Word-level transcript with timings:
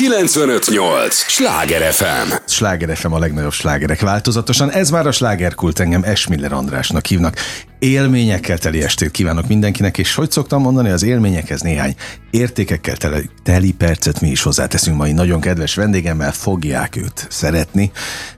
958! 0.00 1.14
Sláger 1.14 1.92
FM! 1.92 2.32
Sláger 2.46 2.96
FM 2.96 3.12
a 3.12 3.18
legnagyobb 3.18 3.52
slágerek 3.52 4.00
változatosan. 4.00 4.70
Ez 4.70 4.90
már 4.90 5.06
a 5.06 5.12
slágerkult 5.12 5.80
engem 5.80 6.02
Esmiller 6.02 6.52
Andrásnak 6.52 7.06
hívnak. 7.06 7.36
Élményekkel 7.78 8.58
teli 8.58 8.82
estét 8.82 9.10
kívánok 9.10 9.48
mindenkinek, 9.48 9.98
és 9.98 10.14
hogy 10.14 10.30
szoktam 10.30 10.62
mondani, 10.62 10.90
az 10.90 11.02
élményekhez 11.02 11.60
néhány 11.60 11.94
értékekkel 12.30 12.96
teli, 12.96 13.30
teli 13.42 13.72
percet 13.72 14.20
mi 14.20 14.28
is 14.28 14.42
hozzáteszünk 14.42 14.96
mai 14.96 15.12
nagyon 15.12 15.40
kedves 15.40 15.74
vendégemmel, 15.74 16.32
fogják 16.32 16.96
őt 16.96 17.26
szeretni, 17.30 17.90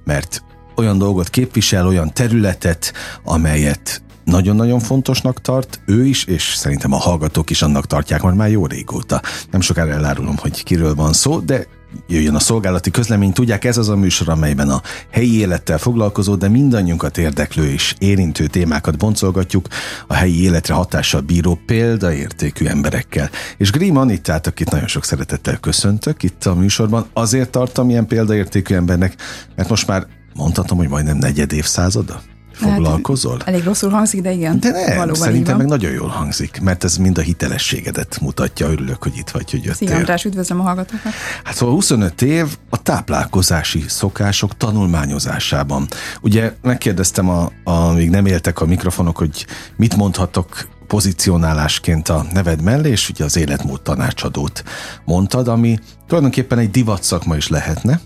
mert 0.04 0.42
olyan 0.76 0.98
dolgot 0.98 1.30
képvisel, 1.30 1.86
olyan 1.86 2.12
területet, 2.12 2.92
amelyet 3.24 4.02
nagyon-nagyon 4.24 4.78
fontosnak 4.78 5.40
tart, 5.40 5.80
ő 5.86 6.04
is, 6.06 6.24
és 6.24 6.54
szerintem 6.54 6.92
a 6.92 6.96
hallgatók 6.96 7.50
is 7.50 7.62
annak 7.62 7.86
tartják 7.86 8.22
már 8.22 8.32
már 8.32 8.50
jó 8.50 8.66
régóta. 8.66 9.20
Nem 9.50 9.60
sokára 9.60 9.92
elárulom, 9.92 10.36
hogy 10.36 10.62
kiről 10.62 10.94
van 10.94 11.12
szó, 11.12 11.38
de 11.38 11.66
jöjjön 12.08 12.34
a 12.34 12.38
szolgálati 12.38 12.90
közlemény. 12.90 13.32
Tudják, 13.32 13.64
ez 13.64 13.76
az 13.76 13.88
a 13.88 13.96
műsor, 13.96 14.28
amelyben 14.28 14.68
a 14.68 14.82
helyi 15.10 15.38
élettel 15.38 15.78
foglalkozó, 15.78 16.34
de 16.34 16.48
mindannyiunkat 16.48 17.18
érdeklő 17.18 17.66
és 17.68 17.94
érintő 17.98 18.46
témákat 18.46 18.98
boncolgatjuk 18.98 19.68
a 20.06 20.14
helyi 20.14 20.42
életre 20.42 20.74
hatással 20.74 21.20
bíró 21.20 21.58
példaértékű 21.66 22.66
emberekkel. 22.66 23.30
És 23.56 23.70
Grim 23.70 23.96
Anittát, 23.96 24.46
akit 24.46 24.70
nagyon 24.70 24.88
sok 24.88 25.04
szeretettel 25.04 25.56
köszöntök 25.56 26.22
itt 26.22 26.44
a 26.44 26.54
műsorban, 26.54 27.06
azért 27.12 27.50
tartom 27.50 27.90
ilyen 27.90 28.06
példaértékű 28.06 28.74
embernek, 28.74 29.14
mert 29.56 29.68
most 29.68 29.86
már 29.86 30.06
mondhatom, 30.34 30.78
hogy 30.78 30.88
majdnem 30.88 31.16
negyed 31.16 31.52
évszázada 31.52 32.22
foglalkozol? 32.52 33.36
Hát, 33.38 33.48
elég 33.48 33.64
rosszul 33.64 33.90
hangzik, 33.90 34.20
de 34.20 34.32
igen. 34.32 34.60
De 34.60 34.70
nem, 34.70 34.96
valóban 34.96 35.14
szerintem 35.14 35.56
meg 35.56 35.66
nagyon 35.66 35.92
jól 35.92 36.08
hangzik, 36.08 36.60
mert 36.60 36.84
ez 36.84 36.96
mind 36.96 37.18
a 37.18 37.20
hitelességedet 37.20 38.20
mutatja. 38.20 38.70
Örülök, 38.70 39.02
hogy 39.02 39.16
itt 39.16 39.30
vagy, 39.30 39.50
hogy 39.50 39.64
jöttél. 39.64 39.88
Szia 39.88 39.96
András, 39.96 40.24
üdvözlöm 40.24 40.60
a 40.60 40.62
hallgatókat. 40.62 41.12
Hát 41.44 41.54
szóval 41.54 41.74
25 41.74 42.22
év 42.22 42.56
a 42.70 42.82
táplálkozási 42.82 43.84
szokások 43.88 44.56
tanulmányozásában. 44.56 45.88
Ugye 46.20 46.52
megkérdeztem, 46.62 47.28
a, 47.28 47.50
amíg 47.64 48.10
nem 48.10 48.26
éltek 48.26 48.60
a 48.60 48.66
mikrofonok, 48.66 49.16
hogy 49.16 49.46
mit 49.76 49.96
mondhatok 49.96 50.68
pozícionálásként 50.86 52.08
a 52.08 52.26
neved 52.32 52.62
mellé, 52.62 52.90
és 52.90 53.08
ugye 53.08 53.24
az 53.24 53.36
életmód 53.36 53.82
tanácsadót 53.82 54.64
mondtad, 55.04 55.48
ami 55.48 55.78
tulajdonképpen 56.06 56.58
egy 56.58 56.70
divat 56.70 57.02
szakma 57.02 57.36
is 57.36 57.48
lehetne, 57.48 58.00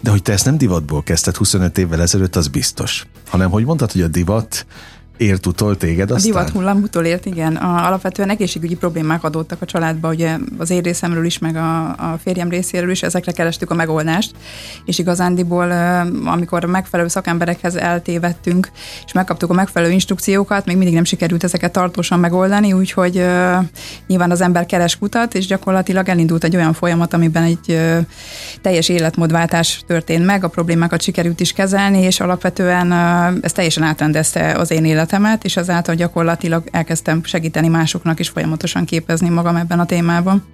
de 0.00 0.10
hogy 0.10 0.22
te 0.22 0.32
ezt 0.32 0.44
nem 0.44 0.58
divatból 0.58 1.02
kezdted 1.02 1.36
25 1.36 1.78
évvel 1.78 2.00
ezelőtt, 2.00 2.36
az 2.36 2.48
biztos. 2.48 3.06
Hanem, 3.28 3.50
hogy 3.50 3.64
mondtad, 3.64 3.92
hogy 3.92 4.02
a 4.02 4.08
divat 4.08 4.66
ért 5.18 5.46
utol 5.46 5.76
téged 5.76 6.10
aztán? 6.10 6.32
A 6.32 6.34
divat 6.34 6.50
hullám 6.50 6.82
utolért, 6.82 7.26
igen. 7.26 7.56
A, 7.56 7.86
alapvetően 7.86 8.30
egészségügyi 8.30 8.76
problémák 8.76 9.24
adódtak 9.24 9.62
a 9.62 9.66
családba, 9.66 10.08
ugye 10.08 10.36
az 10.58 10.70
én 10.70 10.80
részemről 10.80 11.24
is, 11.24 11.38
meg 11.38 11.56
a, 11.56 11.86
a 11.88 12.18
férjem 12.22 12.48
részéről 12.48 12.90
is, 12.90 13.02
ezekre 13.02 13.32
kerestük 13.32 13.70
a 13.70 13.74
megoldást, 13.74 14.30
és 14.84 14.98
igazándiból, 14.98 15.70
amikor 16.24 16.64
megfelelő 16.64 17.08
szakemberekhez 17.08 17.76
eltévettünk, 17.76 18.70
és 19.04 19.12
megkaptuk 19.12 19.50
a 19.50 19.54
megfelelő 19.54 19.92
instrukciókat, 19.92 20.66
még 20.66 20.76
mindig 20.76 20.94
nem 20.94 21.04
sikerült 21.04 21.44
ezeket 21.44 21.72
tartósan 21.72 22.20
megoldani, 22.20 22.72
úgyhogy 22.72 23.24
nyilván 24.06 24.30
az 24.30 24.40
ember 24.40 24.66
keres 24.66 24.96
kutat, 24.96 25.34
és 25.34 25.46
gyakorlatilag 25.46 26.08
elindult 26.08 26.44
egy 26.44 26.56
olyan 26.56 26.72
folyamat, 26.72 27.14
amiben 27.14 27.42
egy 27.42 27.80
teljes 28.62 28.88
életmódváltás 28.88 29.82
történt 29.86 30.24
meg, 30.24 30.44
a 30.44 30.48
problémákat 30.48 31.02
sikerült 31.02 31.40
is 31.40 31.52
kezelni, 31.52 31.98
és 31.98 32.20
alapvetően 32.20 32.92
ez 33.42 33.52
teljesen 33.52 33.82
átrendezte 33.82 34.52
az 34.52 34.70
én 34.70 34.84
élet 34.84 35.07
életemet, 35.08 35.44
és 35.44 35.56
ezáltal 35.56 35.94
gyakorlatilag 35.94 36.68
elkezdtem 36.70 37.24
segíteni 37.24 37.68
másoknak 37.68 38.20
is 38.20 38.28
folyamatosan 38.28 38.84
képezni 38.84 39.28
magam 39.28 39.56
ebben 39.56 39.80
a 39.80 39.86
témában. 39.86 40.44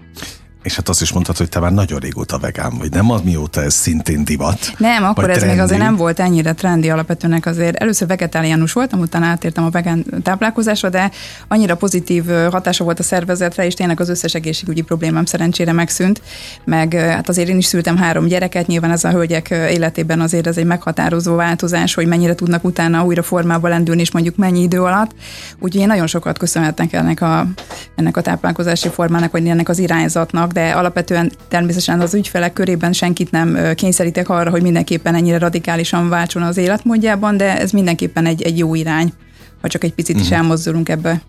És 0.64 0.76
hát 0.76 0.88
azt 0.88 1.00
is 1.00 1.12
mondtad, 1.12 1.36
hogy 1.36 1.48
te 1.48 1.60
már 1.60 1.72
nagyon 1.72 1.98
régóta 1.98 2.38
vegán 2.38 2.78
vagy, 2.78 2.90
nem 2.90 3.10
az 3.10 3.20
mióta 3.20 3.62
ez 3.62 3.74
szintén 3.74 4.24
divat? 4.24 4.58
Nem, 4.78 5.04
akkor 5.04 5.30
ez 5.30 5.36
trendi. 5.36 5.54
még 5.54 5.64
azért 5.64 5.80
nem 5.80 5.96
volt 5.96 6.20
ennyire 6.20 6.52
trendi 6.52 6.90
alapvetően 6.90 7.42
azért. 7.44 7.76
Először 7.76 8.08
vegetáriánus 8.08 8.72
voltam, 8.72 9.00
utána 9.00 9.26
átértem 9.26 9.64
a 9.64 9.70
vegán 9.70 10.04
táplálkozásra, 10.22 10.88
de 10.88 11.10
annyira 11.48 11.76
pozitív 11.76 12.24
hatása 12.50 12.84
volt 12.84 12.98
a 12.98 13.02
szervezetre, 13.02 13.66
és 13.66 13.74
tényleg 13.74 14.00
az 14.00 14.08
összes 14.08 14.34
egészségügyi 14.34 14.82
problémám 14.82 15.24
szerencsére 15.24 15.72
megszűnt. 15.72 16.22
Meg 16.64 16.92
hát 16.94 17.28
azért 17.28 17.48
én 17.48 17.56
is 17.56 17.66
szültem 17.66 17.96
három 17.96 18.26
gyereket, 18.26 18.66
nyilván 18.66 18.90
ez 18.90 19.04
a 19.04 19.10
hölgyek 19.10 19.50
életében 19.50 20.20
azért 20.20 20.46
ez 20.46 20.56
egy 20.56 20.66
meghatározó 20.66 21.34
változás, 21.34 21.94
hogy 21.94 22.06
mennyire 22.06 22.34
tudnak 22.34 22.64
utána 22.64 23.04
újra 23.04 23.22
formába 23.22 23.68
lendülni, 23.68 24.00
és 24.00 24.12
mondjuk 24.12 24.36
mennyi 24.36 24.62
idő 24.62 24.82
alatt. 24.82 25.10
Úgyhogy 25.58 25.80
én 25.80 25.86
nagyon 25.86 26.06
sokat 26.06 26.38
köszönhetnek 26.38 26.92
ennek 26.92 27.20
a, 27.20 27.46
ennek 27.94 28.16
a 28.16 28.20
táplálkozási 28.20 28.88
formának, 28.88 29.32
vagy 29.32 29.46
ennek 29.46 29.68
az 29.68 29.78
irányzatnak, 29.78 30.52
de 30.54 30.70
alapvetően 30.70 31.32
természetesen 31.48 32.00
az 32.00 32.14
ügyfelek 32.14 32.52
körében 32.52 32.92
senkit 32.92 33.30
nem 33.30 33.58
kényszerítek 33.74 34.28
arra, 34.28 34.50
hogy 34.50 34.62
mindenképpen 34.62 35.14
ennyire 35.14 35.38
radikálisan 35.38 36.08
váltson 36.08 36.42
az 36.42 36.56
életmódjában, 36.56 37.36
de 37.36 37.58
ez 37.58 37.70
mindenképpen 37.70 38.26
egy, 38.26 38.42
egy 38.42 38.58
jó 38.58 38.74
irány, 38.74 39.12
ha 39.60 39.68
csak 39.68 39.84
egy 39.84 39.94
picit 39.94 40.20
is 40.20 40.28
mhm. 40.28 40.34
elmozdulunk 40.34 40.88
ebbe 40.88 41.20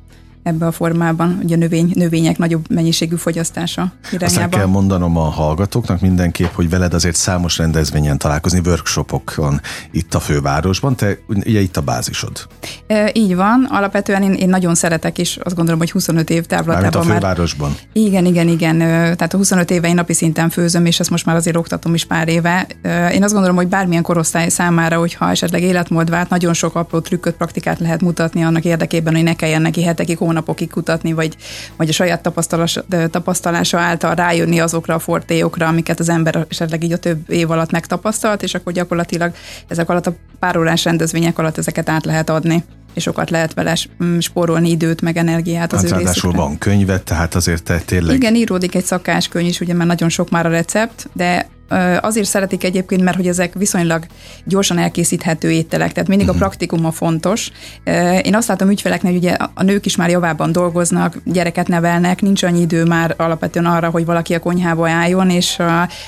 ebbe 0.45 0.65
a 0.65 0.71
formában, 0.71 1.39
ugye 1.43 1.55
a 1.55 1.57
növény, 1.57 1.91
növények 1.93 2.37
nagyobb 2.37 2.65
mennyiségű 2.69 3.15
fogyasztása 3.15 3.91
irányába. 4.11 4.43
Azt 4.43 4.49
kell 4.49 4.65
mondanom 4.65 5.17
a 5.17 5.29
hallgatóknak 5.29 6.01
mindenképp, 6.01 6.53
hogy 6.53 6.69
veled 6.69 6.93
azért 6.93 7.15
számos 7.15 7.57
rendezvényen 7.57 8.17
találkozni, 8.17 8.61
workshopokon 8.65 9.61
itt 9.91 10.13
a 10.13 10.19
fővárosban, 10.19 10.95
te 10.95 11.17
ugye 11.27 11.59
itt 11.59 11.77
a 11.77 11.81
bázisod. 11.81 12.47
E, 12.87 13.11
így 13.13 13.35
van, 13.35 13.67
alapvetően 13.69 14.23
én, 14.23 14.33
én 14.33 14.49
nagyon 14.49 14.75
szeretek, 14.75 15.17
és 15.17 15.39
azt 15.43 15.55
gondolom, 15.55 15.79
hogy 15.79 15.91
25 15.91 16.29
év 16.29 16.45
távlatában 16.45 17.01
a 17.01 17.13
fővárosban? 17.13 17.69
Már, 17.69 17.79
igen, 17.93 18.25
igen, 18.25 18.47
igen. 18.47 18.77
Tehát 18.77 19.33
a 19.33 19.37
25 19.37 19.71
éve 19.71 19.87
én 19.87 19.95
napi 19.95 20.13
szinten 20.13 20.49
főzöm, 20.49 20.85
és 20.85 20.99
ezt 20.99 21.09
most 21.09 21.25
már 21.25 21.35
azért 21.35 21.55
oktatom 21.55 21.93
is 21.93 22.05
pár 22.05 22.27
éve. 22.27 22.67
Én 23.13 23.23
azt 23.23 23.33
gondolom, 23.33 23.55
hogy 23.55 23.67
bármilyen 23.67 24.03
korosztály 24.03 24.49
számára, 24.49 24.97
hogyha 24.97 25.29
esetleg 25.29 25.61
életmód 25.61 26.09
vált, 26.09 26.29
nagyon 26.29 26.53
sok 26.53 26.75
apró 26.75 26.99
trükköt, 26.99 27.35
praktikát 27.35 27.79
lehet 27.79 28.01
mutatni 28.01 28.43
annak 28.43 28.65
érdekében, 28.65 29.13
hogy 29.13 29.23
ne 29.23 29.33
kelljen 29.33 29.61
neki 29.61 29.83
hetekig, 29.83 30.17
hónapokig 30.17 30.33
kutatni, 30.69 31.13
vagy, 31.13 31.35
vagy 31.77 31.89
a 31.89 31.93
saját 31.93 32.29
tapasztalása 33.11 33.79
által 33.79 34.15
rájönni 34.15 34.59
azokra 34.59 34.93
a 34.93 34.99
fortéjokra, 34.99 35.67
amiket 35.67 35.99
az 35.99 36.09
ember 36.09 36.45
esetleg 36.49 36.83
így 36.83 36.91
a 36.91 36.97
több 36.97 37.29
év 37.29 37.51
alatt 37.51 37.71
megtapasztalt, 37.71 38.43
és 38.43 38.53
akkor 38.53 38.73
gyakorlatilag 38.73 39.33
ezek 39.67 39.89
alatt 39.89 40.07
a 40.07 40.15
párórás 40.39 40.83
rendezvények 40.83 41.39
alatt 41.39 41.57
ezeket 41.57 41.89
át 41.89 42.05
lehet 42.05 42.29
adni 42.29 42.63
és 42.95 43.03
sokat 43.03 43.29
lehet 43.29 43.53
vele 43.53 43.77
mm, 44.03 44.19
spórolni 44.19 44.69
időt, 44.69 45.01
meg 45.01 45.17
energiát 45.17 45.73
az 45.73 45.91
hát 45.91 46.23
ő 46.23 46.29
van 46.29 46.57
könyvet, 46.57 47.03
tehát 47.03 47.35
azért 47.35 47.63
te 47.63 47.77
tényleg... 47.85 48.15
Igen, 48.15 48.35
íródik 48.35 48.75
egy 48.75 48.85
szakáskönyv 48.85 49.47
is, 49.47 49.59
ugye, 49.59 49.73
mert 49.73 49.89
nagyon 49.89 50.09
sok 50.09 50.29
már 50.29 50.45
a 50.45 50.49
recept, 50.49 51.09
de 51.13 51.47
Azért 52.01 52.27
szeretik 52.27 52.63
egyébként, 52.63 53.01
mert 53.01 53.17
hogy 53.17 53.27
ezek 53.27 53.53
viszonylag 53.53 54.05
gyorsan 54.43 54.77
elkészíthető 54.77 55.51
ételek, 55.51 55.91
tehát 55.91 56.09
mindig 56.09 56.27
a 56.27 56.31
mhm. 56.31 56.39
praktikum 56.39 56.85
a 56.85 56.91
fontos. 56.91 57.51
Én 58.21 58.35
azt 58.35 58.47
látom 58.47 58.69
ügyfeleknek, 58.69 59.11
hogy 59.11 59.21
ugye 59.21 59.37
a 59.53 59.63
nők 59.63 59.85
is 59.85 59.95
már 59.95 60.09
javában 60.09 60.51
dolgoznak, 60.51 61.17
gyereket 61.23 61.67
nevelnek, 61.67 62.21
nincs 62.21 62.43
annyi 62.43 62.61
idő 62.61 62.83
már 62.83 63.13
alapvetően 63.17 63.65
arra, 63.65 63.89
hogy 63.89 64.05
valaki 64.05 64.33
a 64.33 64.39
konyhába 64.39 64.89
álljon, 64.89 65.29
és 65.29 65.57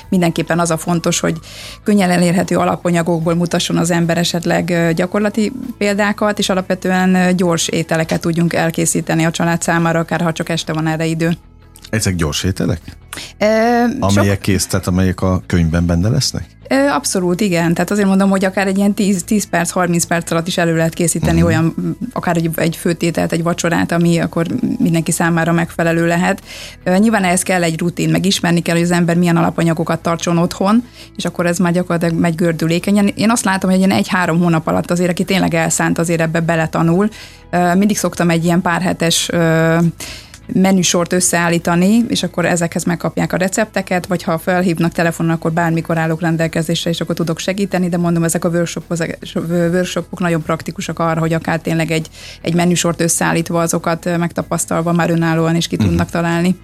mindenképpen 0.08 0.58
az 0.58 0.70
a 0.70 0.76
fontos, 0.76 1.20
hogy 1.20 1.36
könnyen 1.82 2.10
elérhető 2.10 2.56
alapanyagokból 2.56 3.34
mutasson 3.34 3.76
az 3.76 3.90
ember 3.90 4.18
esetleg 4.18 4.92
gyakorlati 4.94 5.52
példákat, 5.78 6.38
és 6.38 6.48
alapvetően 6.48 7.36
gyors 7.36 7.68
ételeket 7.68 8.20
tudjunk 8.20 8.52
elkészíteni 8.52 9.24
a 9.24 9.30
család 9.30 9.62
számára, 9.62 9.98
akár 9.98 10.20
ha 10.20 10.32
csak 10.32 10.48
este 10.48 10.72
van 10.72 10.86
erre 10.86 11.04
idő. 11.04 11.30
Ezek 11.90 12.14
gyors 12.14 12.42
ételek? 12.44 12.80
E, 13.38 13.84
amelyek 14.00 14.34
sok... 14.34 14.42
kész, 14.42 14.66
tehát 14.66 14.86
amelyek 14.86 15.20
a 15.20 15.42
könyvben 15.46 15.86
benne 15.86 16.08
lesznek? 16.08 16.46
E, 16.68 16.94
abszolút, 16.94 17.40
igen. 17.40 17.74
Tehát 17.74 17.90
azért 17.90 18.08
mondom, 18.08 18.30
hogy 18.30 18.44
akár 18.44 18.66
egy 18.66 18.76
ilyen 18.76 18.94
10, 18.94 19.22
10 19.22 19.48
perc, 19.48 19.70
30 19.70 20.04
perc 20.04 20.30
alatt 20.30 20.46
is 20.46 20.58
elő 20.58 20.76
lehet 20.76 20.94
készíteni 20.94 21.42
uh-huh. 21.42 21.48
olyan, 21.48 21.96
akár 22.12 22.36
egy, 22.36 22.50
egy 22.54 22.76
főtételt, 22.76 23.32
egy 23.32 23.42
vacsorát, 23.42 23.92
ami 23.92 24.18
akkor 24.18 24.46
mindenki 24.78 25.10
számára 25.10 25.52
megfelelő 25.52 26.06
lehet. 26.06 26.42
E, 26.84 26.98
nyilván 26.98 27.24
ehhez 27.24 27.42
kell 27.42 27.62
egy 27.62 27.78
rutin, 27.78 28.10
meg 28.10 28.26
ismerni 28.26 28.60
kell, 28.60 28.74
hogy 28.74 28.84
az 28.84 28.90
ember 28.90 29.16
milyen 29.16 29.36
alapanyagokat 29.36 30.00
tartson 30.00 30.38
otthon, 30.38 30.84
és 31.16 31.24
akkor 31.24 31.46
ez 31.46 31.58
már 31.58 31.72
gyakorlatilag 31.72 32.20
megy 32.20 32.34
gördülékenyen. 32.34 33.06
Én 33.06 33.30
azt 33.30 33.44
látom, 33.44 33.70
hogy 33.70 33.82
egy 33.82 33.90
egy-három 33.90 34.38
hónap 34.38 34.66
alatt 34.66 34.90
azért, 34.90 35.10
aki 35.10 35.24
tényleg 35.24 35.54
elszánt, 35.54 35.98
azért 35.98 36.20
ebbe 36.20 36.40
beletanul. 36.40 37.08
E, 37.50 37.74
mindig 37.74 37.96
szoktam 37.98 38.30
egy 38.30 38.44
ilyen 38.44 38.60
párhetes 38.60 39.30
menüsort 40.52 41.12
összeállítani, 41.12 42.04
és 42.08 42.22
akkor 42.22 42.44
ezekhez 42.46 42.84
megkapják 42.84 43.32
a 43.32 43.36
recepteket, 43.36 44.06
vagy 44.06 44.22
ha 44.22 44.38
felhívnak 44.38 44.92
telefonon, 44.92 45.32
akkor 45.32 45.52
bármikor 45.52 45.98
állok 45.98 46.20
rendelkezésre, 46.20 46.90
és 46.90 47.00
akkor 47.00 47.14
tudok 47.14 47.38
segíteni, 47.38 47.88
de 47.88 47.96
mondom, 47.96 48.24
ezek 48.24 48.44
a 48.44 48.48
workshopok, 48.48 50.20
nagyon 50.20 50.42
praktikusak 50.42 50.98
arra, 50.98 51.20
hogy 51.20 51.32
akár 51.32 51.60
tényleg 51.60 51.90
egy, 51.90 52.08
egy 52.42 52.54
menüsort 52.54 53.00
összeállítva 53.00 53.60
azokat 53.60 54.18
megtapasztalva 54.18 54.92
már 54.92 55.10
önállóan 55.10 55.56
is 55.56 55.66
ki 55.66 55.74
uh-huh. 55.74 55.90
tudnak 55.90 56.10
találni. 56.10 56.56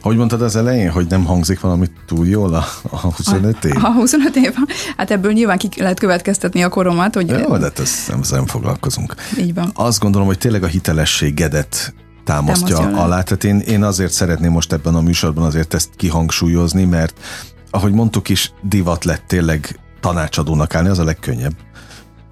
Hogy 0.00 0.16
mondtad 0.16 0.42
az 0.42 0.56
elején, 0.56 0.90
hogy 0.90 1.06
nem 1.08 1.24
hangzik 1.24 1.60
valami 1.60 1.86
túl 2.06 2.26
jól 2.26 2.54
a, 2.54 2.64
a 2.90 2.98
25 2.98 3.64
év? 3.64 3.76
A, 3.76 3.86
a 3.86 3.92
25 3.92 4.36
év? 4.36 4.54
Hát 4.96 5.10
ebből 5.10 5.32
nyilván 5.32 5.58
ki 5.58 5.68
lehet 5.76 5.98
következtetni 5.98 6.62
a 6.62 6.68
koromat. 6.68 7.14
Hogy 7.14 7.28
Jó, 7.28 7.56
de 7.56 7.64
hát 7.64 7.78
ezt 7.78 8.08
nem, 8.08 8.20
nem 8.30 8.46
foglalkozunk. 8.46 9.14
Így 9.38 9.54
van. 9.54 9.70
Azt 9.74 10.00
gondolom, 10.00 10.26
hogy 10.26 10.38
tényleg 10.38 10.62
a 10.62 10.66
hitelességedet 10.66 11.94
támasztja, 12.24 12.76
támasztja 12.76 13.02
alá. 13.02 13.22
Tehát 13.22 13.44
én, 13.44 13.58
én 13.58 13.82
azért 13.82 14.12
szeretném 14.12 14.50
most 14.52 14.72
ebben 14.72 14.94
a 14.94 15.00
műsorban 15.00 15.44
azért 15.44 15.74
ezt 15.74 15.90
kihangsúlyozni, 15.96 16.84
mert 16.84 17.20
ahogy 17.70 17.92
mondtuk 17.92 18.28
is, 18.28 18.52
divat 18.62 19.04
lett 19.04 19.22
tényleg 19.26 19.80
tanácsadónak 20.00 20.74
állni, 20.74 20.88
az 20.88 20.98
a 20.98 21.04
legkönnyebb 21.04 21.54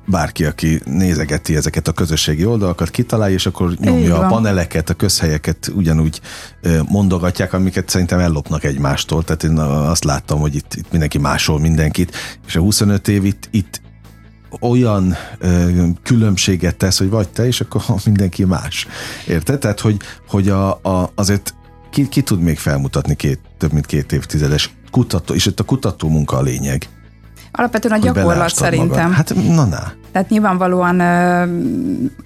bárki, 0.07 0.45
aki 0.45 0.81
nézegeti 0.85 1.57
ezeket 1.57 1.89
a 1.89 1.93
közösségi 1.93 2.45
oldalakat, 2.45 2.91
kitalálja, 2.91 3.35
és 3.35 3.47
akkor 3.47 3.75
nyomja 3.75 4.19
a 4.19 4.27
paneleket, 4.27 4.91
a 4.91 4.95
közhelyeket 4.95 5.73
ugyanúgy 5.75 6.21
mondogatják, 6.89 7.53
amiket 7.53 7.89
szerintem 7.89 8.19
ellopnak 8.19 8.65
egymástól. 8.65 9.25
Tehát 9.25 9.43
én 9.43 9.59
azt 9.59 10.05
láttam, 10.05 10.41
hogy 10.41 10.55
itt, 10.55 10.75
itt 10.75 10.91
mindenki 10.91 11.19
másol 11.19 11.61
mindenkit, 11.61 12.17
és 12.47 12.57
a 12.57 12.61
25 12.61 13.09
év 13.09 13.25
itt, 13.25 13.49
itt 13.51 13.81
olyan 14.61 15.15
ö, 15.39 15.87
különbséget 16.03 16.77
tesz, 16.77 16.99
hogy 16.99 17.11
vagy 17.11 17.29
te, 17.29 17.47
és 17.47 17.61
akkor 17.61 17.83
mindenki 18.05 18.45
más. 18.45 18.87
Érted? 19.27 19.59
Tehát, 19.59 19.81
hogy, 19.81 19.97
hogy 20.29 20.49
a, 20.49 20.71
a, 20.71 21.13
azért 21.15 21.55
ki, 21.91 22.09
ki 22.09 22.23
tud 22.23 22.41
még 22.41 22.59
felmutatni 22.59 23.17
két, 23.17 23.41
több 23.59 23.73
mint 23.73 23.87
két 23.87 24.13
évtizedes 24.13 24.75
kutató, 24.91 25.35
és 25.35 25.47
itt 25.47 25.61
a 25.61 25.65
kutató 25.65 26.09
munka 26.09 26.37
a 26.37 26.43
lényeg. 26.43 26.89
Alapvetően 27.53 27.95
a 27.95 28.03
gyakorlat 28.03 28.55
szerintem. 28.55 29.11
Magad. 29.11 29.15
Hát 29.15 29.35
na, 29.35 29.65
na. 29.65 29.93
Tehát 30.13 30.29
nyilvánvalóan 30.29 31.01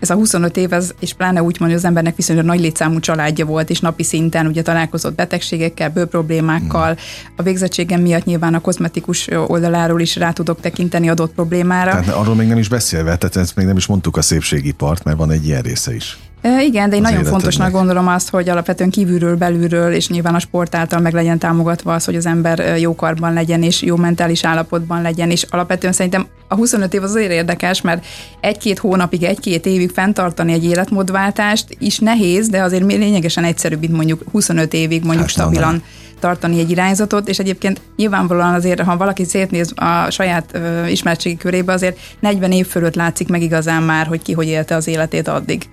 ez 0.00 0.11
a 0.11 0.14
25 0.14 0.56
év, 0.56 0.73
ez, 0.73 0.90
és 1.00 1.12
pláne 1.12 1.43
úgy 1.43 1.56
mondja, 1.58 1.67
hogy 1.67 1.75
az 1.76 1.84
embernek 1.84 2.17
viszonylag 2.17 2.44
nagy 2.44 2.61
létszámú 2.61 3.00
családja 3.00 3.44
volt, 3.44 3.70
és 3.70 3.81
napi 3.81 4.02
szinten 4.02 4.46
ugye 4.46 4.62
találkozott 4.62 5.14
betegségekkel, 5.14 5.90
bőproblémákkal. 5.90 6.90
Mm. 6.90 6.96
A 7.37 7.43
végzettségem 7.43 8.00
miatt 8.00 8.25
nyilván 8.25 8.55
a 8.55 8.61
kozmetikus 8.61 9.28
oldaláról 9.46 10.00
is 10.00 10.17
rá 10.17 10.31
tudok 10.31 10.61
tekinteni 10.61 11.08
adott 11.08 11.32
problémára. 11.32 11.90
Tehát 11.90 12.08
arról 12.08 12.34
még 12.34 12.49
nem 12.49 12.58
is 12.58 12.69
beszélve, 12.69 13.17
tehát 13.17 13.37
ezt 13.37 13.56
még 13.56 13.67
nem 13.67 13.76
is 13.76 13.87
mondtuk 13.87 14.17
a 14.17 14.23
szépségipart, 14.23 15.05
mert 15.05 15.17
van 15.17 15.31
egy 15.31 15.46
ilyen 15.46 15.62
része 15.62 15.94
is. 15.94 16.19
Igen, 16.60 16.90
de 16.90 16.96
én 16.96 17.02
nagyon 17.02 17.25
fontosnak 17.25 17.70
gondolom 17.70 18.08
azt, 18.08 18.31
hogy 18.31 18.48
alapvetően 18.48 18.90
kívülről, 18.90 19.37
belülről, 19.37 19.93
és 19.93 20.08
nyilván 20.08 20.34
a 20.34 20.38
sport 20.38 20.75
által 20.75 21.00
meg 21.00 21.12
legyen 21.12 21.38
támogatva 21.38 21.94
az, 21.94 22.04
hogy 22.04 22.16
az 22.16 22.26
ember 22.26 22.78
jó 22.78 22.94
karban 22.94 23.32
legyen, 23.32 23.62
és 23.62 23.82
jó 23.82 23.96
mentális 23.96 24.44
állapotban 24.44 25.02
legyen, 25.02 25.31
és 25.31 25.43
alapvetően 25.43 25.93
szerintem 25.93 26.26
a 26.48 26.54
25 26.54 26.94
év 26.94 27.02
az 27.02 27.10
azért 27.10 27.32
érdekes, 27.32 27.81
mert 27.81 28.06
egy-két 28.40 28.78
hónapig, 28.78 29.22
egy-két 29.22 29.66
évig 29.66 29.90
fenntartani 29.90 30.52
egy 30.52 30.64
életmódváltást 30.64 31.76
is 31.78 31.98
nehéz, 31.98 32.49
de 32.49 32.62
azért 32.62 32.84
lényegesen 32.84 33.44
egyszerűbb, 33.44 33.81
mint 33.81 33.92
mondjuk 33.92 34.22
25 34.32 34.72
évig 34.72 35.02
mondjuk 35.02 35.20
hát, 35.20 35.31
stabilan 35.31 35.70
nem. 35.70 35.82
tartani 36.20 36.58
egy 36.58 36.70
irányzatot, 36.70 37.28
és 37.28 37.38
egyébként 37.38 37.81
nyilvánvalóan 37.96 38.54
azért, 38.54 38.81
ha 38.81 38.96
valaki 38.96 39.25
szétnéz 39.25 39.72
a 39.75 40.10
saját 40.10 40.50
uh, 40.54 40.90
ismertségi 40.90 41.37
körébe, 41.37 41.72
azért 41.72 41.99
40 42.20 42.52
év 42.52 42.66
fölött 42.66 42.94
látszik 42.94 43.28
meg 43.28 43.42
igazán 43.42 43.82
már, 43.82 44.06
hogy 44.06 44.22
ki 44.22 44.32
hogy 44.32 44.46
élte 44.46 44.75
az 44.75 44.87
életét 44.87 45.28
addig. 45.28 45.69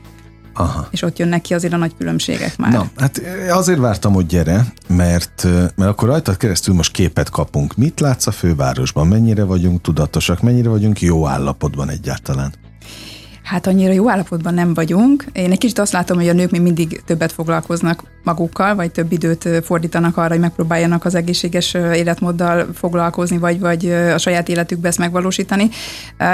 Aha. 0.53 0.87
És 0.91 1.01
ott 1.01 1.17
jönnek 1.17 1.41
ki 1.41 1.53
azért 1.53 1.73
a 1.73 1.77
nagy 1.77 1.93
különbségek 1.97 2.57
már. 2.57 2.71
Na, 2.71 2.89
hát 2.97 3.21
azért 3.49 3.79
vártam, 3.79 4.13
hogy 4.13 4.25
gyere, 4.25 4.65
mert, 4.87 5.43
mert 5.75 5.91
akkor 5.91 6.07
rajtad 6.07 6.37
keresztül 6.37 6.75
most 6.75 6.91
képet 6.91 7.29
kapunk. 7.29 7.75
Mit 7.75 7.99
látsz 7.99 8.27
a 8.27 8.31
fővárosban? 8.31 9.07
Mennyire 9.07 9.43
vagyunk 9.43 9.81
tudatosak? 9.81 10.41
Mennyire 10.41 10.69
vagyunk 10.69 11.01
jó 11.01 11.27
állapotban 11.27 11.89
egyáltalán? 11.89 12.53
Hát 13.43 13.67
annyira 13.67 13.93
jó 13.93 14.09
állapotban 14.09 14.53
nem 14.53 14.73
vagyunk. 14.73 15.25
Én 15.33 15.51
egy 15.51 15.57
kicsit 15.57 15.79
azt 15.79 15.91
látom, 15.91 16.17
hogy 16.17 16.27
a 16.27 16.33
nők 16.33 16.51
még 16.51 16.61
mindig 16.61 17.01
többet 17.05 17.31
foglalkoznak 17.31 18.03
magukkal, 18.23 18.75
vagy 18.75 18.91
több 18.91 19.11
időt 19.11 19.49
fordítanak 19.63 20.17
arra, 20.17 20.29
hogy 20.29 20.39
megpróbáljanak 20.39 21.05
az 21.05 21.15
egészséges 21.15 21.73
életmóddal 21.73 22.67
foglalkozni, 22.73 23.37
vagy, 23.37 23.59
vagy 23.59 23.89
a 23.91 24.17
saját 24.17 24.49
életükbe 24.49 24.87
ezt 24.87 24.97
megvalósítani. 24.97 25.69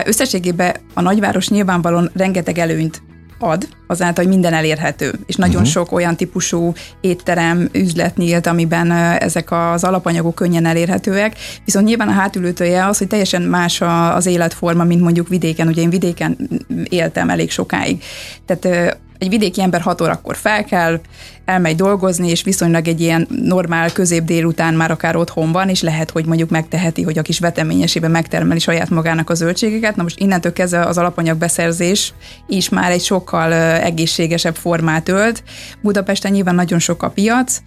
Összességében 0.05 0.75
a 0.93 1.01
nagyváros 1.01 1.49
nyilvánvalóan 1.49 2.09
rengeteg 2.13 2.57
előnyt 2.57 3.01
ad, 3.39 3.67
azáltal, 3.87 4.23
hogy 4.23 4.33
minden 4.33 4.53
elérhető, 4.53 5.13
és 5.25 5.35
nagyon 5.35 5.55
uh-huh. 5.55 5.71
sok 5.71 5.91
olyan 5.91 6.15
típusú 6.15 6.73
étterem, 7.01 7.69
üzlet 7.71 8.17
nyílt, 8.17 8.47
amiben 8.47 8.91
ezek 9.19 9.51
az 9.51 9.83
alapanyagok 9.83 10.35
könnyen 10.35 10.65
elérhetőek, 10.65 11.35
viszont 11.65 11.85
nyilván 11.85 12.07
a 12.07 12.11
hátülőtője 12.11 12.85
az, 12.85 12.97
hogy 12.97 13.07
teljesen 13.07 13.41
más 13.41 13.81
az 14.13 14.25
életforma, 14.25 14.83
mint 14.83 15.01
mondjuk 15.01 15.27
vidéken, 15.27 15.67
ugye 15.67 15.81
én 15.81 15.89
vidéken 15.89 16.37
éltem 16.83 17.29
elég 17.29 17.51
sokáig. 17.51 18.03
Tehát 18.45 18.97
egy 19.19 19.29
vidéki 19.29 19.61
ember 19.61 19.81
6 19.81 20.01
órakor 20.01 20.35
fel 20.35 20.63
kell, 20.63 20.99
elmegy 21.45 21.75
dolgozni, 21.75 22.29
és 22.29 22.43
viszonylag 22.43 22.87
egy 22.87 23.01
ilyen 23.01 23.27
normál 23.43 23.91
közép 23.91 24.23
délután 24.23 24.73
már 24.73 24.91
akár 24.91 25.15
otthon 25.15 25.51
van, 25.51 25.69
és 25.69 25.81
lehet, 25.81 26.11
hogy 26.11 26.25
mondjuk 26.25 26.49
megteheti, 26.49 27.01
hogy 27.01 27.17
a 27.17 27.21
kis 27.21 27.39
veteményesében 27.39 28.11
megtermeli 28.11 28.59
saját 28.59 28.89
magának 28.89 29.29
a 29.29 29.33
zöldségeket. 29.33 29.95
Na 29.95 30.03
most 30.03 30.19
innentől 30.19 30.53
kezdve 30.53 30.85
az 30.85 30.97
alapanyag 30.97 31.37
beszerzés 31.37 32.13
is 32.47 32.69
már 32.69 32.91
egy 32.91 33.03
sokkal 33.03 33.53
egészségesebb 33.53 34.55
formát 34.55 35.09
ölt. 35.09 35.43
Budapesten 35.81 36.31
nyilván 36.31 36.55
nagyon 36.55 36.79
sok 36.79 37.03
a 37.03 37.09
piac, 37.09 37.61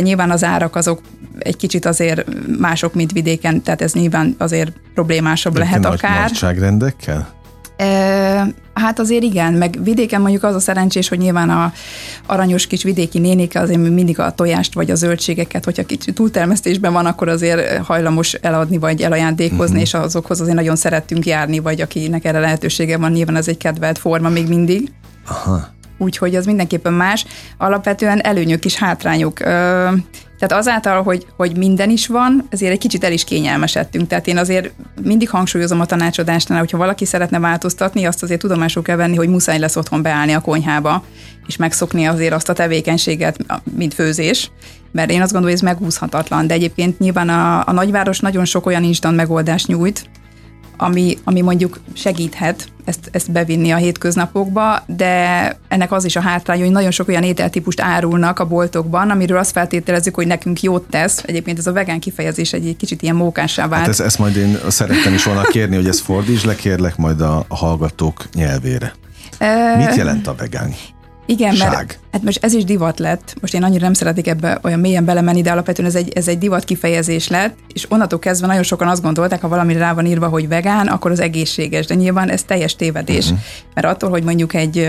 nyilván 0.00 0.30
az 0.30 0.44
árak 0.44 0.76
azok 0.76 1.00
egy 1.38 1.56
kicsit 1.56 1.84
azért 1.84 2.24
mások, 2.58 2.94
mint 2.94 3.12
vidéken, 3.12 3.62
tehát 3.62 3.82
ez 3.82 3.92
nyilván 3.92 4.34
azért 4.38 4.72
problémásabb 4.94 5.52
De 5.52 5.58
lehet 5.58 5.84
akár. 5.84 6.30
Nagy 6.30 6.38
nagyságrendekkel? 7.76 8.62
Hát 8.74 8.98
azért 8.98 9.22
igen, 9.22 9.52
meg 9.52 9.78
vidéken 9.82 10.20
mondjuk 10.20 10.42
az 10.42 10.54
a 10.54 10.60
szerencsés, 10.60 11.08
hogy 11.08 11.18
nyilván 11.18 11.50
a 11.50 11.72
aranyos 12.26 12.66
kis 12.66 12.82
vidéki 12.82 13.18
nénik 13.18 13.56
azért 13.56 13.78
mindig 13.78 14.18
a 14.18 14.30
tojást 14.30 14.74
vagy 14.74 14.90
a 14.90 14.94
zöldségeket, 14.94 15.64
hogyha 15.64 15.84
kicsit 15.84 16.14
túltermesztésben 16.14 16.92
van, 16.92 17.06
akkor 17.06 17.28
azért 17.28 17.84
hajlamos 17.84 18.32
eladni 18.32 18.78
vagy 18.78 19.00
elajándékozni, 19.00 19.64
uh-huh. 19.64 19.80
és 19.80 19.94
azokhoz 19.94 20.40
azért 20.40 20.56
nagyon 20.56 20.76
szerettünk 20.76 21.26
járni, 21.26 21.58
vagy 21.58 21.80
akinek 21.80 22.24
erre 22.24 22.40
lehetősége 22.40 22.98
van, 22.98 23.12
nyilván 23.12 23.36
ez 23.36 23.48
egy 23.48 23.56
kedvelt 23.56 23.98
forma 23.98 24.28
még 24.28 24.48
mindig. 24.48 24.92
Aha. 25.28 25.72
Úgyhogy 25.98 26.34
az 26.34 26.46
mindenképpen 26.46 26.92
más. 26.92 27.24
Alapvetően 27.58 28.20
előnyök 28.20 28.64
és 28.64 28.74
hátrányok. 28.74 29.38
Tehát 30.38 30.62
azáltal, 30.64 31.02
hogy, 31.02 31.26
hogy 31.36 31.56
minden 31.56 31.90
is 31.90 32.06
van, 32.06 32.46
ezért 32.50 32.72
egy 32.72 32.78
kicsit 32.78 33.04
el 33.04 33.12
is 33.12 33.24
kényelmesedtünk. 33.24 34.06
Tehát 34.06 34.26
én 34.26 34.38
azért 34.38 34.72
mindig 35.02 35.30
hangsúlyozom 35.30 35.80
a 35.80 35.86
tanácsadásnál, 35.86 36.58
hogyha 36.58 36.78
valaki 36.78 37.04
szeretne 37.04 37.38
változtatni, 37.38 38.04
azt 38.04 38.22
azért 38.22 38.40
tudomásul 38.40 38.82
kell 38.82 38.96
venni, 38.96 39.16
hogy 39.16 39.28
muszáj 39.28 39.58
lesz 39.58 39.76
otthon 39.76 40.02
beállni 40.02 40.32
a 40.32 40.40
konyhába, 40.40 41.04
és 41.46 41.56
megszokni 41.56 42.04
azért 42.04 42.32
azt 42.32 42.48
a 42.48 42.52
tevékenységet, 42.52 43.36
mint 43.76 43.94
főzés, 43.94 44.50
mert 44.92 45.10
én 45.10 45.22
azt 45.22 45.32
gondolom, 45.32 45.56
hogy 45.56 45.68
ez 45.68 45.74
megúszhatatlan. 45.74 46.46
De 46.46 46.54
egyébként 46.54 46.98
nyilván 46.98 47.28
a, 47.28 47.66
a 47.66 47.72
nagyváros 47.72 48.20
nagyon 48.20 48.44
sok 48.44 48.66
olyan 48.66 48.84
instant 48.84 49.16
megoldást 49.16 49.66
nyújt, 49.66 50.04
ami, 50.76 51.18
ami 51.24 51.40
mondjuk 51.40 51.80
segíthet 51.92 52.68
ezt, 52.84 53.08
ezt 53.12 53.30
bevinni 53.30 53.70
a 53.70 53.76
hétköznapokba, 53.76 54.82
de 54.86 55.56
ennek 55.68 55.92
az 55.92 56.04
is 56.04 56.16
a 56.16 56.20
hátrány, 56.20 56.60
hogy 56.60 56.70
nagyon 56.70 56.90
sok 56.90 57.08
olyan 57.08 57.22
ételtípust 57.22 57.80
árulnak 57.80 58.38
a 58.38 58.46
boltokban, 58.46 59.10
amiről 59.10 59.38
azt 59.38 59.52
feltételezzük, 59.52 60.14
hogy 60.14 60.26
nekünk 60.26 60.62
jót 60.62 60.86
tesz. 60.90 61.22
Egyébként 61.26 61.58
ez 61.58 61.66
a 61.66 61.72
vegán 61.72 62.00
kifejezés 62.00 62.52
egy 62.52 62.76
kicsit 62.78 63.02
ilyen 63.02 63.16
mókássá 63.16 63.68
vált. 63.68 63.80
Hát 63.80 63.90
ez, 63.90 64.00
ezt 64.00 64.18
majd 64.18 64.36
én 64.36 64.58
szerettem 64.68 65.14
is 65.14 65.24
volna 65.24 65.42
kérni, 65.42 65.76
hogy 65.76 65.88
ezt 65.88 66.00
fordítsd 66.00 66.46
le, 66.46 66.54
kérlek 66.54 66.96
majd 66.96 67.20
a, 67.20 67.44
a 67.48 67.56
hallgatók 67.56 68.24
nyelvére. 68.34 68.92
Mit 69.76 69.96
jelent 69.96 70.26
a 70.26 70.34
vegán? 70.34 70.74
Igen, 71.26 71.54
Ság. 71.54 71.70
mert 71.70 71.98
hát 72.12 72.22
most 72.22 72.44
ez 72.44 72.52
is 72.52 72.64
divat 72.64 72.98
lett. 72.98 73.34
Most 73.40 73.54
én 73.54 73.62
annyira 73.62 73.84
nem 73.84 73.92
szeretik 73.92 74.26
ebbe 74.26 74.58
olyan 74.62 74.80
mélyen 74.80 75.04
belemenni, 75.04 75.42
de 75.42 75.50
alapvetően 75.50 75.88
ez 75.88 75.94
egy, 75.94 76.12
ez 76.14 76.28
egy 76.28 76.38
divat 76.38 76.64
kifejezés 76.64 77.28
lett, 77.28 77.56
és 77.72 77.90
onnantól 77.90 78.18
kezdve 78.18 78.46
nagyon 78.46 78.62
sokan 78.62 78.88
azt 78.88 79.02
gondolták, 79.02 79.40
ha 79.40 79.48
valami 79.48 79.74
rá 79.74 79.92
van 79.92 80.06
írva, 80.06 80.28
hogy 80.28 80.48
vegán, 80.48 80.86
akkor 80.86 81.10
az 81.10 81.20
egészséges, 81.20 81.86
de 81.86 81.94
nyilván 81.94 82.30
ez 82.30 82.42
teljes 82.42 82.76
tévedés. 82.76 83.24
Uh-huh. 83.24 83.40
Mert 83.74 83.86
attól, 83.86 84.10
hogy 84.10 84.22
mondjuk 84.22 84.54
egy 84.54 84.88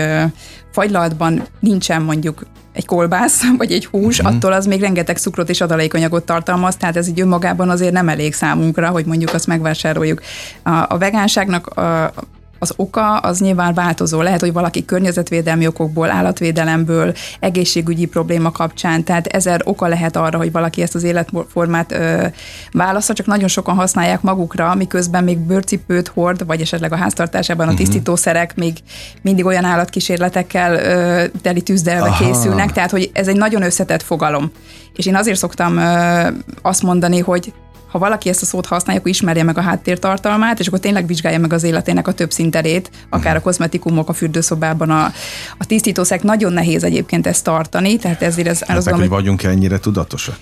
fagylaltban 0.72 1.42
nincsen 1.60 2.02
mondjuk 2.02 2.46
egy 2.72 2.86
kolbász, 2.86 3.42
vagy 3.58 3.72
egy 3.72 3.86
hús, 3.86 4.18
uh-huh. 4.18 4.34
attól 4.34 4.52
az 4.52 4.66
még 4.66 4.80
rengeteg 4.80 5.16
cukrot 5.16 5.48
és 5.48 5.60
adalékanyagot 5.60 6.24
tartalmaz, 6.24 6.76
tehát 6.76 6.96
ez 6.96 7.08
így 7.08 7.20
önmagában 7.20 7.70
azért 7.70 7.92
nem 7.92 8.08
elég 8.08 8.34
számunkra, 8.34 8.88
hogy 8.88 9.04
mondjuk 9.04 9.34
azt 9.34 9.46
megvásároljuk. 9.46 10.20
A, 10.62 10.70
a 10.70 10.98
vegánságnak 10.98 11.66
a, 11.66 12.12
az 12.58 12.72
oka 12.76 13.16
az 13.16 13.40
nyilván 13.40 13.74
változó. 13.74 14.20
Lehet, 14.20 14.40
hogy 14.40 14.52
valaki 14.52 14.84
környezetvédelmi 14.84 15.66
okokból, 15.66 16.10
állatvédelemből, 16.10 17.14
egészségügyi 17.40 18.06
probléma 18.06 18.50
kapcsán, 18.50 19.04
tehát 19.04 19.26
ezer 19.26 19.60
oka 19.64 19.86
lehet 19.86 20.16
arra, 20.16 20.38
hogy 20.38 20.52
valaki 20.52 20.82
ezt 20.82 20.94
az 20.94 21.02
életformát 21.02 21.92
ö, 21.92 22.26
válaszza, 22.72 23.12
csak 23.12 23.26
nagyon 23.26 23.48
sokan 23.48 23.74
használják 23.74 24.22
magukra, 24.22 24.74
miközben 24.74 25.24
még 25.24 25.38
bőrcipőt 25.38 26.08
hord, 26.08 26.46
vagy 26.46 26.60
esetleg 26.60 26.92
a 26.92 26.96
háztartásában 26.96 27.66
a 27.66 27.70
uh-huh. 27.70 27.86
tisztítószerek 27.86 28.56
még 28.56 28.76
mindig 29.22 29.44
olyan 29.44 29.64
állatkísérletekkel 29.64 30.74
ö, 30.74 31.24
teli 31.42 31.60
tűzdelve 31.60 32.08
Aha. 32.08 32.24
készülnek, 32.24 32.72
tehát 32.72 32.90
hogy 32.90 33.10
ez 33.12 33.28
egy 33.28 33.36
nagyon 33.36 33.62
összetett 33.62 34.02
fogalom. 34.02 34.50
És 34.94 35.06
én 35.06 35.16
azért 35.16 35.38
szoktam 35.38 35.76
ö, 35.76 36.28
azt 36.62 36.82
mondani, 36.82 37.18
hogy 37.18 37.52
ha 37.96 38.02
valaki 38.02 38.28
ezt 38.28 38.42
a 38.42 38.44
szót 38.44 38.66
használja, 38.66 39.00
akkor 39.00 39.12
ismerje 39.12 39.42
meg 39.42 39.58
a 39.58 39.60
háttértartalmát, 39.60 40.60
és 40.60 40.66
akkor 40.66 40.78
tényleg 40.78 41.06
vizsgálja 41.06 41.38
meg 41.38 41.52
az 41.52 41.62
életének 41.62 42.08
a 42.08 42.12
több 42.12 42.30
szinterét, 42.30 42.90
akár 43.08 43.32
a 43.32 43.36
mhm. 43.36 43.44
kozmetikumok 43.44 44.08
a 44.08 44.12
fürdőszobában, 44.12 44.90
a, 44.90 45.12
a 45.58 45.66
tisztítószek. 45.66 46.22
Nagyon 46.22 46.52
nehéz 46.52 46.84
egyébként 46.84 47.26
ezt 47.26 47.44
tartani, 47.44 47.96
tehát 47.96 48.22
ezért 48.22 48.48
ez... 48.48 48.62
Hát, 48.62 48.84
meg, 48.84 48.94
hogy 48.94 49.08
vagyunk 49.08 49.42
ennyire 49.42 49.78
tudatosak? 49.78 50.36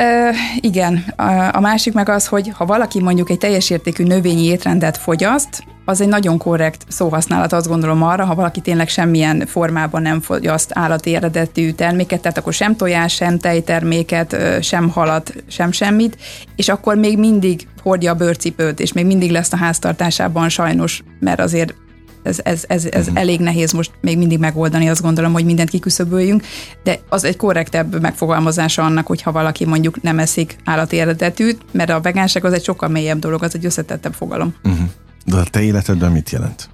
Ö, 0.00 0.28
igen. 0.60 1.04
A, 1.52 1.60
másik 1.60 1.92
meg 1.92 2.08
az, 2.08 2.26
hogy 2.26 2.52
ha 2.54 2.66
valaki 2.66 3.00
mondjuk 3.00 3.30
egy 3.30 3.38
teljes 3.38 3.70
értékű 3.70 4.04
növényi 4.04 4.44
étrendet 4.44 4.96
fogyaszt, 4.96 5.64
az 5.84 6.00
egy 6.00 6.08
nagyon 6.08 6.38
korrekt 6.38 6.84
szóhasználat, 6.88 7.52
azt 7.52 7.68
gondolom 7.68 8.02
arra, 8.02 8.24
ha 8.24 8.34
valaki 8.34 8.60
tényleg 8.60 8.88
semmilyen 8.88 9.46
formában 9.46 10.02
nem 10.02 10.20
fogyaszt 10.20 10.70
állati 10.74 11.14
eredetű 11.14 11.70
terméket, 11.70 12.20
tehát 12.20 12.38
akkor 12.38 12.52
sem 12.52 12.76
tojás, 12.76 13.14
sem 13.14 13.38
tejterméket, 13.38 14.36
sem 14.62 14.88
halat, 14.88 15.34
sem 15.48 15.72
semmit, 15.72 16.16
és 16.56 16.68
akkor 16.68 16.96
még 16.96 17.18
mindig 17.18 17.66
hordja 17.82 18.12
a 18.12 18.14
bőrcipőt, 18.14 18.80
és 18.80 18.92
még 18.92 19.06
mindig 19.06 19.30
lesz 19.30 19.52
a 19.52 19.56
háztartásában 19.56 20.48
sajnos, 20.48 21.02
mert 21.18 21.40
azért 21.40 21.74
ez, 22.22 22.38
ez, 22.42 22.64
ez, 22.68 22.84
ez 22.84 23.06
uh-huh. 23.06 23.20
elég 23.20 23.40
nehéz 23.40 23.72
most 23.72 23.90
még 24.00 24.18
mindig 24.18 24.38
megoldani, 24.38 24.88
azt 24.88 25.02
gondolom, 25.02 25.32
hogy 25.32 25.44
mindent 25.44 25.70
kiküszöböljünk, 25.70 26.42
de 26.82 26.98
az 27.08 27.24
egy 27.24 27.36
korrektebb 27.36 28.00
megfogalmazása 28.00 28.82
annak, 28.82 29.06
hogyha 29.06 29.32
valaki 29.32 29.64
mondjuk 29.64 30.02
nem 30.02 30.18
eszik 30.18 30.56
állati 30.64 30.98
eredetűt, 30.98 31.58
mert 31.72 31.90
a 31.90 32.00
vegánság 32.00 32.44
az 32.44 32.52
egy 32.52 32.64
sokkal 32.64 32.88
mélyebb 32.88 33.18
dolog, 33.18 33.42
az 33.42 33.54
egy 33.54 33.64
összetettebb 33.64 34.14
fogalom. 34.14 34.54
Uh-huh. 34.64 34.88
De 35.26 35.36
a 35.36 35.44
te 35.44 35.60
életedben 35.60 36.12
mit 36.12 36.30
jelent? 36.30 36.68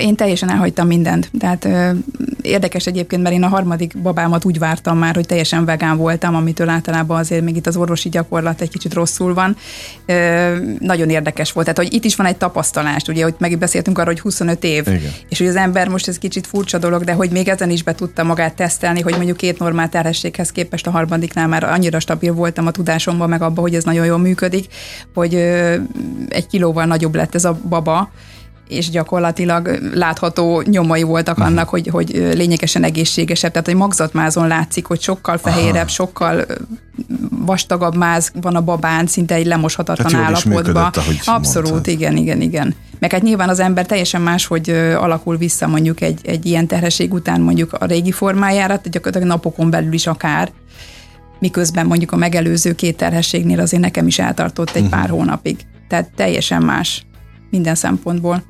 Én 0.00 0.14
teljesen 0.14 0.50
elhagytam 0.50 0.86
mindent. 0.86 1.30
Tehát 1.38 1.68
érdekes 2.42 2.86
egyébként, 2.86 3.22
mert 3.22 3.34
én 3.34 3.42
a 3.42 3.48
harmadik 3.48 3.98
babámat 3.98 4.44
úgy 4.44 4.58
vártam 4.58 4.98
már, 4.98 5.14
hogy 5.14 5.26
teljesen 5.26 5.64
vegán 5.64 5.96
voltam, 5.96 6.34
amitől 6.34 6.68
általában 6.68 7.18
azért 7.18 7.42
még 7.42 7.56
itt 7.56 7.66
az 7.66 7.76
orvosi 7.76 8.08
gyakorlat 8.08 8.60
egy 8.60 8.70
kicsit 8.70 8.94
rosszul 8.94 9.34
van. 9.34 9.56
Nagyon 10.78 11.08
érdekes 11.08 11.52
volt. 11.52 11.66
Tehát, 11.66 11.90
hogy 11.90 11.96
itt 11.96 12.04
is 12.04 12.16
van 12.16 12.26
egy 12.26 12.36
tapasztalás, 12.36 13.02
ugye, 13.08 13.22
hogy 13.22 13.34
megbeszéltünk 13.38 13.98
arról, 13.98 14.12
hogy 14.12 14.22
25 14.22 14.64
év, 14.64 14.86
Igen. 14.86 15.12
és 15.28 15.38
hogy 15.38 15.46
az 15.46 15.56
ember 15.56 15.88
most 15.88 16.08
ez 16.08 16.18
kicsit 16.18 16.46
furcsa 16.46 16.78
dolog, 16.78 17.04
de 17.04 17.12
hogy 17.12 17.30
még 17.30 17.48
ezen 17.48 17.70
is 17.70 17.82
be 17.82 17.94
tudta 17.94 18.24
magát 18.24 18.54
tesztelni, 18.54 19.00
hogy 19.00 19.14
mondjuk 19.16 19.36
két 19.36 19.58
normál 19.58 19.88
terhességhez 19.88 20.52
képest 20.52 20.86
a 20.86 20.90
harmadiknál 20.90 21.48
már 21.48 21.64
annyira 21.64 22.00
stabil 22.00 22.32
voltam 22.32 22.66
a 22.66 22.70
tudásomban, 22.70 23.28
meg 23.28 23.42
abban, 23.42 23.62
hogy 23.62 23.74
ez 23.74 23.84
nagyon 23.84 24.06
jól 24.06 24.18
működik, 24.18 24.66
hogy 25.14 25.34
egy 26.28 26.46
kilóval 26.50 26.84
nagyobb 26.84 27.14
lett 27.14 27.34
ez 27.34 27.44
a 27.44 27.58
baba, 27.68 28.10
és 28.68 28.90
gyakorlatilag 28.90 29.78
látható 29.94 30.62
nyomai 30.66 31.02
voltak 31.02 31.36
uh-huh. 31.36 31.52
annak, 31.52 31.68
hogy, 31.68 31.88
hogy 31.88 32.10
lényegesen 32.34 32.84
egészségesebb. 32.84 33.50
Tehát, 33.50 33.66
hogy 33.66 33.76
magzatmázon 33.76 34.46
látszik, 34.46 34.86
hogy 34.86 35.00
sokkal 35.00 35.38
fehérebb, 35.38 35.74
Aha. 35.74 35.88
sokkal 35.88 36.44
vastagabb 37.30 37.96
máz 37.96 38.32
van 38.40 38.56
a 38.56 38.60
babán, 38.60 39.06
szinte 39.06 39.34
egy 39.34 39.46
lemoshatatlan 39.46 40.14
állapotban. 40.14 40.92
Abszolút, 41.24 41.70
mondtad. 41.70 41.92
igen, 41.92 42.16
igen, 42.16 42.40
igen. 42.40 42.74
Meg 42.98 43.12
hát 43.12 43.22
nyilván 43.22 43.48
az 43.48 43.60
ember 43.60 43.86
teljesen 43.86 44.20
más, 44.20 44.46
hogy 44.46 44.70
alakul 44.96 45.36
vissza 45.36 45.66
mondjuk 45.66 46.00
egy, 46.00 46.20
egy 46.24 46.46
ilyen 46.46 46.66
terhesség 46.66 47.12
után 47.12 47.40
mondjuk 47.40 47.72
a 47.72 47.84
régi 47.84 48.12
formájára, 48.12 48.80
gyakorlatilag 48.84 49.28
napokon 49.28 49.70
belül 49.70 49.92
is 49.92 50.06
akár 50.06 50.50
miközben 51.38 51.86
mondjuk 51.86 52.12
a 52.12 52.16
megelőző 52.16 52.74
két 52.74 52.96
terhességnél 52.96 53.60
azért 53.60 53.82
nekem 53.82 54.06
is 54.06 54.18
eltartott 54.18 54.70
egy 54.70 54.82
uh-huh. 54.82 55.00
pár 55.00 55.08
hónapig. 55.08 55.56
Tehát 55.88 56.10
teljesen 56.16 56.62
más 56.62 57.06
minden 57.50 57.74
szempontból. 57.74 58.42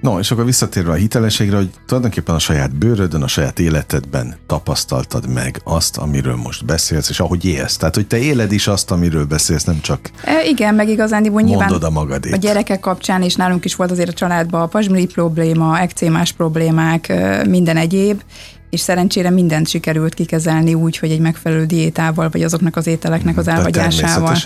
No, 0.00 0.18
és 0.18 0.30
akkor 0.30 0.44
visszatérve 0.44 0.90
a 0.90 0.94
hitelességre, 0.94 1.56
hogy 1.56 1.70
tulajdonképpen 1.86 2.34
a 2.34 2.38
saját 2.38 2.76
bőrödön, 2.76 3.22
a 3.22 3.28
saját 3.28 3.58
életedben 3.58 4.36
tapasztaltad 4.46 5.28
meg 5.28 5.60
azt, 5.64 5.96
amiről 5.96 6.36
most 6.36 6.64
beszélsz, 6.64 7.08
és 7.08 7.20
ahogy 7.20 7.44
élsz. 7.44 7.76
Tehát, 7.76 7.94
hogy 7.94 8.06
te 8.06 8.18
éled 8.18 8.52
is 8.52 8.66
azt, 8.66 8.90
amiről 8.90 9.24
beszélsz, 9.24 9.64
nem 9.64 9.80
csak 9.80 10.10
e, 10.24 10.44
Igen, 10.44 10.74
meg 10.74 10.88
igazán 10.88 11.22
nyilván 11.22 11.44
mondod 11.44 11.82
a 11.82 11.90
magadét. 11.90 12.32
A 12.32 12.36
gyerekek 12.36 12.80
kapcsán, 12.80 13.22
és 13.22 13.34
nálunk 13.34 13.64
is 13.64 13.74
volt 13.74 13.90
azért 13.90 14.08
a 14.08 14.12
családban 14.12 14.60
a 14.60 14.66
pasmiri 14.66 15.06
probléma, 15.06 15.78
ekcémás 15.78 16.32
problémák, 16.32 17.12
minden 17.48 17.76
egyéb, 17.76 18.22
és 18.70 18.80
szerencsére 18.80 19.30
mindent 19.30 19.68
sikerült 19.68 20.14
kikezelni 20.14 20.74
úgy, 20.74 20.98
hogy 20.98 21.10
egy 21.10 21.20
megfelelő 21.20 21.66
diétával, 21.66 22.28
vagy 22.28 22.42
azoknak 22.42 22.76
az 22.76 22.86
ételeknek 22.86 23.36
az 23.36 23.48
elhagyásával. 23.48 24.36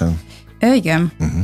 E, 0.58 0.74
igen. 0.74 1.12
Uh-huh. 1.20 1.40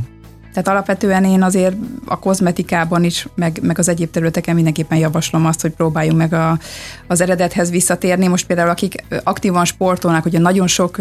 Tehát 0.58 0.72
alapvetően 0.72 1.24
én 1.24 1.42
azért 1.42 1.76
a 2.04 2.18
kozmetikában 2.18 3.04
is, 3.04 3.28
meg, 3.34 3.58
meg 3.62 3.78
az 3.78 3.88
egyéb 3.88 4.10
területeken 4.10 4.54
mindenképpen 4.54 4.98
javaslom 4.98 5.46
azt, 5.46 5.60
hogy 5.60 5.70
próbáljunk 5.70 6.18
meg 6.18 6.32
a, 6.32 6.58
az 7.06 7.20
eredethez 7.20 7.70
visszatérni. 7.70 8.26
Most 8.26 8.46
például 8.46 8.68
akik 8.68 9.04
aktívan 9.22 9.64
sportolnak, 9.64 10.24
ugye 10.24 10.38
nagyon 10.38 10.66
sok 10.66 11.00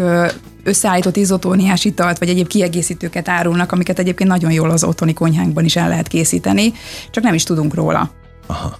összeállított 0.64 1.16
izotóniás 1.16 1.84
italt, 1.84 2.18
vagy 2.18 2.28
egyéb 2.28 2.46
kiegészítőket 2.46 3.28
árulnak, 3.28 3.72
amiket 3.72 3.98
egyébként 3.98 4.30
nagyon 4.30 4.52
jól 4.52 4.70
az 4.70 4.84
otthoni 4.84 5.12
konyhánkban 5.12 5.64
is 5.64 5.76
el 5.76 5.88
lehet 5.88 6.08
készíteni, 6.08 6.72
csak 7.10 7.24
nem 7.24 7.34
is 7.34 7.42
tudunk 7.42 7.74
róla. 7.74 8.10
Aha 8.46 8.78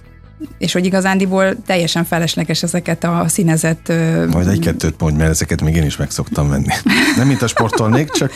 és 0.57 0.73
hogy 0.73 0.85
igazándiból 0.85 1.55
teljesen 1.65 2.05
felesleges 2.05 2.63
ezeket 2.63 3.03
a 3.03 3.25
színezett... 3.27 3.87
Majd 4.31 4.47
egy-kettőt 4.47 4.99
mondj, 4.99 5.17
mert 5.17 5.29
ezeket 5.29 5.61
még 5.61 5.75
én 5.75 5.85
is 5.85 5.97
meg 5.97 6.11
szoktam 6.11 6.49
venni. 6.49 6.73
Nem 7.17 7.27
mint 7.27 7.41
a 7.41 7.47
sportolnék, 7.47 8.09
csak 8.09 8.31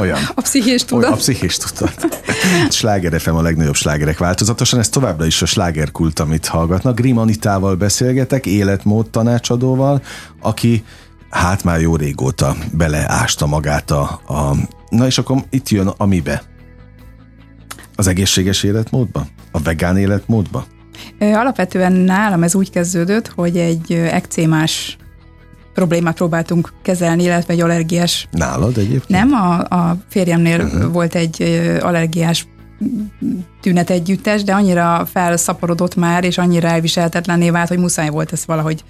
olyan. 0.00 0.18
A 0.34 0.40
pszichés 0.40 0.84
tudat. 0.84 1.12
A 1.12 1.16
pszichés 1.16 1.56
tudat. 1.56 2.22
Sláger 2.70 3.20
FM 3.20 3.34
a 3.34 3.42
legnagyobb 3.42 3.74
slágerek 3.74 4.18
változatosan, 4.18 4.78
ez 4.78 4.88
továbbra 4.88 5.26
is 5.26 5.42
a 5.42 5.46
slágerkult, 5.46 6.18
amit 6.18 6.46
hallgatnak. 6.46 6.94
Grim 6.94 7.18
Anitával 7.18 7.74
beszélgetek, 7.74 8.46
életmód 8.46 9.10
tanácsadóval, 9.10 10.02
aki 10.40 10.84
hát 11.30 11.64
már 11.64 11.80
jó 11.80 11.96
régóta 11.96 12.56
beleásta 12.72 13.46
magát 13.46 13.90
a, 13.90 14.20
a... 14.26 14.56
Na 14.88 15.06
és 15.06 15.18
akkor 15.18 15.44
itt 15.50 15.68
jön 15.68 15.86
a 15.96 16.06
mibe? 16.06 16.42
Az 17.96 18.06
egészséges 18.06 18.62
életmódba? 18.62 19.26
A 19.50 19.58
vegán 19.58 19.96
életmódba? 19.96 20.66
Alapvetően 21.32 21.92
nálam 21.92 22.42
ez 22.42 22.54
úgy 22.54 22.70
kezdődött, 22.70 23.28
hogy 23.28 23.56
egy 23.56 23.92
ekcémás 23.92 24.96
problémát 25.74 26.14
próbáltunk 26.14 26.72
kezelni, 26.82 27.22
illetve 27.22 27.52
egy 27.52 27.60
allergiás. 27.60 28.28
Nálad 28.30 28.78
egyébként? 28.78 29.08
Nem, 29.08 29.32
a, 29.32 29.58
a 29.58 29.96
férjemnél 30.08 30.60
uh-huh. 30.60 30.92
volt 30.92 31.14
egy 31.14 31.42
allergiás 31.80 32.46
tünet 33.60 33.90
együttes, 33.90 34.42
de 34.42 34.54
annyira 34.54 35.06
felszaporodott 35.12 35.94
már, 35.94 36.24
és 36.24 36.38
annyira 36.38 36.68
elviselhetetlenné 36.68 37.50
vált, 37.50 37.68
hogy 37.68 37.78
muszáj 37.78 38.08
volt 38.08 38.32
ezt 38.32 38.44
valahogy 38.44 38.84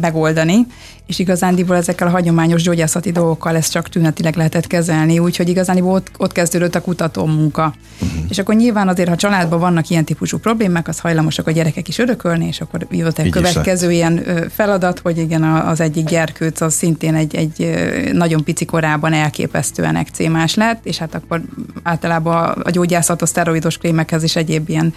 megoldani 0.00 0.66
és 1.06 1.18
igazándiból 1.18 1.76
ezekkel 1.76 2.06
a 2.06 2.10
hagyományos 2.10 2.62
gyógyászati 2.62 3.10
dolgokkal 3.12 3.56
ezt 3.56 3.72
csak 3.72 3.88
tünetileg 3.88 4.36
lehetett 4.36 4.66
kezelni, 4.66 5.18
úgyhogy 5.18 5.48
igazándiból 5.48 5.92
ott, 5.92 6.10
ott 6.16 6.32
kezdődött 6.32 6.74
a 6.74 6.80
kutató 6.80 7.26
munka. 7.26 7.74
Uh-huh. 8.00 8.24
És 8.28 8.38
akkor 8.38 8.54
nyilván 8.54 8.88
azért, 8.88 9.08
ha 9.08 9.16
családban 9.16 9.58
vannak 9.58 9.88
ilyen 9.88 10.04
típusú 10.04 10.38
problémák, 10.38 10.88
az 10.88 10.98
hajlamosak 10.98 11.46
a 11.46 11.50
gyerekek 11.50 11.88
is 11.88 11.98
örökölni, 11.98 12.46
és 12.46 12.60
akkor 12.60 12.86
jött 12.90 13.18
egy 13.18 13.30
következő 13.30 13.90
ilyen 13.92 14.24
feladat, 14.50 14.98
hogy 14.98 15.18
igen, 15.18 15.42
az 15.42 15.80
egyik 15.80 16.04
gyerkőc 16.04 16.60
az 16.60 16.74
szintén 16.74 17.14
egy, 17.14 17.34
egy 17.34 17.70
nagyon 18.12 18.44
pici 18.44 18.64
korában 18.64 19.12
elképesztően 19.12 19.96
ekcémás 19.96 20.54
lett, 20.54 20.86
és 20.86 20.98
hát 20.98 21.14
akkor 21.14 21.42
általában 21.82 22.48
a 22.48 22.70
gyógyászat 22.70 23.22
a 23.22 23.26
szteroidos 23.26 23.78
krémekhez 23.78 24.22
is 24.22 24.36
egyéb 24.36 24.68
ilyen 24.68 24.94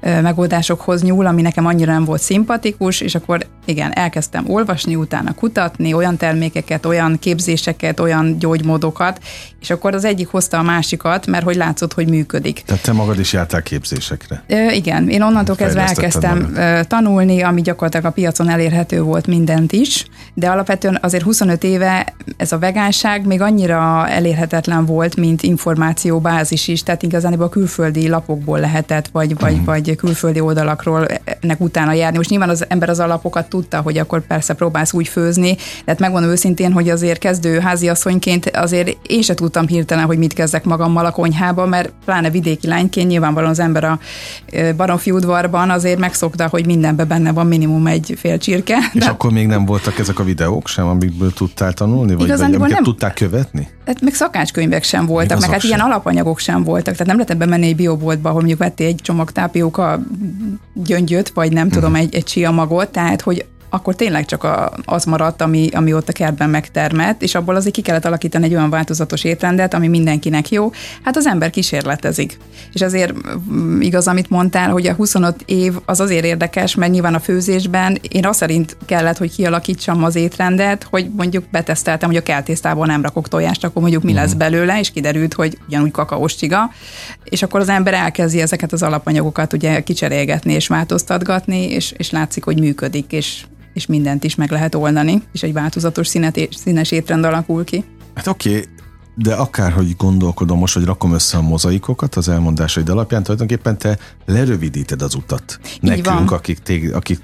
megoldásokhoz 0.00 1.02
nyúl, 1.02 1.26
ami 1.26 1.42
nekem 1.42 1.66
annyira 1.66 1.92
nem 1.92 2.04
volt 2.04 2.20
szimpatikus, 2.20 3.00
és 3.00 3.14
akkor 3.14 3.46
igen, 3.64 3.92
elkezdtem 3.92 4.44
olvasni, 4.50 4.94
utána 4.94 5.34
kutatni, 5.34 5.46
olyan 5.92 6.16
termékeket, 6.16 6.86
olyan 6.86 7.18
képzéseket, 7.18 8.00
olyan 8.00 8.38
gyógymódokat, 8.38 9.20
és 9.60 9.70
akkor 9.70 9.94
az 9.94 10.04
egyik 10.04 10.28
hozta 10.28 10.58
a 10.58 10.62
másikat, 10.62 11.26
mert 11.26 11.44
hogy 11.44 11.56
látszott, 11.56 11.92
hogy 11.92 12.08
működik. 12.08 12.62
Tehát 12.66 12.82
te 12.82 12.92
magad 12.92 13.18
is 13.18 13.32
jártál 13.32 13.62
képzésekre? 13.62 14.42
Ö, 14.46 14.70
igen, 14.70 15.08
én 15.08 15.22
onnantól 15.22 15.56
kezdve 15.56 15.86
elkezdtem 15.86 16.38
magad. 16.38 16.86
tanulni, 16.86 17.42
ami 17.42 17.62
gyakorlatilag 17.62 18.06
a 18.06 18.10
piacon 18.10 18.48
elérhető 18.48 19.02
volt 19.02 19.26
mindent 19.26 19.72
is, 19.72 20.06
de 20.34 20.50
alapvetően 20.50 20.98
azért 21.02 21.24
25 21.24 21.64
éve 21.64 22.14
ez 22.36 22.52
a 22.52 22.58
vegánság 22.58 23.26
még 23.26 23.40
annyira 23.40 24.08
elérhetetlen 24.08 24.84
volt, 24.86 25.16
mint 25.16 25.42
információbázis 25.42 26.68
is, 26.68 26.82
tehát 26.82 27.02
igazán 27.02 27.32
a 27.32 27.48
külföldi 27.48 28.08
lapokból 28.08 28.60
lehetett, 28.60 29.08
vagy, 29.12 29.38
vagy, 29.38 29.56
mm. 29.56 29.64
vagy 29.64 29.96
külföldi 29.96 30.40
oldalakról 30.40 31.06
ennek 31.40 31.60
utána 31.60 31.92
járni. 31.92 32.16
Most 32.16 32.30
nyilván 32.30 32.48
az 32.48 32.64
ember 32.68 32.88
az 32.88 33.00
alapokat 33.00 33.48
tudta, 33.48 33.80
hogy 33.80 33.98
akkor 33.98 34.26
persze 34.26 34.54
próbálsz 34.54 34.92
úgy 34.92 35.08
főzni, 35.08 35.37
tehát 35.84 36.00
megmondom 36.00 36.30
őszintén, 36.30 36.72
hogy 36.72 36.88
azért 36.88 37.18
kezdő 37.18 37.58
háziasszonyként 37.58 38.46
azért 38.46 38.96
én 39.06 39.22
se 39.22 39.34
tudtam 39.34 39.66
hirtelen, 39.66 40.04
hogy 40.04 40.18
mit 40.18 40.32
kezdek 40.32 40.64
magammal 40.64 41.06
a 41.06 41.10
konyhába, 41.10 41.66
mert 41.66 41.92
pláne 42.04 42.30
vidéki 42.30 42.66
lányként 42.66 43.08
nyilvánvalóan 43.08 43.50
az 43.50 43.58
ember 43.58 43.84
a 43.84 43.98
baromfi 44.76 45.10
udvarban 45.10 45.70
azért 45.70 45.98
megszokta, 45.98 46.48
hogy 46.48 46.66
mindenben 46.66 47.08
benne 47.08 47.32
van 47.32 47.46
minimum 47.46 47.86
egy 47.86 48.14
fél 48.16 48.38
csirke. 48.38 48.76
És 48.92 49.00
de... 49.00 49.10
akkor 49.10 49.30
még 49.32 49.46
nem 49.46 49.64
voltak 49.64 49.98
ezek 49.98 50.18
a 50.18 50.24
videók 50.24 50.68
sem, 50.68 50.86
amikből 50.86 51.32
tudtál 51.32 51.72
tanulni, 51.72 52.14
vagy, 52.14 52.28
vagy 52.28 52.40
amiket 52.40 52.68
nem... 52.68 52.82
tudták 52.82 53.14
követni? 53.14 53.68
Hát 53.86 54.00
meg 54.00 54.14
szakácskönyvek 54.14 54.82
sem 54.82 55.06
voltak, 55.06 55.40
meg 55.40 55.50
hát 55.50 55.60
sem. 55.60 55.68
ilyen 55.70 55.80
alapanyagok 55.80 56.38
sem 56.38 56.64
voltak, 56.64 56.92
tehát 56.92 57.06
nem 57.06 57.16
lehetett 57.16 57.36
bemenni 57.36 57.66
egy 57.66 57.76
bioboltba, 57.76 58.28
ahol 58.28 58.40
mondjuk 58.40 58.60
vettél 58.60 58.86
egy 58.86 59.00
csomag 59.02 59.30
tápióka 59.30 60.00
gyöngyöt, 60.74 61.28
vagy 61.28 61.52
nem 61.52 61.66
uh-huh. 61.66 61.82
tudom, 61.82 61.94
egy, 61.94 62.14
egy 62.14 62.48
magot, 62.52 62.88
tehát 62.88 63.20
hogy 63.20 63.46
akkor 63.70 63.94
tényleg 63.94 64.24
csak 64.24 64.44
a, 64.44 64.72
az 64.84 65.04
maradt, 65.04 65.42
ami, 65.42 65.68
ami 65.72 65.94
ott 65.94 66.08
a 66.08 66.12
kertben 66.12 66.50
megtermett, 66.50 67.22
és 67.22 67.34
abból 67.34 67.54
azért 67.54 67.74
ki 67.74 67.80
kellett 67.80 68.04
alakítani 68.04 68.44
egy 68.44 68.54
olyan 68.54 68.70
változatos 68.70 69.24
étrendet, 69.24 69.74
ami 69.74 69.88
mindenkinek 69.88 70.48
jó. 70.50 70.70
Hát 71.02 71.16
az 71.16 71.26
ember 71.26 71.50
kísérletezik. 71.50 72.38
És 72.72 72.82
azért 72.82 73.12
mm, 73.52 73.80
igaz, 73.80 74.08
amit 74.08 74.30
mondtál, 74.30 74.70
hogy 74.70 74.86
a 74.86 74.94
25 74.94 75.42
év 75.46 75.74
az 75.84 76.00
azért 76.00 76.24
érdekes, 76.24 76.74
mert 76.74 76.92
nyilván 76.92 77.14
a 77.14 77.20
főzésben 77.20 77.98
én 78.10 78.26
azt 78.26 78.38
szerint 78.38 78.76
kellett, 78.86 79.18
hogy 79.18 79.34
kialakítsam 79.34 80.04
az 80.04 80.16
étrendet, 80.16 80.86
hogy 80.90 81.10
mondjuk 81.16 81.44
beteszteltem, 81.50 82.08
hogy 82.08 82.18
a 82.18 82.22
keltésztából 82.22 82.86
nem 82.86 83.02
rakok 83.02 83.28
tojást, 83.28 83.64
akkor 83.64 83.82
mondjuk 83.82 84.02
mi 84.02 84.12
lesz 84.12 84.30
mhm. 84.30 84.38
belőle, 84.38 84.78
és 84.78 84.90
kiderült, 84.90 85.34
hogy 85.34 85.58
ugyanúgy 85.66 85.90
kakaós 85.90 86.36
csiga, 86.36 86.70
és 87.24 87.42
akkor 87.42 87.60
az 87.60 87.68
ember 87.68 87.94
elkezdi 87.94 88.40
ezeket 88.40 88.72
az 88.72 88.82
alapanyagokat 88.82 89.52
ugye 89.52 89.80
kicserélgetni 89.80 90.52
és 90.52 90.66
változtatgatni, 90.66 91.70
és, 91.70 91.92
és 91.96 92.10
látszik, 92.10 92.44
hogy 92.44 92.60
működik, 92.60 93.12
és 93.12 93.44
és 93.72 93.86
mindent 93.86 94.24
is 94.24 94.34
meg 94.34 94.50
lehet 94.50 94.74
oldani, 94.74 95.22
és 95.32 95.42
egy 95.42 95.52
változatos 95.52 96.06
színet, 96.06 96.48
színes 96.50 96.90
étrend 96.90 97.24
alakul 97.24 97.64
ki. 97.64 97.84
Hát 98.14 98.26
oké, 98.26 98.48
okay, 98.48 98.64
de 99.20 99.34
akárhogy 99.34 99.96
gondolkodom 99.96 100.58
most, 100.58 100.74
hogy 100.74 100.84
rakom 100.84 101.12
össze 101.12 101.36
a 101.36 101.42
mozaikokat 101.42 102.14
az 102.14 102.28
elmondásaid 102.28 102.88
alapján, 102.88 103.22
tulajdonképpen 103.22 103.78
te 103.78 103.98
lerövidíted 104.26 105.02
az 105.02 105.14
utat. 105.14 105.58
Így 105.64 105.78
Nekünk, 105.82 106.06
van. 106.06 106.26
akik, 106.26 106.58
tég, 106.58 106.94
akik 106.94 107.20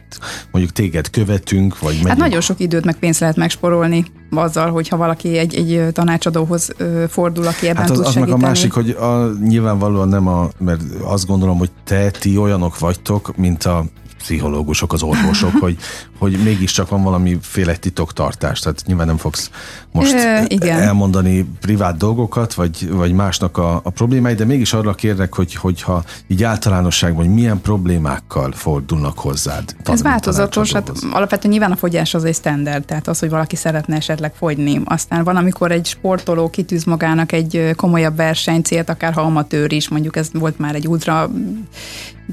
mondjuk 0.50 0.74
téged 0.74 1.10
követünk, 1.10 1.78
vagy 1.78 1.92
megyünk. 1.92 2.08
Hát 2.08 2.16
nagyon 2.16 2.40
sok 2.40 2.60
időt 2.60 2.84
meg 2.84 2.96
pénzt 2.96 3.20
lehet 3.20 3.36
megsporolni 3.36 4.04
azzal, 4.30 4.70
hogyha 4.70 4.96
valaki 4.96 5.38
egy, 5.38 5.54
egy 5.54 5.92
tanácsadóhoz 5.92 6.70
fordul, 7.08 7.46
aki 7.46 7.68
ebben 7.68 7.82
hát 7.82 7.90
az, 7.90 7.96
tud 7.96 8.06
az 8.06 8.14
meg 8.14 8.28
a 8.28 8.36
másik, 8.36 8.72
hogy 8.72 8.90
a, 8.90 9.32
nyilvánvalóan 9.42 10.08
nem 10.08 10.28
a, 10.28 10.48
mert 10.58 10.82
azt 11.02 11.26
gondolom, 11.26 11.58
hogy 11.58 11.70
te, 11.84 12.10
ti 12.10 12.36
olyanok 12.36 12.78
vagytok, 12.78 13.36
mint 13.36 13.64
a 13.64 13.84
pszichológusok, 14.18 14.92
az 14.92 15.02
orvosok, 15.02 15.52
hogy, 15.64 15.76
hogy 16.18 16.42
mégiscsak 16.44 16.88
van 16.88 17.02
valamiféle 17.02 17.76
titoktartás, 17.76 18.60
tehát 18.60 18.82
nyilván 18.86 19.06
nem 19.06 19.16
fogsz 19.16 19.50
most 19.92 20.14
e, 20.14 20.44
igen. 20.48 20.80
elmondani 20.80 21.48
privát 21.60 21.96
dolgokat, 21.96 22.54
vagy, 22.54 22.90
vagy 22.90 23.12
másnak 23.12 23.58
a, 23.58 23.80
a 23.84 23.90
problémáit, 23.90 24.36
de 24.36 24.44
mégis 24.44 24.72
arra 24.72 24.94
kérnek, 24.94 25.34
hogy, 25.34 25.54
hogyha 25.54 26.04
így 26.26 26.42
általánosságban, 26.42 27.24
hogy 27.24 27.34
milyen 27.34 27.60
problémákkal 27.60 28.52
fordulnak 28.52 29.18
hozzád. 29.18 29.76
Ez 29.84 30.02
változatos, 30.02 30.72
hát 30.72 30.92
alapvetően 31.10 31.52
nyilván 31.52 31.72
a 31.72 31.76
fogyás 31.76 32.14
az 32.14 32.24
egy 32.24 32.34
standard, 32.34 32.84
tehát 32.84 33.08
az, 33.08 33.18
hogy 33.18 33.30
valaki 33.30 33.56
szeretne 33.56 33.96
esetleg 33.96 34.34
fogyni. 34.34 34.80
Aztán 34.84 35.24
van, 35.24 35.36
amikor 35.36 35.72
egy 35.72 35.86
sportoló 35.86 36.50
kitűz 36.50 36.84
magának 36.84 37.32
egy 37.32 37.70
komolyabb 37.76 38.16
versenycélt, 38.16 38.88
akár 38.88 39.12
ha 39.12 39.20
amatőr 39.20 39.72
is, 39.72 39.88
mondjuk 39.88 40.16
ez 40.16 40.28
volt 40.32 40.58
már 40.58 40.74
egy 40.74 40.88
ultra 40.88 41.30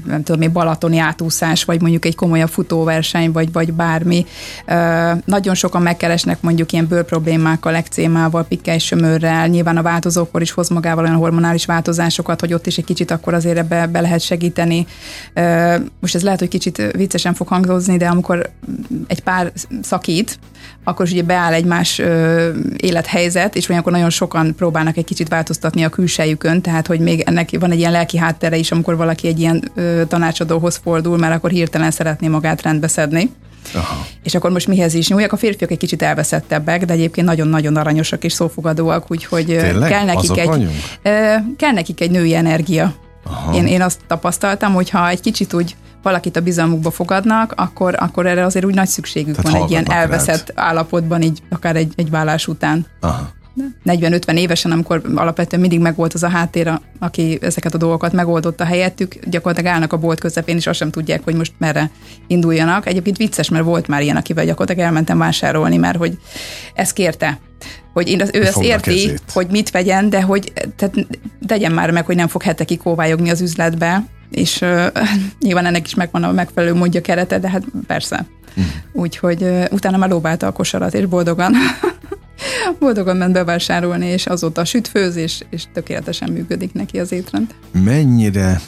nem 0.06 0.22
tudom, 0.22 0.42
egy 0.42 0.52
balatoni 0.52 0.98
átúszás, 0.98 1.64
vagy 1.64 1.80
mondjuk 1.80 2.04
egy 2.04 2.14
komolyabb 2.14 2.48
futóverseny, 2.48 3.32
vagy, 3.32 3.52
vagy 3.52 3.71
bármi. 3.72 4.26
Nagyon 5.24 5.54
sokan 5.54 5.82
megkeresnek 5.82 6.40
mondjuk 6.40 6.72
ilyen 6.72 6.86
bőrproblémákkal, 6.86 7.74
ekcémával, 7.74 8.44
pikkely 8.44 8.78
nyilván 9.46 9.76
a 9.76 9.82
változókor 9.82 10.40
is 10.40 10.50
hoz 10.50 10.68
magával 10.68 11.04
olyan 11.04 11.16
hormonális 11.16 11.64
változásokat, 11.64 12.40
hogy 12.40 12.52
ott 12.52 12.66
is 12.66 12.78
egy 12.78 12.84
kicsit 12.84 13.10
akkor 13.10 13.34
azért 13.34 13.58
ebbe 13.58 13.86
be 13.86 14.00
lehet 14.00 14.20
segíteni. 14.20 14.86
Most 16.00 16.14
ez 16.14 16.22
lehet, 16.22 16.38
hogy 16.38 16.48
kicsit 16.48 16.82
viccesen 16.96 17.34
fog 17.34 17.48
hangzozni, 17.48 17.96
de 17.96 18.06
amikor 18.06 18.50
egy 19.06 19.20
pár 19.20 19.52
szakít, 19.82 20.38
akkor 20.84 21.06
is 21.06 21.12
ugye 21.12 21.22
beáll 21.22 21.52
egy 21.52 21.64
más 21.64 21.98
ö, 21.98 22.50
élethelyzet, 22.76 23.56
és 23.56 23.68
akkor 23.68 23.92
nagyon 23.92 24.10
sokan 24.10 24.54
próbálnak 24.54 24.96
egy 24.96 25.04
kicsit 25.04 25.28
változtatni 25.28 25.84
a 25.84 25.88
külsejükön, 25.88 26.60
tehát 26.60 26.86
hogy 26.86 27.00
még 27.00 27.20
ennek 27.20 27.50
van 27.58 27.70
egy 27.70 27.78
ilyen 27.78 27.92
lelki 27.92 28.18
háttere 28.18 28.56
is, 28.56 28.72
amikor 28.72 28.96
valaki 28.96 29.28
egy 29.28 29.40
ilyen 29.40 29.70
ö, 29.74 30.02
tanácsadóhoz 30.08 30.80
fordul, 30.82 31.18
mert 31.18 31.34
akkor 31.34 31.50
hirtelen 31.50 31.90
szeretné 31.90 32.28
magát 32.28 32.62
rendbeszedni. 32.62 33.30
Aha. 33.74 34.06
És 34.22 34.34
akkor 34.34 34.50
most 34.50 34.66
mihez 34.66 34.94
is 34.94 35.08
nyúljak? 35.08 35.32
A 35.32 35.36
férfiak 35.36 35.70
egy 35.70 35.78
kicsit 35.78 36.02
elveszettebbek, 36.02 36.84
de 36.84 36.92
egyébként 36.92 37.26
nagyon-nagyon 37.26 37.76
aranyosak 37.76 38.24
és 38.24 38.32
szófogadóak, 38.32 39.10
úgyhogy 39.10 39.44
Tényleg? 39.44 39.90
kell 39.90 40.04
nekik, 40.04 40.38
egy, 40.38 40.68
kell 41.56 41.72
nekik 41.72 42.00
egy 42.00 42.10
női 42.10 42.34
energia. 42.34 42.94
Én, 43.54 43.66
én 43.66 43.82
azt 43.82 44.00
tapasztaltam, 44.06 44.74
hogy 44.74 44.90
ha 44.90 45.08
egy 45.08 45.20
kicsit 45.20 45.54
úgy 45.54 45.76
valakit 46.02 46.36
a 46.36 46.40
bizalmukba 46.40 46.90
fogadnak, 46.90 47.52
akkor, 47.56 47.94
akkor 47.98 48.26
erre 48.26 48.44
azért 48.44 48.64
úgy 48.64 48.74
nagy 48.74 48.88
szükségük 48.88 49.36
Tehát 49.36 49.52
van 49.52 49.62
egy 49.62 49.70
ilyen 49.70 49.90
elveszett 49.90 50.52
rád. 50.54 50.66
állapotban, 50.68 51.22
így 51.22 51.42
akár 51.48 51.76
egy, 51.76 51.92
egy 51.96 52.10
vállás 52.10 52.48
után. 52.48 52.86
Aha. 53.00 53.32
40-50 53.84 54.36
évesen, 54.36 54.70
amikor 54.70 55.02
alapvetően 55.14 55.60
mindig 55.60 55.80
megvolt 55.80 56.14
az 56.14 56.22
a 56.22 56.28
háttér, 56.28 56.72
aki 56.98 57.38
ezeket 57.40 57.74
a 57.74 57.78
dolgokat 57.78 58.12
megoldotta 58.12 58.64
helyettük, 58.64 59.14
gyakorlatilag 59.24 59.72
állnak 59.72 59.92
a 59.92 59.98
bolt 59.98 60.20
közepén, 60.20 60.56
és 60.56 60.66
azt 60.66 60.78
sem 60.78 60.90
tudják, 60.90 61.24
hogy 61.24 61.34
most 61.34 61.52
merre 61.58 61.90
induljanak. 62.26 62.86
Egyébként 62.86 63.16
vicces, 63.16 63.48
mert 63.48 63.64
volt 63.64 63.88
már 63.88 64.02
ilyen, 64.02 64.16
akivel 64.16 64.44
gyakorlatilag 64.44 64.88
elmentem 64.88 65.18
vásárolni, 65.18 65.76
mert 65.76 65.96
hogy 65.96 66.18
ezt 66.74 66.92
kérte 66.92 67.38
hogy 67.92 68.08
én 68.08 68.20
az, 68.20 68.30
ő 68.32 68.44
ezt 68.44 68.62
érti, 68.62 68.90
kezét. 68.90 69.22
hogy 69.32 69.46
mit 69.50 69.70
vegyen, 69.70 70.10
de 70.10 70.22
hogy 70.22 70.52
tehát 70.76 71.06
tegyen 71.46 71.72
már 71.72 71.90
meg, 71.90 72.06
hogy 72.06 72.16
nem 72.16 72.28
fog 72.28 72.42
hetekig 72.42 72.78
kóvályogni 72.78 73.30
az 73.30 73.40
üzletbe, 73.40 74.04
és 74.32 74.60
uh, 74.60 74.86
nyilván 75.44 75.66
ennek 75.66 75.86
is 75.86 75.94
megvan 75.94 76.24
a 76.24 76.32
megfelelő 76.32 76.74
módja 76.74 77.00
kerete, 77.00 77.38
de 77.38 77.48
hát 77.48 77.62
persze. 77.86 78.26
Mm. 78.60 78.62
Úgyhogy 78.92 79.42
uh, 79.42 79.64
utána 79.70 79.96
már 79.96 80.08
lóbálta 80.08 80.46
a 80.46 80.52
kosarat, 80.52 80.94
és 80.94 81.06
boldogan 81.06 81.54
boldogan 82.80 83.16
ment 83.16 83.32
bevásárolni, 83.32 84.06
és 84.06 84.26
azóta 84.26 84.64
süt, 84.64 84.88
főz, 84.88 85.16
és, 85.16 85.42
és 85.50 85.64
tökéletesen 85.72 86.30
működik 86.30 86.72
neki 86.72 86.98
az 86.98 87.12
étrend. 87.12 87.54
Mennyire 87.72 88.60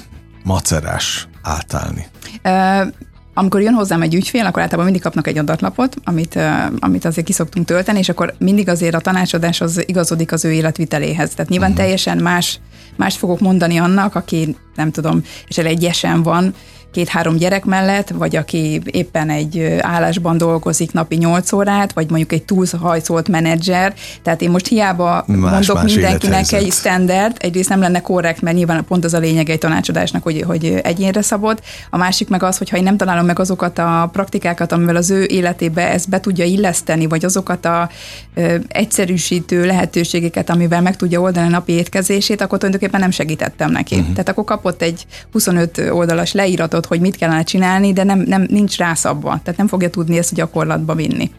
macerás 0.43 1.29
átállni? 1.43 2.07
Uh, 2.45 2.93
amikor 3.35 3.61
jön 3.61 3.75
hozzám 3.75 4.03
egy 4.03 4.15
ügyfél, 4.15 4.47
akkor 4.47 4.63
általában 4.63 4.85
mindig 4.85 5.03
kapnak 5.03 5.27
egy 5.27 5.39
adatlapot, 5.39 5.97
amit, 6.05 6.39
amit 6.79 7.05
azért 7.05 7.27
kiszoktunk 7.27 7.67
tölteni, 7.67 7.99
és 7.99 8.09
akkor 8.09 8.35
mindig 8.39 8.69
azért 8.69 8.95
a 8.95 9.01
tanácsadás 9.01 9.61
az 9.61 9.83
igazodik 9.87 10.33
az 10.33 10.45
ő 10.45 10.53
életviteléhez. 10.53 11.31
Tehát 11.31 11.51
nyilván 11.51 11.71
uh-huh. 11.71 11.85
teljesen 11.85 12.19
más, 12.19 12.61
más 12.97 13.17
fogok 13.17 13.41
mondani 13.41 13.79
annak, 13.79 14.15
aki 14.15 14.57
nem 14.75 14.91
tudom, 14.91 15.23
és 15.49 15.59
egy 15.59 15.85
esen 15.85 16.23
van, 16.23 16.55
két-három 16.95 17.37
gyerek 17.37 17.65
mellett, 17.65 18.09
vagy 18.09 18.37
aki 18.37 18.81
éppen 18.85 19.31
egy 19.31 19.77
állásban 19.81 20.39
dolgozik 20.39 20.93
napi 20.93 21.17
8 21.17 21.53
órát, 21.53 21.93
vagy 21.93 22.09
mondjuk 22.09 22.33
egy 22.33 22.43
túlhajszolt 22.43 23.29
menedzser. 23.29 23.95
Tehát 24.23 24.43
én 24.43 24.51
most 24.51 24.67
hiába 24.67 25.25
más, 25.27 25.51
mondok 25.51 25.83
más 25.83 25.93
mindenkinek 25.93 26.53
egy 26.53 26.73
standard, 26.73 27.37
egyrészt 27.39 27.69
nem 27.69 27.81
lenne 27.81 28.01
korrekt, 28.01 28.41
mert 28.41 28.57
nyilván 28.57 28.85
pont 28.85 29.05
az 29.05 29.15
a 29.15 29.19
lényeg 29.19 29.49
egy 29.49 29.59
tanácsadásnak, 29.59 30.23
hogy, 30.23 30.43
hogy 30.47 30.81
egyénre 30.83 31.23
szabott. 31.23 31.63
A 31.91 31.97
másik 31.97 32.29
meg 32.29 32.43
az, 32.43 32.59
hogyha 32.59 32.77
én 32.77 32.83
nem 32.83 32.97
találom 32.97 33.27
meg 33.27 33.39
azokat 33.39 33.79
a 33.79 34.09
praktikákat, 34.13 34.73
amivel 34.73 34.97
az 34.97 35.11
ő 35.11 35.25
életébe 35.25 35.91
ezt 35.91 36.09
be 36.09 36.21
tudja 36.21 36.45
illeszteni, 36.45 37.07
vagy 37.07 37.25
azokat 37.25 37.65
a 37.65 37.89
ö, 38.35 38.57
egyszerűsítő 38.69 39.67
lehetőségeket, 39.67 40.51
amivel 40.51 40.83
meg 40.83 40.97
tudja 40.97 41.21
oldani 41.21 41.47
a 41.47 41.51
napi 41.51 41.73
étkezését, 41.73 42.41
akkor 42.41 42.59
tulajdonképpen 42.59 43.01
nem 43.01 43.11
segítettem 43.11 43.71
neki. 43.71 43.95
Uh-huh. 43.95 44.11
Tehát 44.11 44.29
akkor 44.29 44.45
kapott 44.45 44.83
egy 44.83 45.07
25 45.33 45.79
oldalas 45.91 46.33
leíratot, 46.33 46.84
tudod, 46.85 47.01
hogy 47.01 47.01
mit 47.01 47.17
kellene 47.17 47.43
csinálni, 47.43 47.93
de 47.93 48.05
nem, 48.05 48.19
nem 48.19 48.47
nincs 48.49 48.77
rászabva, 48.77 49.41
tehát 49.43 49.59
nem 49.59 49.69
fogja 49.69 49.91
tudni 49.91 50.19
ezt 50.19 50.35
gyakorlatba 50.35 50.95
vinni. 50.95 51.31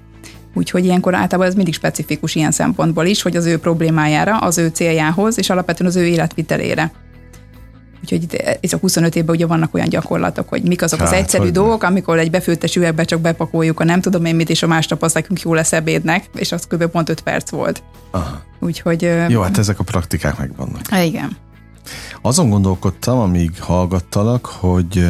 Úgyhogy 0.54 0.86
ilyenkor 0.86 1.16
általában 1.16 1.48
ez 1.48 1.56
mindig 1.56 1.74
specifikus 1.74 2.36
ilyen 2.36 2.52
szempontból 2.52 3.06
is, 3.06 3.22
hogy 3.22 3.36
az 3.36 3.46
ő 3.46 3.60
problémájára, 3.60 4.38
az 4.38 4.58
ő 4.58 4.68
céljához, 4.68 5.38
és 5.38 5.50
alapvetően 5.50 5.90
az 5.90 5.96
ő 5.96 6.06
életvitelére. 6.06 6.92
Úgyhogy 8.02 8.24
itt 8.24 8.34
ez 8.62 8.74
a 8.74 8.78
25 8.78 9.16
évben 9.16 9.36
ugye 9.36 9.46
vannak 9.46 9.74
olyan 9.74 9.90
gyakorlatok, 9.90 10.50
hogy 10.50 10.64
mik 10.64 10.82
azok 10.82 11.00
hát, 11.00 11.08
az 11.08 11.14
egyszerű 11.14 11.50
dolgok, 11.50 11.84
amikor 11.84 12.20
egy 12.20 12.30
befőttes 12.30 12.76
üvegbe 12.76 13.04
csak 13.04 13.22
bepakoljuk 13.22 13.80
a 13.80 13.84
nem 13.84 14.02
tudom 14.02 14.26
én 14.26 14.36
mit, 14.36 14.50
és 14.50 14.64
a 14.64 14.68
másnap 14.68 15.04
az 15.04 15.14
nekünk 15.14 15.42
jó 15.42 15.54
lesz 15.54 15.74
ebédnek, 15.74 16.30
és 16.36 16.52
az 16.52 16.68
kb. 16.68 16.86
pont 16.86 17.10
5 17.10 17.22
perc 17.22 17.50
volt. 17.50 17.84
Aha. 18.12 18.42
Úgyhogy... 18.60 19.10
Jó, 19.28 19.42
hát 19.42 19.58
ezek 19.58 19.80
a 19.80 19.84
praktikák 19.84 20.38
megvannak. 20.38 20.82
Igen. 21.04 21.38
Azon 22.22 22.50
gondolkodtam, 22.50 23.20
amíg 23.20 23.52
hallgattalak, 23.60 24.46
hogy 24.46 25.06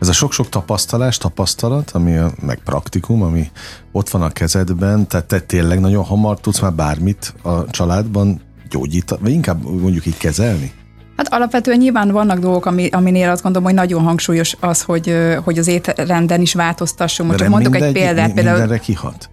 ez 0.00 0.08
a 0.08 0.12
sok-sok 0.12 0.48
tapasztalás, 0.48 1.18
tapasztalat, 1.18 1.90
ami 1.90 2.16
a, 2.16 2.30
meg 2.40 2.60
praktikum, 2.64 3.22
ami 3.22 3.50
ott 3.92 4.08
van 4.08 4.22
a 4.22 4.30
kezedben, 4.30 5.08
tehát 5.08 5.26
te 5.26 5.40
tényleg 5.40 5.80
nagyon 5.80 6.04
hamar 6.04 6.40
tudsz 6.40 6.60
már 6.60 6.72
bármit 6.72 7.34
a 7.42 7.70
családban 7.70 8.40
gyógyítani, 8.70 9.20
vagy 9.22 9.32
inkább 9.32 9.62
mondjuk 9.80 10.06
így 10.06 10.16
kezelni? 10.16 10.72
Hát 11.16 11.32
alapvetően 11.32 11.78
nyilván 11.78 12.10
vannak 12.10 12.38
dolgok, 12.38 12.66
ami, 12.66 12.88
aminél 12.88 13.30
azt 13.30 13.42
gondolom, 13.42 13.68
hogy 13.68 13.76
nagyon 13.76 14.02
hangsúlyos 14.02 14.56
az, 14.60 14.82
hogy, 14.82 15.14
hogy 15.44 15.58
az 15.58 15.66
étrenden 15.66 16.40
is 16.40 16.54
változtassunk. 16.54 17.30
Most 17.30 17.48
mondok 17.48 17.76
egy 17.76 17.92
példát. 17.92 18.26
Mi, 18.26 18.32
például, 18.32 18.58
mindenre 18.58 18.82
kihat? 18.82 19.30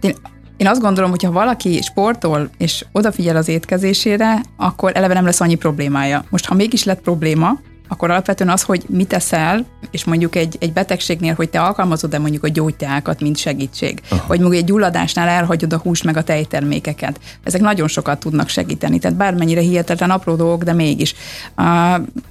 Én, 0.00 0.14
én 0.56 0.66
azt 0.66 0.80
gondolom, 0.80 1.10
hogy 1.10 1.22
ha 1.22 1.30
valaki 1.32 1.80
sportol 1.82 2.50
és 2.58 2.84
odafigyel 2.92 3.36
az 3.36 3.48
étkezésére, 3.48 4.40
akkor 4.56 4.92
eleve 4.94 5.14
nem 5.14 5.24
lesz 5.24 5.40
annyi 5.40 5.54
problémája. 5.54 6.24
Most, 6.30 6.46
ha 6.46 6.54
mégis 6.54 6.84
lett 6.84 7.00
probléma, 7.00 7.58
akkor 7.88 8.10
alapvetően 8.10 8.50
az, 8.50 8.62
hogy 8.62 8.84
mit 8.88 9.08
teszel, 9.08 9.66
és 9.90 10.04
mondjuk 10.04 10.34
egy, 10.34 10.56
egy 10.60 10.72
betegségnél, 10.72 11.34
hogy 11.34 11.50
te 11.50 11.60
alkalmazod-e 11.60 12.18
mondjuk 12.18 12.44
a 12.44 12.48
gyógyteákat, 12.48 13.20
mint 13.20 13.36
segítség, 13.36 14.00
Aha. 14.08 14.24
vagy 14.28 14.40
mondjuk 14.40 14.62
egy 14.62 14.68
gyulladásnál 14.68 15.28
elhagyod 15.28 15.72
a 15.72 15.78
hús 15.78 16.02
meg 16.02 16.16
a 16.16 16.22
tejtermékeket. 16.22 17.20
Ezek 17.42 17.60
nagyon 17.60 17.88
sokat 17.88 18.20
tudnak 18.20 18.48
segíteni, 18.48 18.98
tehát 18.98 19.16
bármennyire 19.16 19.60
hihetetlen 19.60 20.10
apró 20.10 20.34
dolgok, 20.34 20.62
de 20.62 20.72
mégis. 20.72 21.14
Uh, 21.56 21.64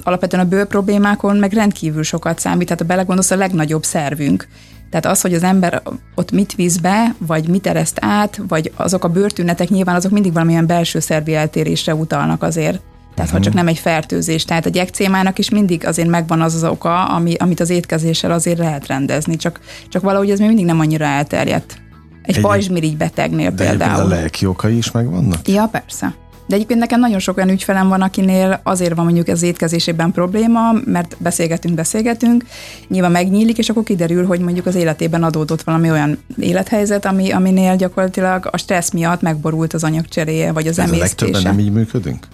alapvetően 0.03 0.45
a 0.45 0.49
bőr 0.49 0.67
problémákon 0.67 1.37
meg 1.37 1.53
rendkívül 1.53 2.03
sokat 2.03 2.39
számít, 2.39 2.67
tehát 2.67 2.81
a 2.81 2.85
belegondolsz 2.85 3.31
a 3.31 3.35
legnagyobb 3.35 3.83
szervünk. 3.83 4.47
Tehát 4.89 5.05
az, 5.05 5.21
hogy 5.21 5.33
az 5.33 5.43
ember 5.43 5.81
ott 6.15 6.31
mit 6.31 6.55
víz 6.55 6.77
be, 6.77 7.15
vagy 7.17 7.47
mit 7.47 7.67
ereszt 7.67 7.97
át, 8.01 8.41
vagy 8.47 8.71
azok 8.75 9.03
a 9.03 9.09
bőrtünetek 9.09 9.69
nyilván 9.69 9.95
azok 9.95 10.11
mindig 10.11 10.33
valamilyen 10.33 10.65
belső 10.65 10.99
szervi 10.99 11.35
eltérésre 11.35 11.95
utalnak 11.95 12.43
azért. 12.43 12.81
Tehát, 13.15 13.29
uh-huh. 13.31 13.37
ha 13.37 13.39
csak 13.39 13.53
nem 13.53 13.67
egy 13.67 13.77
fertőzés. 13.79 14.45
Tehát 14.45 14.65
a 14.65 14.69
gyekcémának 14.69 15.39
is 15.39 15.49
mindig 15.49 15.85
azért 15.85 16.07
megvan 16.07 16.41
az 16.41 16.55
az 16.55 16.63
oka, 16.63 17.05
ami, 17.05 17.33
amit 17.33 17.59
az 17.59 17.69
étkezéssel 17.69 18.31
azért 18.31 18.57
lehet 18.57 18.87
rendezni, 18.87 19.35
csak, 19.35 19.59
csak 19.89 20.01
valahogy 20.01 20.29
ez 20.29 20.39
még 20.39 20.47
mindig 20.47 20.65
nem 20.65 20.79
annyira 20.79 21.05
elterjedt. 21.05 21.77
Egy, 22.21 22.35
egy 22.35 22.41
pajzsmirigy 22.41 22.97
betegnél 22.97 23.51
de 23.51 23.67
például. 23.67 24.01
a 24.01 24.07
lelki 24.07 24.45
okai 24.45 24.77
is 24.77 24.91
megvannak? 24.91 25.47
Ja, 25.47 25.67
persze. 25.71 26.15
De 26.47 26.55
egyébként 26.55 26.79
nekem 26.79 26.99
nagyon 26.99 27.19
sok 27.19 27.37
olyan 27.37 27.49
ügyfelem 27.49 27.87
van, 27.87 28.01
akinél 28.01 28.59
azért 28.63 28.95
van 28.95 29.05
mondjuk 29.05 29.27
az 29.27 29.41
étkezésében 29.41 30.11
probléma, 30.11 30.59
mert 30.85 31.15
beszélgetünk, 31.19 31.75
beszélgetünk, 31.75 32.45
nyilván 32.87 33.11
megnyílik, 33.11 33.57
és 33.57 33.69
akkor 33.69 33.83
kiderül, 33.83 34.25
hogy 34.25 34.39
mondjuk 34.39 34.65
az 34.65 34.75
életében 34.75 35.23
adódott 35.23 35.61
valami 35.61 35.91
olyan 35.91 36.17
élethelyzet, 36.39 37.05
ami, 37.05 37.31
aminél 37.31 37.75
gyakorlatilag 37.75 38.47
a 38.51 38.57
stressz 38.57 38.91
miatt 38.91 39.21
megborult 39.21 39.73
az 39.73 39.83
anyagcseréje, 39.83 40.51
vagy 40.51 40.67
az 40.67 40.79
Ez 40.79 40.87
emésztése. 40.87 41.15
a 41.17 41.25
legtöbben 41.25 41.41
nem 41.41 41.59
így 41.59 41.71
működünk? 41.71 42.27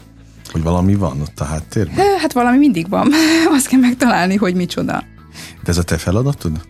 Hogy 0.52 0.64
valami 0.64 0.96
van 0.96 1.22
ott 1.22 1.40
a 1.40 1.44
háttérben? 1.44 2.06
Hát 2.20 2.34
valami 2.34 2.58
mindig 2.58 2.90
van. 2.90 3.12
Azt 3.56 3.68
kell 3.68 3.80
megtalálni, 3.80 4.36
hogy 4.36 4.56
micsoda. 4.56 5.04
De 5.64 5.70
ez 5.70 5.78
a 5.78 5.84
te 5.84 5.98
feladatod? 5.98 6.62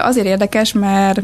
Azért 0.00 0.26
érdekes, 0.26 0.72
mert 0.72 1.22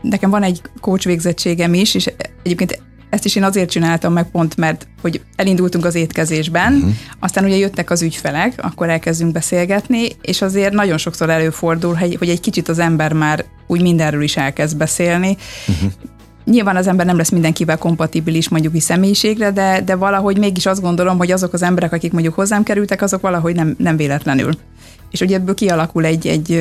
nekem 0.00 0.30
van 0.30 0.42
egy 0.42 0.60
coach 0.80 1.06
végzettségem 1.06 1.74
is, 1.74 1.94
és 1.94 2.10
egyébként 2.42 2.82
ezt 3.10 3.24
is 3.24 3.36
én 3.36 3.44
azért 3.44 3.70
csináltam 3.70 4.12
meg 4.12 4.30
pont, 4.30 4.56
mert 4.56 4.86
hogy 5.00 5.20
elindultunk 5.36 5.84
az 5.84 5.94
étkezésben, 5.94 6.74
uh-huh. 6.74 6.92
aztán 7.20 7.44
ugye 7.44 7.56
jöttek 7.56 7.90
az 7.90 8.02
ügyfelek, 8.02 8.54
akkor 8.62 8.88
elkezdünk 8.88 9.32
beszélgetni, 9.32 10.08
és 10.20 10.42
azért 10.42 10.72
nagyon 10.72 10.98
sokszor 10.98 11.30
előfordul, 11.30 11.94
hogy 11.94 12.28
egy 12.28 12.40
kicsit 12.40 12.68
az 12.68 12.78
ember 12.78 13.12
már 13.12 13.44
úgy 13.66 13.82
mindenről 13.82 14.22
is 14.22 14.36
elkezd 14.36 14.76
beszélni. 14.76 15.36
Uh-huh. 15.68 15.92
Nyilván 16.44 16.76
az 16.76 16.86
ember 16.86 17.06
nem 17.06 17.16
lesz 17.16 17.30
mindenkivel 17.30 17.78
kompatibilis 17.78 18.48
mondjuk 18.48 18.76
is 18.76 18.82
személyiségre, 18.82 19.50
de, 19.50 19.80
de 19.84 19.96
valahogy 19.96 20.38
mégis 20.38 20.66
azt 20.66 20.80
gondolom, 20.80 21.18
hogy 21.18 21.30
azok 21.30 21.52
az 21.52 21.62
emberek, 21.62 21.92
akik 21.92 22.12
mondjuk 22.12 22.34
hozzám 22.34 22.62
kerültek, 22.62 23.02
azok 23.02 23.20
valahogy 23.20 23.54
nem, 23.54 23.74
nem 23.78 23.96
véletlenül. 23.96 24.52
És 25.10 25.20
ugye 25.20 25.36
ebből 25.36 25.54
kialakul 25.54 26.04
egy, 26.04 26.26
egy, 26.26 26.52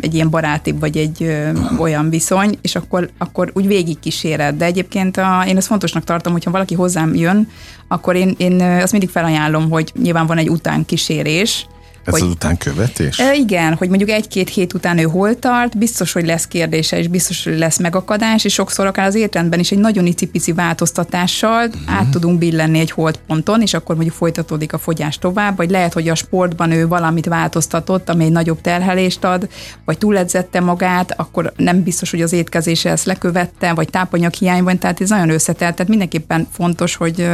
egy 0.00 0.14
ilyen 0.14 0.30
barátibb, 0.30 0.80
vagy 0.80 0.96
egy 0.96 1.36
olyan 1.78 2.10
viszony, 2.10 2.58
és 2.60 2.76
akkor, 2.76 3.10
akkor 3.18 3.50
úgy 3.54 3.66
végig 3.66 3.98
kíséred. 3.98 4.56
De 4.56 4.64
egyébként 4.64 5.16
a, 5.16 5.44
én 5.46 5.56
ezt 5.56 5.66
fontosnak 5.66 6.04
tartom, 6.04 6.32
hogyha 6.32 6.50
valaki 6.50 6.74
hozzám 6.74 7.14
jön, 7.14 7.48
akkor 7.88 8.16
én, 8.16 8.34
én 8.36 8.60
azt 8.60 8.92
mindig 8.92 9.10
felajánlom, 9.10 9.70
hogy 9.70 9.92
nyilván 10.02 10.26
van 10.26 10.38
egy 10.38 10.50
utánkísérés, 10.50 11.66
ez 12.14 12.20
hogy, 12.20 12.28
az 12.28 12.34
utánkövetés? 12.34 13.18
E, 13.18 13.34
igen, 13.34 13.74
hogy 13.74 13.88
mondjuk 13.88 14.10
egy-két 14.10 14.48
hét 14.48 14.74
után 14.74 14.98
ő 14.98 15.02
hol 15.02 15.38
tart, 15.38 15.78
biztos, 15.78 16.12
hogy 16.12 16.26
lesz 16.26 16.46
kérdése, 16.46 16.98
és 16.98 17.08
biztos, 17.08 17.44
hogy 17.44 17.58
lesz 17.58 17.78
megakadás, 17.78 18.44
és 18.44 18.52
sokszor 18.52 18.86
akár 18.86 19.06
az 19.06 19.14
étrendben 19.14 19.58
is 19.58 19.70
egy 19.70 19.78
nagyon 19.78 20.06
icipici 20.06 20.52
változtatással 20.52 21.66
uh-huh. 21.66 21.96
át 21.96 22.08
tudunk 22.08 22.38
billenni 22.38 22.78
egy 22.78 22.90
holdponton, 22.90 23.62
és 23.62 23.74
akkor 23.74 23.94
mondjuk 23.94 24.16
folytatódik 24.16 24.72
a 24.72 24.78
fogyás 24.78 25.18
tovább, 25.18 25.56
vagy 25.56 25.70
lehet, 25.70 25.92
hogy 25.92 26.08
a 26.08 26.14
sportban 26.14 26.70
ő 26.70 26.88
valamit 26.88 27.26
változtatott, 27.26 28.08
ami 28.08 28.24
egy 28.24 28.32
nagyobb 28.32 28.60
terhelést 28.60 29.24
ad, 29.24 29.48
vagy 29.84 29.98
túledzette 29.98 30.60
magát, 30.60 31.14
akkor 31.16 31.52
nem 31.56 31.82
biztos, 31.82 32.10
hogy 32.10 32.22
az 32.22 32.32
étkezése 32.32 32.90
ezt 32.90 33.04
lekövette, 33.04 33.74
vagy 33.74 33.90
tápanyaghiány 33.90 34.62
van, 34.62 34.78
tehát 34.78 35.00
ez 35.00 35.08
nagyon 35.08 35.30
összetelt, 35.30 35.74
tehát 35.74 35.90
mindenképpen 35.90 36.48
fontos, 36.50 36.94
hogy 36.94 37.28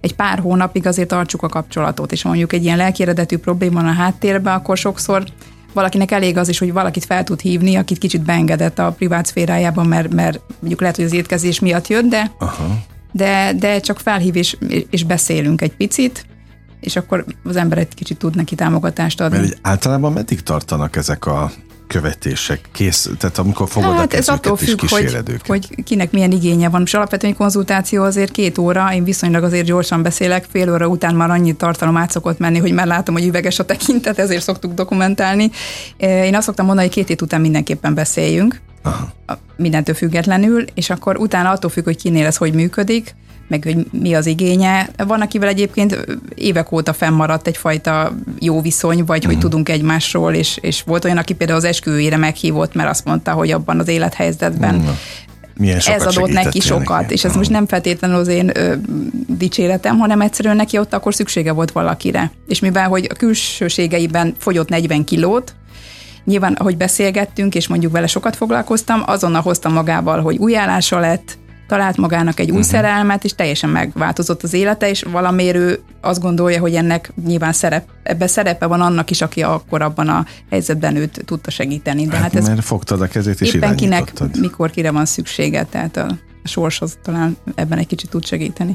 egy 0.00 0.14
pár 0.14 0.38
hónapig 0.38 0.86
azért 0.86 1.08
tartsuk 1.08 1.42
a 1.42 1.48
kapcsolatot, 1.48 2.12
és 2.12 2.24
mondjuk 2.24 2.52
egy 2.52 2.64
ilyen 2.64 2.76
lelki 2.76 3.36
probléma 3.36 3.80
a 3.80 3.92
háttérbe, 4.14 4.52
akkor 4.52 4.76
sokszor 4.76 5.24
valakinek 5.72 6.10
elég 6.10 6.36
az 6.36 6.48
is, 6.48 6.58
hogy 6.58 6.72
valakit 6.72 7.04
fel 7.04 7.24
tud 7.24 7.40
hívni, 7.40 7.76
akit 7.76 7.98
kicsit 7.98 8.22
beengedett 8.22 8.78
a 8.78 8.92
privát 8.92 9.26
szférájában, 9.26 9.86
mert, 9.86 10.14
mert 10.14 10.40
mondjuk 10.58 10.80
lehet, 10.80 10.96
hogy 10.96 11.04
az 11.04 11.12
étkezés 11.12 11.60
miatt 11.60 11.88
jött, 11.88 12.04
de, 12.04 12.30
Aha. 12.38 12.78
de, 13.12 13.52
de 13.58 13.80
csak 13.80 13.98
felhív 13.98 14.36
és, 14.36 14.56
és 14.90 15.04
beszélünk 15.04 15.62
egy 15.62 15.76
picit, 15.76 16.26
és 16.80 16.96
akkor 16.96 17.24
az 17.44 17.56
ember 17.56 17.78
egy 17.78 17.94
kicsit 17.94 18.18
tud 18.18 18.36
neki 18.36 18.54
támogatást 18.54 19.20
adni. 19.20 19.38
Mert 19.38 19.58
általában 19.62 20.12
meddig 20.12 20.40
tartanak 20.40 20.96
ezek 20.96 21.26
a 21.26 21.52
követések 21.86 22.60
kész, 22.72 23.10
tehát 23.18 23.38
amikor 23.38 23.68
fogod 23.68 23.96
hát 23.96 24.12
a 24.12 24.16
ez 24.16 24.28
attól 24.28 24.56
függ, 24.56 24.80
hogy, 24.88 25.16
hogy 25.46 25.84
kinek 25.84 26.12
milyen 26.12 26.30
igénye 26.30 26.68
van. 26.68 26.82
És 26.84 26.94
alapvetően 26.94 27.32
egy 27.32 27.38
konzultáció 27.38 28.02
azért 28.02 28.32
két 28.32 28.58
óra, 28.58 28.94
én 28.94 29.04
viszonylag 29.04 29.42
azért 29.42 29.66
gyorsan 29.66 30.02
beszélek, 30.02 30.46
fél 30.50 30.72
óra 30.72 30.86
után 30.86 31.14
már 31.14 31.30
annyi 31.30 31.52
tartalom 31.52 31.96
át 31.96 32.10
szokott 32.10 32.38
menni, 32.38 32.58
hogy 32.58 32.72
már 32.72 32.86
látom, 32.86 33.14
hogy 33.14 33.26
üveges 33.26 33.58
a 33.58 33.64
tekintet, 33.64 34.18
ezért 34.18 34.42
szoktuk 34.42 34.74
dokumentálni. 34.74 35.50
Én 35.96 36.34
azt 36.34 36.46
szoktam 36.46 36.66
mondani, 36.66 36.86
hogy 36.86 36.96
két 36.96 37.08
hét 37.08 37.22
után 37.22 37.40
mindenképpen 37.40 37.94
beszéljünk, 37.94 38.60
Aha. 38.82 39.12
mindentől 39.56 39.94
függetlenül, 39.94 40.64
és 40.74 40.90
akkor 40.90 41.16
utána 41.16 41.50
attól 41.50 41.70
függ, 41.70 41.84
hogy 41.84 41.96
kinél 41.96 42.26
ez 42.26 42.36
hogy 42.36 42.54
működik, 42.54 43.14
meg 43.48 43.62
hogy 43.64 43.86
mi 43.90 44.14
az 44.14 44.26
igénye. 44.26 44.88
Van, 44.96 45.20
akivel 45.20 45.48
egyébként 45.48 46.06
évek 46.34 46.72
óta 46.72 46.92
fennmaradt 46.92 47.46
egyfajta 47.46 48.14
jó 48.38 48.60
viszony, 48.60 49.04
vagy 49.04 49.04
uh-huh. 49.04 49.24
hogy 49.24 49.34
mhm. 49.34 49.42
tudunk 49.42 49.68
egymásról, 49.68 50.34
és, 50.34 50.58
és 50.60 50.82
volt 50.82 51.04
olyan, 51.04 51.16
aki 51.16 51.34
például 51.34 51.58
az 51.58 51.64
esküvőjére 51.64 52.16
meghívott, 52.16 52.74
mert 52.74 52.88
azt 52.88 53.04
mondta, 53.04 53.32
hogy 53.32 53.50
abban 53.50 53.78
az 53.78 53.88
élethelyzetben 53.88 54.74
uh-huh. 54.74 54.94
Milyen 55.56 55.78
ez 55.86 56.06
adott 56.06 56.32
neki 56.32 56.60
sokat, 56.60 57.00
neki. 57.00 57.12
és 57.12 57.24
ez 57.24 57.34
most 57.34 57.50
nem 57.50 57.66
feltétlenül 57.66 58.16
az 58.16 58.28
én 58.28 58.50
ö, 58.54 58.74
dicséretem, 59.26 59.98
hanem 59.98 60.20
egyszerűen 60.20 60.56
neki 60.56 60.78
ott 60.78 60.94
akkor 60.94 61.14
szüksége 61.14 61.52
volt 61.52 61.72
valakire. 61.72 62.30
És 62.46 62.60
mivel, 62.60 62.88
hogy 62.88 63.06
a 63.10 63.14
külsőségeiben 63.14 64.34
fogyott 64.38 64.68
40 64.68 65.04
kilót, 65.04 65.54
nyilván, 66.24 66.52
ahogy 66.52 66.76
beszélgettünk, 66.76 67.54
és 67.54 67.68
mondjuk 67.68 67.92
vele 67.92 68.06
sokat 68.06 68.36
foglalkoztam, 68.36 69.02
azonnal 69.06 69.42
hoztam 69.42 69.72
magával, 69.72 70.20
hogy 70.20 70.36
új 70.36 70.56
állása 70.56 70.98
lett, 70.98 71.38
talált 71.74 71.96
magának 71.96 72.40
egy 72.40 72.50
új 72.50 72.56
uh-huh. 72.56 72.70
szerelmet, 72.70 73.24
és 73.24 73.34
teljesen 73.34 73.70
megváltozott 73.70 74.42
az 74.42 74.52
élete, 74.52 74.88
és 74.88 75.02
valamiért 75.02 75.56
ő 75.56 75.80
azt 76.00 76.20
gondolja, 76.20 76.60
hogy 76.60 76.74
ennek 76.74 77.12
nyilván 77.26 77.52
szerep, 77.52 77.88
ebben 78.02 78.28
szerepe 78.28 78.66
van 78.66 78.80
annak 78.80 79.10
is, 79.10 79.20
aki 79.20 79.42
akkor 79.42 79.82
abban 79.82 80.08
a 80.08 80.24
helyzetben 80.50 80.96
őt 80.96 81.22
tudta 81.24 81.50
segíteni. 81.50 82.06
De 82.06 82.16
hát, 82.16 82.22
hát 82.22 82.34
ez 82.34 82.48
mert 82.48 82.64
fogtad 82.64 83.00
a 83.00 83.06
kezét 83.06 83.40
és 83.40 83.52
éppen 83.54 83.76
kinek, 83.76 84.12
mikor 84.40 84.70
kire 84.70 84.90
van 84.90 85.04
szüksége, 85.04 85.64
tehát 85.64 85.96
a, 85.96 86.06
sorshoz 86.44 86.98
talán 87.02 87.36
ebben 87.54 87.78
egy 87.78 87.86
kicsit 87.86 88.10
tud 88.10 88.26
segíteni. 88.26 88.72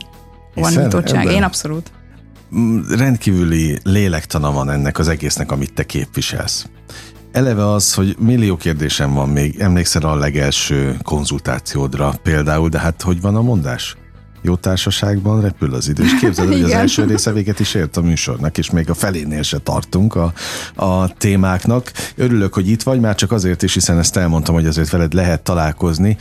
Van 0.55 0.73
nyitottság. 0.73 1.25
Én 1.25 1.43
abszolút. 1.43 1.91
Mm, 2.55 2.79
rendkívüli 2.97 3.79
lélektana 3.83 4.51
van 4.51 4.69
ennek 4.69 4.99
az 4.99 5.07
egésznek, 5.07 5.51
amit 5.51 5.73
te 5.73 5.85
képviselsz. 5.85 6.65
Eleve 7.31 7.71
az, 7.71 7.93
hogy 7.93 8.15
millió 8.19 8.57
kérdésem 8.57 9.13
van 9.13 9.29
még, 9.29 9.59
emlékszel 9.59 10.01
a 10.01 10.15
legelső 10.15 10.97
konzultációdra 11.03 12.13
például, 12.23 12.69
de 12.69 12.79
hát 12.79 13.01
hogy 13.01 13.21
van 13.21 13.35
a 13.35 13.41
mondás? 13.41 13.95
Jó 14.41 14.55
társaságban 14.55 15.41
repül 15.41 15.73
az 15.73 15.89
idő, 15.89 16.03
és 16.03 16.15
képzeld, 16.19 16.47
hogy 16.51 16.61
az 16.61 16.71
első 16.83 17.03
része 17.03 17.31
véget 17.31 17.59
is 17.59 17.73
ért 17.73 17.97
a 17.97 18.01
műsornak, 18.01 18.57
és 18.57 18.69
még 18.69 18.89
a 18.89 18.93
felénél 18.93 19.41
se 19.41 19.57
tartunk 19.57 20.15
a, 20.15 20.33
a 20.75 21.13
témáknak. 21.13 21.91
Örülök, 22.15 22.53
hogy 22.53 22.69
itt 22.69 22.83
vagy, 22.83 22.99
már 22.99 23.15
csak 23.15 23.31
azért 23.31 23.63
is, 23.63 23.73
hiszen 23.73 23.97
ezt 23.97 24.17
elmondtam, 24.17 24.55
hogy 24.55 24.65
azért 24.65 24.89
veled 24.89 25.13
lehet 25.13 25.41
találkozni, 25.41 26.17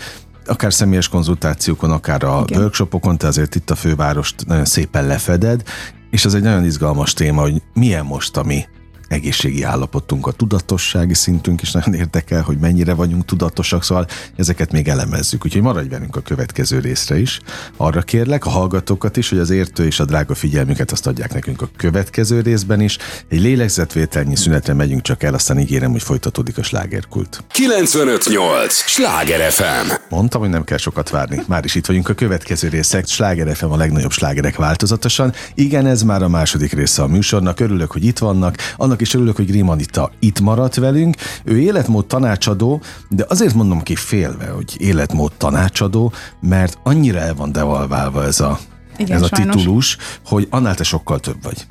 akár 0.47 0.73
személyes 0.73 1.09
konzultációkon, 1.09 1.91
akár 1.91 2.25
a 2.25 2.43
Igen. 2.47 2.61
workshopokon, 2.61 3.19
te 3.19 3.27
azért 3.27 3.55
itt 3.55 3.71
a 3.71 3.75
fővárost 3.75 4.47
nagyon 4.47 4.65
szépen 4.65 5.07
lefeded, 5.07 5.63
és 6.11 6.25
az 6.25 6.35
egy 6.35 6.43
nagyon 6.43 6.65
izgalmas 6.65 7.13
téma, 7.13 7.41
hogy 7.41 7.63
milyen 7.75 8.05
most 8.05 8.37
a 8.37 8.43
mi 8.43 8.65
egészségi 9.09 9.63
állapotunk, 9.63 10.27
a 10.27 10.33
tudatossági 10.33 11.15
szintünk 11.15 11.63
is 11.63 11.73
nagyon 11.73 11.95
érdekel, 11.95 12.43
hogy 12.43 12.59
mennyire 12.59 12.95
vagyunk 12.95 13.25
tudatosak, 13.25 13.85
szóval 13.85 14.07
ezeket 14.37 14.73
még 14.73 14.89
elemezzük. 14.89 15.45
Úgyhogy 15.45 15.63
maradj 15.63 15.89
velünk 15.89 16.17
a 16.17 16.21
következő 16.21 16.79
részre 16.79 17.19
is. 17.19 17.41
Arra 17.77 18.03
kérlek 18.03 18.47
a 18.47 18.51
hallgatókat 18.51 19.17
is, 19.17 19.29
hogy 19.29 19.39
az 19.39 19.51
értő 19.51 19.87
és 19.87 20.01
a 20.01 20.05
drága 20.05 20.35
figyelmüket 20.35 20.91
azt 20.91 21.07
adják 21.07 21.35
nekünk 21.35 21.63
a 21.63 21.69
következő 21.77 22.41
részben 22.41 22.81
is. 22.81 22.99
Egy 23.29 23.41
lélegzetvételnyi 23.41 24.37
szünetre 24.37 24.75
megyünk 24.75 25.03
csak 25.03 25.23
el, 25.23 25.35
aztán 25.35 25.59
ígérem, 25.59 25.91
hogy 25.91 26.03
folytatódik 26.03 26.59
a 26.59 26.63
slágerkult. 26.63 27.45
958! 27.51 28.75
Sláger 28.75 29.51
FM! 29.51 29.93
Mondtam, 30.09 30.41
hogy 30.41 30.51
nem 30.51 30.65
kell 30.65 30.79
sokat 30.79 31.11
várni. 31.11 31.43
Már 31.47 31.65
is 31.65 31.75
itt 31.75 31.87
vagyunk 31.87 32.09
a 32.09 32.15
következő 32.15 32.69
részek. 32.69 33.07
Sláger 33.07 33.57
FM 33.57 33.65
a 33.65 33.77
legnagyobb 33.77 34.13
slágerek 34.13 34.57
változatosan. 34.57 35.33
Igen, 35.55 35.87
ez 35.87 36.03
már 36.03 36.23
a 36.23 36.29
második 36.29 36.73
része 36.73 37.03
a 37.03 37.07
műsornak. 37.07 37.61
Örülök, 37.61 37.91
hogy 37.91 38.05
itt 38.05 38.19
vannak. 38.19 38.57
Annak 38.77 38.98
annak 38.99 39.15
is 39.15 39.15
örülök, 39.15 39.37
hogy 39.37 39.47
Grim 39.47 39.69
Anita 39.69 40.11
itt 40.19 40.41
maradt 40.41 40.75
velünk. 40.75 41.17
Ő 41.45 41.59
életmód 41.59 42.07
tanácsadó, 42.07 42.81
de 43.09 43.25
azért 43.29 43.55
mondom 43.55 43.83
ki 43.83 43.95
félve, 43.95 44.47
hogy 44.49 44.77
életmód 44.79 45.33
tanácsadó, 45.37 46.13
mert 46.41 46.79
annyira 46.83 47.19
el 47.19 47.35
van 47.35 47.53
devalválva 47.53 48.25
ez 48.25 48.41
a, 48.41 48.59
Igen, 48.97 49.17
ez 49.17 49.23
a 49.23 49.29
titulus, 49.29 49.97
hogy 50.27 50.47
annál 50.51 50.75
te 50.75 50.85
sokkal 50.85 51.21
több 51.21 51.43
vagy. 51.43 51.67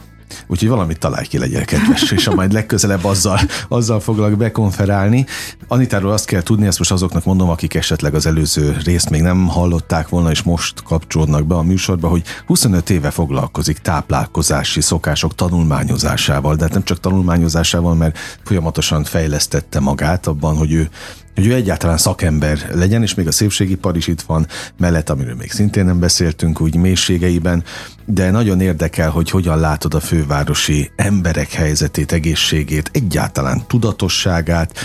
Úgyhogy 0.47 0.67
valamit 0.67 0.99
találj 0.99 1.25
ki, 1.25 1.37
legyél 1.37 1.65
kedves, 1.65 2.11
és 2.11 2.25
ha 2.25 2.35
majd 2.35 2.53
legközelebb 2.53 3.03
azzal, 3.03 3.39
azzal 3.67 3.99
foglak 3.99 4.37
bekonferálni. 4.37 5.25
Anitáról 5.67 6.11
azt 6.11 6.25
kell 6.25 6.41
tudni, 6.41 6.65
ezt 6.65 6.77
most 6.77 6.91
azoknak 6.91 7.25
mondom, 7.25 7.49
akik 7.49 7.73
esetleg 7.73 8.13
az 8.13 8.25
előző 8.25 8.77
részt 8.83 9.09
még 9.09 9.21
nem 9.21 9.47
hallották 9.47 10.09
volna, 10.09 10.31
és 10.31 10.41
most 10.41 10.83
kapcsolódnak 10.83 11.45
be 11.45 11.55
a 11.55 11.61
műsorba, 11.61 12.07
hogy 12.07 12.23
25 12.45 12.89
éve 12.89 13.11
foglalkozik 13.11 13.77
táplálkozási 13.77 14.81
szokások 14.81 15.35
tanulmányozásával, 15.35 16.55
de 16.55 16.63
hát 16.63 16.73
nem 16.73 16.83
csak 16.83 16.99
tanulmányozásával, 16.99 17.95
mert 17.95 18.17
folyamatosan 18.43 19.03
fejlesztette 19.03 19.79
magát 19.79 20.27
abban, 20.27 20.57
hogy 20.57 20.71
ő 20.71 20.89
hogy 21.37 21.47
ő 21.47 21.53
egyáltalán 21.53 21.97
szakember 21.97 22.69
legyen, 22.73 23.01
és 23.01 23.13
még 23.13 23.27
a 23.27 23.31
szépségipar 23.31 23.95
is 23.95 24.07
itt 24.07 24.21
van 24.21 24.47
mellett, 24.77 25.09
amiről 25.09 25.35
még 25.35 25.51
szintén 25.51 25.85
nem 25.85 25.99
beszéltünk 25.99 26.61
úgy 26.61 26.75
mélységeiben, 26.75 27.63
de 28.05 28.31
nagyon 28.31 28.61
érdekel, 28.61 29.09
hogy 29.09 29.29
hogyan 29.29 29.59
látod 29.59 29.93
a 29.93 29.99
fővárosi 29.99 30.91
emberek 30.95 31.51
helyzetét, 31.51 32.11
egészségét, 32.11 32.89
egyáltalán 32.93 33.63
tudatosságát. 33.67 34.77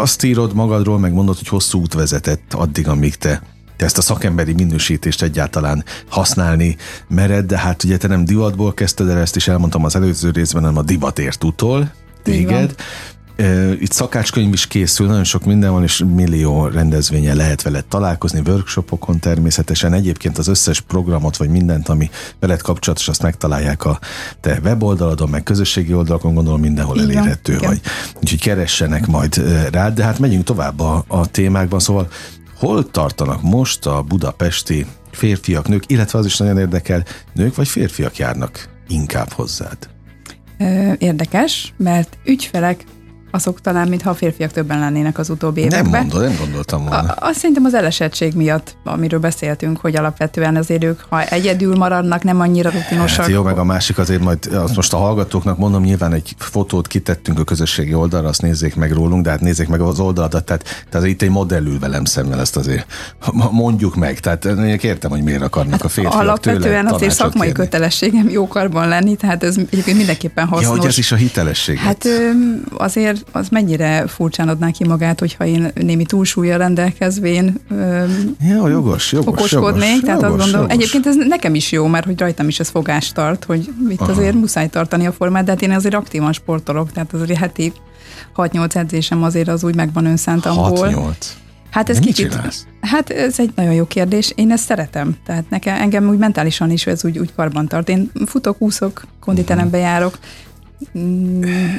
Azt 0.00 0.24
írod 0.24 0.54
magadról, 0.54 0.98
meg 0.98 1.12
mondod, 1.12 1.36
hogy 1.36 1.48
hosszú 1.48 1.80
út 1.80 1.94
vezetett 1.94 2.54
addig, 2.54 2.88
amíg 2.88 3.14
te 3.14 3.42
te 3.76 3.84
ezt 3.84 3.98
a 3.98 4.02
szakemberi 4.02 4.52
minősítést 4.52 5.22
egyáltalán 5.22 5.84
használni 6.08 6.76
mered, 7.08 7.46
de 7.46 7.58
hát 7.58 7.84
ugye 7.84 7.96
te 7.96 8.08
nem 8.08 8.24
divatból 8.24 8.74
kezdted 8.74 9.08
el, 9.08 9.18
ezt 9.18 9.36
is 9.36 9.48
elmondtam 9.48 9.84
az 9.84 9.96
előző 9.96 10.30
részben, 10.30 10.62
hanem 10.62 10.78
a 10.78 10.82
divatért 10.82 11.44
utol 11.44 11.92
téged. 12.22 12.74
Itt 13.80 13.92
szakácskönyv 13.92 14.52
is 14.52 14.66
készül, 14.66 15.06
nagyon 15.06 15.24
sok 15.24 15.44
minden 15.44 15.72
van, 15.72 15.82
és 15.82 16.02
millió 16.14 16.66
rendezvénye 16.66 17.34
lehet 17.34 17.62
veled 17.62 17.84
találkozni, 17.84 18.42
workshopokon 18.46 19.18
természetesen. 19.18 19.92
Egyébként 19.92 20.38
az 20.38 20.48
összes 20.48 20.80
programot, 20.80 21.36
vagy 21.36 21.48
mindent, 21.48 21.88
ami 21.88 22.10
veled 22.40 22.60
kapcsolatos, 22.62 23.08
azt 23.08 23.22
megtalálják 23.22 23.84
a 23.84 23.98
te 24.40 24.58
weboldaladon, 24.64 25.28
meg 25.28 25.42
közösségi 25.42 25.94
oldalakon, 25.94 26.34
gondolom 26.34 26.60
mindenhol 26.60 26.96
Igen. 26.96 27.08
elérhető 27.08 27.52
Igen. 27.52 27.68
vagy. 27.68 27.80
Úgyhogy 28.20 28.40
keressenek 28.40 29.06
majd 29.06 29.42
rád, 29.70 29.94
de 29.94 30.04
hát 30.04 30.18
megyünk 30.18 30.44
tovább 30.44 30.80
a, 30.80 31.04
a 31.08 31.26
témákban, 31.26 31.78
szóval 31.78 32.08
hol 32.58 32.90
tartanak 32.90 33.42
most 33.42 33.86
a 33.86 34.02
budapesti 34.02 34.86
férfiak, 35.10 35.68
nők, 35.68 35.84
illetve 35.86 36.18
az 36.18 36.26
is 36.26 36.36
nagyon 36.36 36.58
érdekel, 36.58 37.04
nők 37.32 37.54
vagy 37.54 37.68
férfiak 37.68 38.16
járnak 38.16 38.68
inkább 38.88 39.32
hozzád? 39.32 39.76
Érdekes, 40.98 41.74
mert 41.76 42.18
ügyfelek 42.24 42.84
azok 43.30 43.60
talán, 43.60 43.88
mintha 43.88 44.10
a 44.10 44.14
férfiak 44.14 44.50
többen 44.50 44.78
lennének 44.78 45.18
az 45.18 45.30
utóbbi 45.30 45.60
években. 45.60 45.90
Nem 45.90 46.00
mondod, 46.00 46.22
nem 46.22 46.36
gondoltam 46.38 46.84
volna. 46.84 47.12
A, 47.12 47.28
azt 47.28 47.38
szerintem 47.38 47.64
az 47.64 47.74
elesettség 47.74 48.34
miatt, 48.34 48.76
amiről 48.84 49.20
beszéltünk, 49.20 49.80
hogy 49.80 49.96
alapvetően 49.96 50.56
azért 50.56 50.84
ők, 50.84 51.00
ha 51.08 51.22
egyedül 51.22 51.76
maradnak, 51.76 52.22
nem 52.22 52.40
annyira 52.40 52.70
rutinosak. 52.70 53.20
Hát 53.20 53.28
jó, 53.28 53.42
meg 53.42 53.58
a 53.58 53.64
másik 53.64 53.98
azért 53.98 54.22
majd, 54.22 54.48
azt 54.52 54.76
most 54.76 54.92
a 54.92 54.96
hallgatóknak 54.96 55.58
mondom, 55.58 55.82
nyilván 55.82 56.12
egy 56.12 56.34
fotót 56.38 56.86
kitettünk 56.86 57.38
a 57.38 57.44
közösségi 57.44 57.94
oldalra, 57.94 58.28
azt 58.28 58.42
nézzék 58.42 58.74
meg 58.74 58.92
rólunk, 58.92 59.24
de 59.24 59.30
hát 59.30 59.40
nézzék 59.40 59.68
meg 59.68 59.80
az 59.80 60.00
oldaladat, 60.00 60.44
tehát, 60.44 60.86
tehát 60.90 61.06
itt 61.06 61.22
egy 61.22 61.30
modellül 61.30 61.78
velem 61.78 62.04
szemmel 62.04 62.40
ezt 62.40 62.56
azért 62.56 62.86
mondjuk 63.50 63.96
meg. 63.96 64.20
Tehát 64.20 64.44
értem, 64.82 65.10
hogy 65.10 65.22
miért 65.22 65.42
akarnak 65.42 65.84
a 65.84 65.88
férfiak 65.88 66.20
Alapvetően 66.20 66.84
tőle 66.84 66.94
azért 66.94 67.14
szakmai 67.14 67.46
kérni. 67.46 67.62
kötelességem 67.62 68.28
jó 68.28 68.48
karban 68.48 68.88
lenni, 68.88 69.16
tehát 69.16 69.42
ez 69.42 69.56
egyébként 69.56 69.96
mindenképpen 69.96 70.46
hasznos. 70.46 70.68
Ja, 70.68 70.76
hogy 70.76 70.86
ez 70.86 70.98
is 70.98 71.12
a 71.12 71.16
hitelesség. 71.16 71.78
Hát 71.78 72.08
azért 72.76 73.15
az 73.32 73.48
mennyire 73.48 74.06
furcsán 74.06 74.48
adná 74.48 74.70
ki 74.70 74.84
magát, 74.86 75.20
hogyha 75.20 75.46
én 75.46 75.70
némi 75.74 76.04
túlsúlya 76.04 76.56
rendelkezvén 76.56 77.54
ja, 78.40 78.68
jogos, 78.68 79.12
jogos, 79.12 79.26
okoskodnék. 79.26 79.88
Jogos, 79.88 80.00
tehát 80.00 80.20
jogos, 80.20 80.36
azt 80.38 80.44
gondolom, 80.44 80.60
jogos. 80.60 80.74
egyébként 80.74 81.06
ez 81.06 81.16
nekem 81.28 81.54
is 81.54 81.72
jó, 81.72 81.86
mert 81.86 82.04
hogy 82.04 82.18
rajtam 82.18 82.48
is 82.48 82.60
ez 82.60 82.68
fogást 82.68 83.14
tart, 83.14 83.44
hogy 83.44 83.68
itt 83.88 84.00
Aha. 84.00 84.10
azért 84.10 84.34
muszáj 84.34 84.68
tartani 84.68 85.06
a 85.06 85.12
formát, 85.12 85.44
de 85.44 85.50
hát 85.50 85.62
én 85.62 85.70
azért 85.72 85.94
aktívan 85.94 86.32
sportolok, 86.32 86.92
tehát 86.92 87.12
azért 87.12 87.38
heti 87.38 87.72
6-8 88.36 88.76
edzésem 88.76 89.22
azért 89.22 89.48
az 89.48 89.64
úgy 89.64 89.74
megvan 89.74 90.04
önszántamból. 90.04 90.88
6-8? 90.90 91.14
Hát 91.70 91.88
ez 91.88 91.98
kicsit, 91.98 92.30
csinálsz? 92.30 92.66
hát 92.80 93.10
ez 93.10 93.38
egy 93.38 93.50
nagyon 93.54 93.72
jó 93.72 93.86
kérdés. 93.86 94.32
Én 94.34 94.52
ezt 94.52 94.64
szeretem. 94.64 95.16
Tehát 95.26 95.50
nekem, 95.50 95.76
engem 95.80 96.08
úgy 96.08 96.18
mentálisan 96.18 96.70
is 96.70 96.86
ez 96.86 97.04
úgy, 97.04 97.18
úgy 97.18 97.34
karban 97.34 97.68
tart. 97.68 97.88
Én 97.88 98.10
futok, 98.26 98.56
úszok, 98.58 99.02
konditerembe 99.20 99.78
járok, 99.78 100.18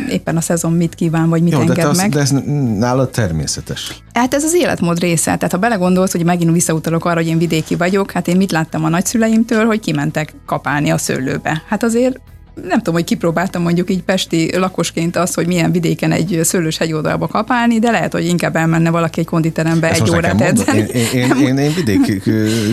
éppen 0.10 0.38
a 0.38 0.42
szezon 0.42 0.74
mit 0.74 0.96
kíván, 0.96 1.30
vagy 1.30 1.44
mit 1.44 1.52
Jó, 1.52 1.60
enged 1.60 1.76
de 1.76 1.88
az, 1.88 1.98
meg. 1.98 2.12
De 2.12 2.20
ez 2.20 2.32
nálad 2.78 3.10
természetes. 3.10 4.04
Hát 4.14 4.34
ez 4.34 4.44
az 4.44 4.54
életmód 4.54 5.00
része. 5.00 5.36
Tehát 5.36 5.52
ha 5.52 5.58
belegondolsz, 5.58 6.12
hogy 6.12 6.24
megint 6.24 6.52
visszautalok 6.52 7.06
arra, 7.06 7.16
hogy 7.16 7.28
én 7.28 7.38
vidéki 7.38 7.76
vagyok, 7.76 8.12
hát 8.12 8.28
én 8.28 8.38
mit 8.38 8.52
láttam 8.52 8.84
a 8.84 8.90
nagyszüleimtől, 8.90 9.66
hogy 9.66 9.80
kimentek 9.80 10.34
kapálni 10.46 10.90
a 10.90 10.98
szőlőbe. 10.98 11.64
Hát 11.68 11.84
azért 11.84 12.20
nem 12.63 12.78
tudom, 12.78 12.93
hogy 12.93 13.04
kipróbáltam 13.04 13.62
mondjuk 13.62 13.89
így 13.89 14.04
pesti 14.04 14.58
lakosként 14.58 15.15
az, 15.15 15.34
hogy 15.34 15.48
milyen 15.48 15.72
vidéken 15.72 16.12
egy 16.12 16.39
szőlős 16.43 16.78
hegyoldalba 16.78 17.28
kapálni, 17.28 17.80
de 17.80 17.91
lehet, 17.91 18.13
hogy 18.13 18.26
inkább 18.26 18.56
elmenne 18.56 18.89
valaki 18.89 19.20
egy 19.20 19.26
konditerembe 19.26 19.89
Ezt 19.89 20.02
egy 20.02 20.10
órát 20.10 20.41
edzeni. 20.41 20.78
Én, 20.78 21.06
én, 21.13 21.32
én, 21.41 21.58
én 21.58 21.74
vidéki, 21.74 22.22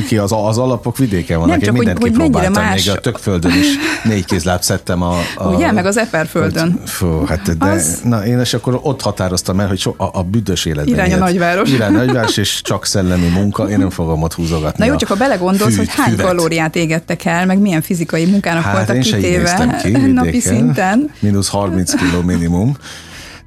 ki 0.06 0.16
az, 0.16 0.32
az 0.32 0.58
alapok 0.58 0.96
vidéken 0.96 1.38
vannak, 1.38 1.62
én 1.62 1.72
mindent 1.72 1.98
hogy, 1.98 2.10
kipróbáltam, 2.10 2.52
más... 2.52 2.84
még 2.84 2.96
a 2.96 3.00
tökföldön 3.00 3.52
is 3.52 3.66
négy 4.04 4.24
kézláb 4.24 4.62
szedtem 4.62 5.02
a, 5.02 5.18
a... 5.36 5.48
Ugye, 5.48 5.72
meg 5.72 5.86
az 5.86 5.96
eperföldön. 5.96 6.80
Fú, 6.86 7.24
hát 7.24 7.58
de, 7.58 7.70
az... 7.70 8.00
na 8.04 8.26
én 8.26 8.38
és 8.40 8.54
akkor 8.54 8.80
ott 8.82 9.00
határoztam 9.00 9.60
el, 9.60 9.68
hogy 9.68 9.78
so, 9.78 9.94
a, 9.96 10.08
a 10.12 10.22
büdös 10.22 10.64
életben 10.64 10.94
Irány 10.94 11.12
a 11.12 11.16
nagyváros. 11.16 11.70
Irány 11.70 11.94
a 11.94 11.96
nagyváros, 11.96 12.36
és 12.36 12.60
csak 12.62 12.86
szellemi 12.86 13.28
munka, 13.28 13.70
én 13.70 13.78
nem 13.78 13.90
fogom 13.90 14.22
ott 14.22 14.34
húzogatni 14.34 14.84
Na 14.84 14.90
jó, 14.90 14.96
csak 14.96 15.08
ha 15.08 15.14
belegondolsz, 15.14 15.76
hogy 15.76 15.88
hány 15.88 16.16
kalóriát 16.16 16.76
égettek 16.76 17.24
el, 17.24 17.46
meg 17.46 17.58
milyen 17.58 17.82
fizikai 17.82 18.24
munkának 18.24 18.62
hát 18.62 18.74
voltak 18.74 18.98
kitéve 18.98 19.73
ki 19.82 19.90
napi 19.90 20.40
szinten. 20.40 21.10
Mínusz 21.20 21.48
30 21.48 21.94
kiló 22.00 22.22
minimum. 22.22 22.76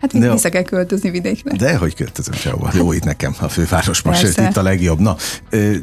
Hát 0.01 0.13
még 0.13 0.31
vissza 0.31 0.49
kell 0.49 0.61
költözni 0.61 1.09
vidékre. 1.09 1.55
De 1.55 1.75
hogy 1.75 1.95
költözöm 1.95 2.33
sehova. 2.33 2.71
Jó, 2.75 2.91
itt 2.91 3.03
nekem 3.03 3.35
a 3.39 3.47
fővárosban, 3.47 4.13
sőt, 4.13 4.37
itt 4.37 4.57
a 4.57 4.61
legjobb. 4.61 4.99
Na, 4.99 5.15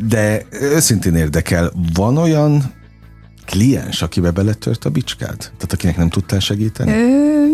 de 0.09 0.42
őszintén 0.50 1.14
érdekel, 1.14 1.72
van 1.92 2.16
olyan 2.16 2.62
kliens, 3.46 4.02
akibe 4.02 4.30
beletört 4.30 4.85
a 4.85 4.90
bicskád? 4.90 5.37
Tehát 5.38 5.72
akinek 5.72 5.96
nem 5.96 6.09
tudtál 6.09 6.40
segíteni? 6.40 6.92
Ö, 6.92 7.44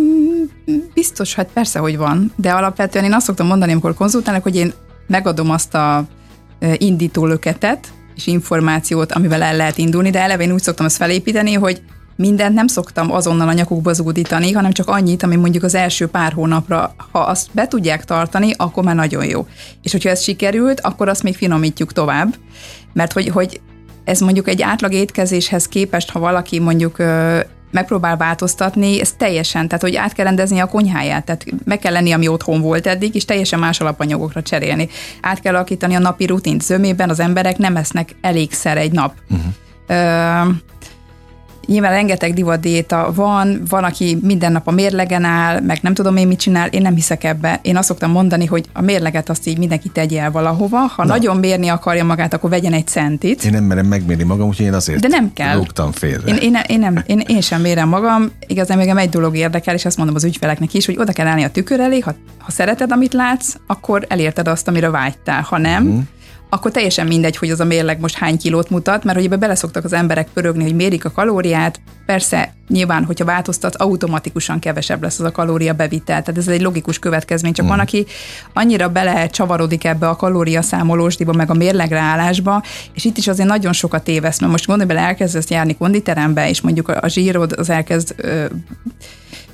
biztos, 0.95 1.35
hát 1.35 1.49
persze, 1.53 1.79
hogy 1.79 1.97
van. 1.97 2.33
De 2.37 2.51
alapvetően 2.51 3.05
én 3.05 3.13
azt 3.13 3.27
szoktam 3.27 3.47
mondani, 3.47 3.73
amikor 3.73 3.95
konzultálnak, 3.95 4.43
hogy 4.43 4.57
én 4.57 4.73
megadom 5.07 5.51
azt 5.51 5.75
a 5.75 6.07
indító 6.77 7.27
löketet, 7.27 7.93
és 8.17 8.27
információt, 8.27 9.13
amivel 9.13 9.43
el 9.43 9.57
lehet 9.57 9.79
indulni, 9.79 10.11
de 10.11 10.21
eleve 10.21 10.43
én 10.43 10.53
úgy 10.53 10.63
szoktam 10.63 10.87
ezt 10.87 10.97
felépíteni, 10.97 11.53
hogy 11.53 11.83
mindent 12.21 12.55
nem 12.55 12.67
szoktam 12.67 13.13
azonnal 13.13 13.49
a 13.49 13.53
nyakukba 13.53 13.93
zúdítani, 13.93 14.53
hanem 14.53 14.73
csak 14.73 14.89
annyit, 14.89 15.23
ami 15.23 15.37
mondjuk 15.37 15.63
az 15.63 15.75
első 15.75 16.07
pár 16.07 16.33
hónapra, 16.33 16.95
ha 17.13 17.19
azt 17.19 17.49
be 17.53 17.69
tudják 17.69 18.05
tartani, 18.05 18.53
akkor 18.57 18.85
már 18.85 18.95
nagyon 18.95 19.25
jó. 19.25 19.47
És 19.83 19.93
hogyha 19.93 20.09
ez 20.09 20.23
sikerült, 20.23 20.81
akkor 20.81 21.09
azt 21.09 21.23
még 21.23 21.37
finomítjuk 21.37 21.93
tovább, 21.93 22.35
mert 22.93 23.13
hogy, 23.13 23.29
hogy 23.29 23.61
ez 24.05 24.21
mondjuk 24.21 24.49
egy 24.49 24.63
átlag 24.63 24.93
étkezéshez 24.93 25.69
képest, 25.69 26.11
ha 26.11 26.19
valaki 26.19 26.59
mondjuk 26.59 26.97
megpróbál 27.71 28.17
változtatni, 28.17 29.01
ez 29.01 29.13
teljesen, 29.13 29.69
tehát 29.69 29.83
hogy 29.83 29.97
át 29.97 30.13
kell 30.13 30.25
rendezni 30.25 30.59
a 30.59 30.67
konyháját, 30.67 31.25
tehát 31.25 31.45
meg 31.65 31.79
kell 31.79 31.93
lenni, 31.93 32.13
ami 32.13 32.29
otthon 32.29 32.61
volt 32.61 32.87
eddig, 32.87 33.15
és 33.15 33.25
teljesen 33.25 33.59
más 33.59 33.81
alapanyagokra 33.81 34.43
cserélni. 34.43 34.89
Át 35.21 35.41
kell 35.41 35.55
alakítani 35.55 35.95
a 35.95 35.99
napi 35.99 36.27
rutint. 36.27 36.63
Zömében 36.63 37.11
az 37.11 37.21
emberek 37.21 37.59
nem 37.59 37.77
esznek 37.77 38.15
elégszer 38.21 38.77
egy 38.77 38.93
nap. 38.93 39.15
Uh-huh. 39.31 39.53
Nyilván 41.71 41.91
rengeteg 41.91 42.35
divatdiéta 42.35 43.13
van, 43.15 43.63
van, 43.69 43.85
aki 43.85 44.19
minden 44.23 44.53
nap 44.53 44.67
a 44.67 44.71
mérlegen 44.71 45.25
áll, 45.25 45.61
meg 45.61 45.79
nem 45.83 45.95
tudom 45.95 46.17
én 46.17 46.27
mit 46.27 46.39
csinál, 46.39 46.69
én 46.69 46.83
nem 46.83 46.95
hiszek 46.95 47.25
ebbe. 47.25 47.59
Én 47.63 47.77
azt 47.77 47.89
szoktam 47.89 48.11
mondani, 48.11 48.47
hogy 48.47 48.65
a 48.73 48.81
mérleget 48.81 49.29
azt 49.29 49.47
így 49.47 49.59
mindenki 49.59 49.89
tegye 49.89 50.21
el 50.23 50.31
valahova. 50.31 50.79
Ha 50.79 51.05
Na. 51.05 51.09
nagyon 51.09 51.37
mérni 51.37 51.69
akarja 51.69 52.05
magát, 52.05 52.35
akkor 52.35 52.51
vegyen 52.51 52.73
egy 52.73 52.87
centit. 52.87 53.45
Én 53.45 53.51
nem 53.51 53.65
merem 53.65 53.87
megmérni 53.87 54.23
magam, 54.23 54.49
úgyhogy 54.49 54.67
én 54.67 54.75
azért 54.75 55.01
De 55.01 55.09
nem 55.09 55.33
kell. 55.33 55.57
rúgtam 55.57 55.93
félre. 55.93 56.27
Én, 56.27 56.37
én, 56.37 56.59
én, 56.67 56.79
nem, 56.79 57.03
én, 57.07 57.23
én 57.27 57.41
sem 57.41 57.61
mérem 57.61 57.89
magam, 57.89 58.31
igazán 58.47 58.79
még 58.79 58.89
egy 58.89 59.09
dolog 59.09 59.37
érdekel, 59.37 59.75
és 59.75 59.85
azt 59.85 59.97
mondom 59.97 60.15
az 60.15 60.25
ügyfeleknek 60.25 60.75
is, 60.75 60.87
hogy 60.87 60.97
oda 60.99 61.13
kell 61.13 61.27
állni 61.27 61.43
a 61.43 61.51
tükör 61.51 61.81
elé, 61.81 61.99
ha, 61.99 62.15
ha 62.39 62.51
szereted, 62.51 62.93
amit 62.93 63.13
látsz, 63.13 63.55
akkor 63.67 64.05
elérted 64.09 64.49
azt, 64.49 64.69
amire 64.69 64.91
vágytál. 64.91 65.43
Ha 65.43 65.59
nem, 65.59 65.87
uh-huh 65.87 66.03
akkor 66.51 66.71
teljesen 66.71 67.07
mindegy, 67.07 67.37
hogy 67.37 67.51
az 67.51 67.61
a 67.61 67.65
mérleg 67.65 68.01
most 68.01 68.17
hány 68.17 68.39
kilót 68.39 68.71
mutat, 68.71 69.05
mert 69.05 69.17
hogy 69.17 69.27
ebbe 69.27 69.37
beleszoktak 69.37 69.85
az 69.85 69.93
emberek 69.93 70.29
pörögni, 70.35 70.63
hogy 70.63 70.75
mérik 70.75 71.05
a 71.05 71.11
kalóriát, 71.11 71.81
persze 72.07 72.55
nyilván, 72.69 73.05
hogyha 73.05 73.25
változtat, 73.25 73.77
automatikusan 73.77 74.59
kevesebb 74.59 75.03
lesz 75.03 75.19
az 75.19 75.27
a 75.27 75.31
kalória 75.31 75.73
bevitel, 75.73 76.23
tehát 76.23 76.39
ez 76.41 76.49
egy 76.49 76.63
logikus 76.63 76.99
következmény, 76.99 77.53
csak 77.53 77.65
mm. 77.65 77.69
van, 77.69 77.79
aki 77.79 78.07
annyira 78.53 78.89
bele 78.89 79.27
csavarodik 79.27 79.85
ebbe 79.85 80.09
a 80.09 80.17
kalória 80.17 80.63
számolósdiba, 80.63 81.33
meg 81.33 81.51
a 81.51 81.55
mérlegreállásba, 81.55 82.63
és 82.95 83.05
itt 83.05 83.17
is 83.17 83.29
azért 83.29 83.49
nagyon 83.49 83.73
sokat 83.73 84.05
tévesz, 84.05 84.41
mert 84.41 84.53
most 84.53 84.67
gondolj 84.67 84.89
bele, 84.89 85.01
elkezdesz 85.01 85.51
járni 85.51 85.77
konditerembe, 85.77 86.49
és 86.49 86.61
mondjuk 86.61 86.89
a 86.89 87.09
zsírod 87.09 87.53
az 87.53 87.71
elkezd 87.71 88.15
ö, 88.17 88.45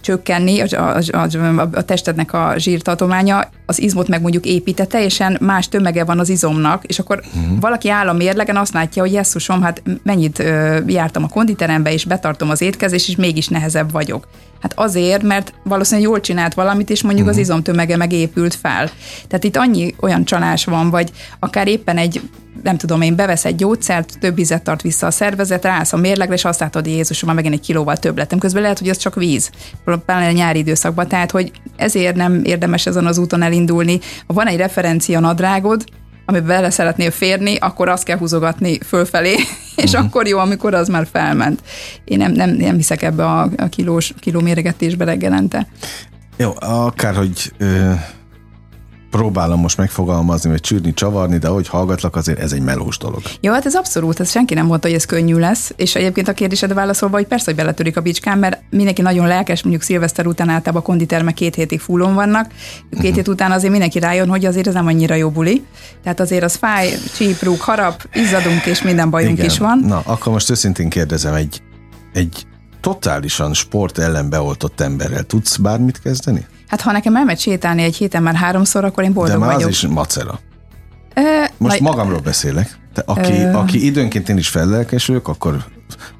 csökkenni 0.06 0.60
a, 0.60 1.00
a, 1.10 1.24
a, 1.36 1.68
a 1.72 1.82
testednek 1.82 2.32
a 2.32 2.54
zsírtartománya, 2.56 3.48
az 3.66 3.80
izmot 3.80 4.08
meg 4.08 4.20
mondjuk 4.20 4.44
építe, 4.44 4.84
teljesen 4.84 5.36
más 5.40 5.68
tömege 5.68 6.04
van 6.04 6.18
az 6.18 6.28
izomnak, 6.28 6.84
és 6.84 6.98
akkor 6.98 7.22
uh-huh. 7.26 7.60
valaki 7.60 7.90
áll 7.90 8.08
a 8.08 8.12
mérlegen, 8.12 8.56
azt 8.56 8.72
látja, 8.72 9.02
hogy 9.02 9.12
jesszusom, 9.12 9.62
hát 9.62 9.82
mennyit 10.02 10.38
ö, 10.38 10.78
jártam 10.86 11.24
a 11.24 11.28
konditerembe, 11.28 11.92
és 11.92 12.04
betartom 12.04 12.50
az 12.50 12.62
étkezés, 12.62 13.08
és 13.08 13.16
mégis 13.16 13.48
nehezebb 13.48 13.92
vagyok. 13.92 14.26
Hát 14.66 14.78
azért, 14.78 15.22
mert 15.22 15.52
valószínűleg 15.62 16.10
jól 16.10 16.20
csinált 16.20 16.54
valamit, 16.54 16.90
és 16.90 17.02
mondjuk 17.02 17.26
uh-huh. 17.26 17.40
az 17.40 17.46
izomtömege 17.48 17.96
meg 17.96 18.12
épült 18.12 18.54
fel. 18.54 18.90
Tehát 19.28 19.44
itt 19.44 19.56
annyi 19.56 19.94
olyan 20.00 20.24
csalás 20.24 20.64
van, 20.64 20.90
vagy 20.90 21.10
akár 21.38 21.68
éppen 21.68 21.98
egy 21.98 22.20
nem 22.62 22.76
tudom 22.76 23.00
én, 23.00 23.16
bevesz 23.16 23.44
egy 23.44 23.54
gyógyszert, 23.54 24.18
több 24.18 24.34
vizet 24.34 24.62
tart 24.62 24.82
vissza 24.82 25.06
a 25.06 25.10
szervezet, 25.10 25.64
ráállsz 25.64 25.92
a 25.92 25.96
mérlegre, 25.96 26.34
és 26.34 26.44
azt 26.44 26.60
látod, 26.60 26.84
hogy 26.84 26.92
Jézusom, 26.92 27.28
már 27.28 27.36
megint 27.36 27.54
egy 27.54 27.66
kilóval 27.66 27.96
több 27.96 28.16
lettem. 28.16 28.38
Közben 28.38 28.62
lehet, 28.62 28.78
hogy 28.78 28.88
ez 28.88 28.96
csak 28.96 29.14
víz, 29.14 29.50
pláne 30.06 30.26
a 30.26 30.30
nyári 30.30 30.58
időszakban. 30.58 31.08
Tehát, 31.08 31.30
hogy 31.30 31.50
ezért 31.76 32.16
nem 32.16 32.40
érdemes 32.44 32.86
ezen 32.86 33.06
az 33.06 33.18
úton 33.18 33.42
elindulni. 33.42 34.00
Ha 34.26 34.34
van 34.34 34.46
egy 34.46 34.56
referencia 34.56 35.20
nadrágod, 35.20 35.84
amiben 36.26 36.46
bele 36.46 36.70
szeretnél 36.70 37.10
férni, 37.10 37.56
akkor 37.56 37.88
azt 37.88 38.04
kell 38.04 38.18
húzogatni 38.18 38.78
fölfelé, 38.78 39.34
és 39.84 39.92
uh-huh. 39.92 40.06
akkor 40.06 40.26
jó, 40.26 40.38
amikor 40.38 40.74
az 40.74 40.88
már 40.88 41.06
felment. 41.12 41.60
Én 42.04 42.18
nem, 42.18 42.32
nem, 42.32 42.50
nem 42.50 42.76
hiszek 42.76 43.02
ebbe 43.02 43.24
a, 43.24 43.50
a 43.56 43.68
kilós, 43.68 44.12
kiló 44.20 44.40
méregetésbe 44.40 45.04
reggelente. 45.04 45.66
Jó, 46.36 46.52
akárhogy 46.58 47.52
ö, 47.58 47.92
próbálom 49.16 49.60
most 49.60 49.76
megfogalmazni, 49.76 50.50
vagy 50.50 50.60
csűrni, 50.60 50.94
csavarni, 50.94 51.38
de 51.38 51.48
ahogy 51.48 51.68
hallgatlak, 51.68 52.16
azért 52.16 52.38
ez 52.38 52.52
egy 52.52 52.60
melós 52.60 52.98
dolog. 52.98 53.20
Jó, 53.40 53.52
hát 53.52 53.66
ez 53.66 53.74
abszolút, 53.74 54.20
ez 54.20 54.30
senki 54.30 54.54
nem 54.54 54.66
mondta, 54.66 54.86
hogy 54.86 54.96
ez 54.96 55.04
könnyű 55.04 55.34
lesz, 55.34 55.72
és 55.76 55.94
egyébként 55.94 56.28
a 56.28 56.32
kérdésed 56.32 56.74
válaszolva, 56.74 57.16
hogy 57.16 57.26
persze, 57.26 57.44
hogy 57.44 57.54
beletörik 57.54 57.96
a 57.96 58.00
bicskán, 58.00 58.38
mert 58.38 58.62
mindenki 58.70 59.02
nagyon 59.02 59.26
lelkes, 59.26 59.62
mondjuk 59.62 59.84
szilveszter 59.84 60.26
után 60.26 60.48
általában 60.48 60.82
a 60.82 60.84
konditermek 60.84 61.34
két 61.34 61.54
hétig 61.54 61.80
fullon 61.80 62.14
vannak, 62.14 62.46
két 62.46 62.98
uh-huh. 62.98 63.14
hét 63.14 63.28
után 63.28 63.52
azért 63.52 63.70
mindenki 63.70 63.98
rájön, 63.98 64.28
hogy 64.28 64.44
azért 64.44 64.66
ez 64.66 64.74
nem 64.74 64.86
annyira 64.86 65.14
jó 65.14 65.30
buli. 65.30 65.64
Tehát 66.02 66.20
azért 66.20 66.42
az 66.42 66.54
fáj, 66.54 66.88
csíprúg, 67.16 67.60
harap, 67.60 68.08
izzadunk, 68.12 68.66
és 68.66 68.82
minden 68.82 69.10
bajunk 69.10 69.36
Igen. 69.36 69.50
is 69.50 69.58
van. 69.58 69.78
Na, 69.78 70.02
akkor 70.04 70.32
most 70.32 70.50
őszintén 70.50 70.88
kérdezem, 70.88 71.34
egy, 71.34 71.62
egy 72.12 72.46
totálisan 72.80 73.54
sport 73.54 73.98
ellen 73.98 74.30
beoltott 74.30 74.80
emberrel 74.80 75.22
tudsz 75.22 75.56
bármit 75.56 76.00
kezdeni? 76.00 76.46
Hát 76.68 76.80
ha 76.80 76.92
nekem 76.92 77.16
elmegy 77.16 77.38
sétálni 77.38 77.82
egy 77.82 77.96
héten 77.96 78.22
már 78.22 78.34
háromszor, 78.34 78.84
akkor 78.84 79.04
én 79.04 79.12
boldog 79.12 79.32
De 79.38 79.44
már 79.44 79.54
vagyok. 79.54 79.68
az 79.68 79.74
is 79.74 79.86
macera. 79.86 80.38
Ö, 81.14 81.20
Most 81.58 81.80
na, 81.80 81.90
magamról 81.90 82.20
beszélek. 82.20 82.78
Te, 82.94 83.02
aki, 83.06 83.32
ö, 83.32 83.52
aki 83.52 83.84
időnként 83.84 84.28
én 84.28 84.36
is 84.36 84.48
fellelkesülök, 84.48 85.28
akkor 85.28 85.64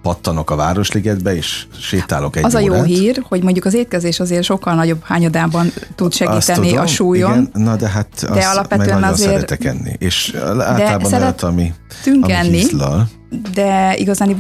pattanok 0.03 0.51
a 0.51 0.57
Városligetbe, 0.57 1.35
és 1.37 1.67
sétálok 1.81 2.37
egy 2.37 2.45
Az 2.45 2.55
órát. 2.55 2.71
a 2.71 2.77
jó 2.77 2.83
hír, 2.83 3.25
hogy 3.29 3.43
mondjuk 3.43 3.65
az 3.65 3.75
étkezés 3.75 4.21
azért 4.21 4.43
sokkal 4.43 4.75
nagyobb 4.75 5.03
hányadában 5.03 5.73
tud 5.95 6.13
segíteni 6.15 6.69
tudom, 6.69 6.83
a 6.83 6.87
súlyon. 6.87 7.31
Igen, 7.31 7.51
na 7.53 7.77
de 7.77 7.89
hát 7.89 8.09
de 8.21 8.39
azt 8.39 8.47
alapvetően 8.47 9.01
meg 9.01 9.11
azért 9.11 9.31
szeretek 9.31 9.65
enni. 9.65 9.93
És 9.99 10.35
általában 10.35 11.13
olyat, 11.13 11.43
ami, 11.43 11.73
ami 12.21 12.33
enni, 12.33 12.49
hízlal. 12.57 13.09
De 13.55 13.95
igazán 13.97 14.37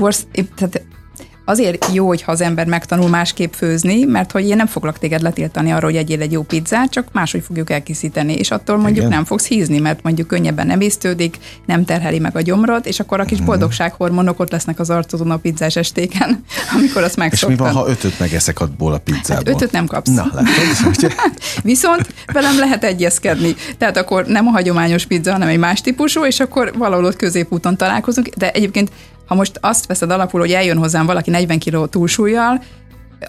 tehát 0.56 0.82
azért 1.48 1.86
jó, 1.92 2.06
hogyha 2.06 2.32
az 2.32 2.40
ember 2.40 2.66
megtanul 2.66 3.08
másképp 3.08 3.52
főzni, 3.52 4.04
mert 4.04 4.32
hogy 4.32 4.48
én 4.48 4.56
nem 4.56 4.66
foglak 4.66 4.98
téged 4.98 5.22
letiltani 5.22 5.70
arról, 5.70 5.90
hogy 5.90 5.98
egyél 5.98 6.20
egy 6.20 6.32
jó 6.32 6.42
pizzát, 6.42 6.90
csak 6.90 7.08
máshogy 7.12 7.42
fogjuk 7.46 7.70
elkészíteni, 7.70 8.34
és 8.34 8.50
attól 8.50 8.76
mondjuk 8.76 8.96
Igen. 8.96 9.08
nem 9.08 9.24
fogsz 9.24 9.46
hízni, 9.46 9.78
mert 9.78 10.02
mondjuk 10.02 10.26
könnyebben 10.26 10.66
nem 10.66 10.80
észtődik, 10.80 11.38
nem 11.66 11.84
terheli 11.84 12.18
meg 12.18 12.36
a 12.36 12.40
gyomrod, 12.40 12.86
és 12.86 13.00
akkor 13.00 13.20
a 13.20 13.24
kis 13.24 13.40
boldogsághormonok 13.40 14.40
ott 14.40 14.50
lesznek 14.50 14.78
az 14.78 14.90
arcodon 14.90 15.30
a 15.30 15.36
pizzás 15.36 15.76
estéken, 15.76 16.44
amikor 16.76 17.02
azt 17.02 17.16
megszoktad. 17.16 17.50
És 17.50 17.56
mi 17.56 17.64
van, 17.64 17.82
ha 17.82 17.88
ötöt 17.88 18.18
megeszek 18.18 18.60
abból 18.60 18.92
a 18.92 18.98
pizzából? 18.98 19.44
Hát 19.44 19.48
ötöt 19.48 19.72
nem 19.72 19.86
kapsz. 19.86 20.10
Na, 20.10 20.30
látod? 20.32 21.14
Viszont 21.62 22.14
velem 22.32 22.58
lehet 22.58 22.84
egyezkedni. 22.84 23.54
Tehát 23.78 23.96
akkor 23.96 24.26
nem 24.26 24.46
a 24.46 24.50
hagyományos 24.50 25.06
pizza, 25.06 25.32
hanem 25.32 25.48
egy 25.48 25.58
más 25.58 25.80
típusú, 25.80 26.24
és 26.24 26.40
akkor 26.40 26.72
valahol 26.78 27.04
ott 27.04 27.16
középúton 27.16 27.76
találkozunk, 27.76 28.28
de 28.28 28.50
egyébként 28.50 28.90
ha 29.26 29.34
most 29.34 29.58
azt 29.60 29.86
veszed 29.86 30.10
alapul, 30.10 30.40
hogy 30.40 30.52
eljön 30.52 30.78
hozzám 30.78 31.06
valaki 31.06 31.30
40 31.30 31.58
kg 31.58 31.88
túlsúlyjal, 31.88 32.62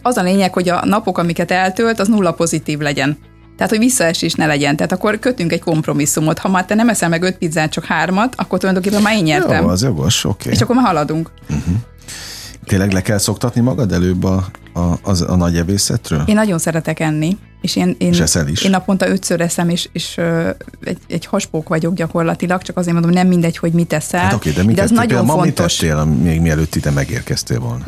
az 0.02 0.18
a 0.18 0.22
lényeg, 0.22 0.54
hogy 0.54 0.70
a 0.70 0.86
napok, 0.86 1.18
amiket 1.18 1.52
eltölt, 1.52 2.00
az 2.00 2.08
nulla 2.08 2.32
pozitív 2.32 2.80
legyen. 2.80 3.18
Tehát, 3.58 3.72
hogy 3.72 3.82
visszaesés 3.82 4.34
ne 4.34 4.46
legyen. 4.46 4.76
Tehát 4.76 4.92
akkor 4.92 5.20
kötünk 5.20 5.52
egy 5.52 5.62
kompromisszumot. 5.62 6.40
Ha 6.40 6.50
már 6.50 6.66
te 6.66 6.76
nem 6.76 6.90
eszel 6.90 7.10
meg 7.10 7.24
öt 7.24 7.38
pizzát, 7.38 7.72
csak 7.72 7.86
hármat, 7.86 8.34
akkor 8.38 8.60
tulajdonképpen 8.60 9.02
már 9.02 9.16
én 9.16 9.24
nyertem. 9.24 9.64
Jó, 9.64 9.70
az 9.70 9.84
jogos, 9.84 10.24
oké. 10.24 10.36
Okay. 10.40 10.54
És 10.54 10.62
akkor 10.62 10.76
már 10.76 10.86
haladunk. 10.86 11.32
Uh-huh. 11.50 11.76
Tényleg 12.66 12.92
le 12.92 13.02
kell 13.02 13.18
szoktatni 13.18 13.62
magad 13.62 13.92
előbb 13.92 14.24
a, 14.24 14.46
a, 14.74 14.80
a, 14.80 15.14
a 15.28 15.36
nagy 15.36 15.58
evészetről? 15.58 16.24
Én 16.26 16.36
nagyon 16.36 16.58
szeretek 16.58 17.00
enni. 17.00 17.38
És 17.62 17.76
én, 17.76 17.96
én, 17.98 18.14
és 18.14 18.36
is. 18.48 18.64
én 18.64 18.70
naponta 18.70 19.08
ötször 19.08 19.42
eszem, 19.42 19.70
és, 19.70 19.90
és 19.92 20.16
uh, 20.18 20.50
egy, 20.84 20.98
egy 21.08 21.26
haspók 21.26 21.70
vagyok 21.70 21.94
gyakorlatilag, 21.94 22.62
csak 22.62 22.78
azért 22.78 22.94
mondom, 22.94 23.12
nem 23.12 23.28
mindegy, 23.28 23.58
hogy 23.58 23.72
mit 23.72 23.94
eszel. 23.94 24.20
Hát 24.20 24.34
oké, 24.34 24.52
de, 24.52 24.64
mit 24.64 24.76
de 24.76 24.82
ez 24.82 24.92
nagyon 24.92 25.26
fontos. 25.26 25.36
Ma 25.36 25.42
mit 25.42 25.54
tettél, 25.54 26.04
még 26.06 26.42
mielőtt 26.42 26.76
ide 26.76 26.92
megérkeztél 26.92 27.60
volna? 27.60 27.84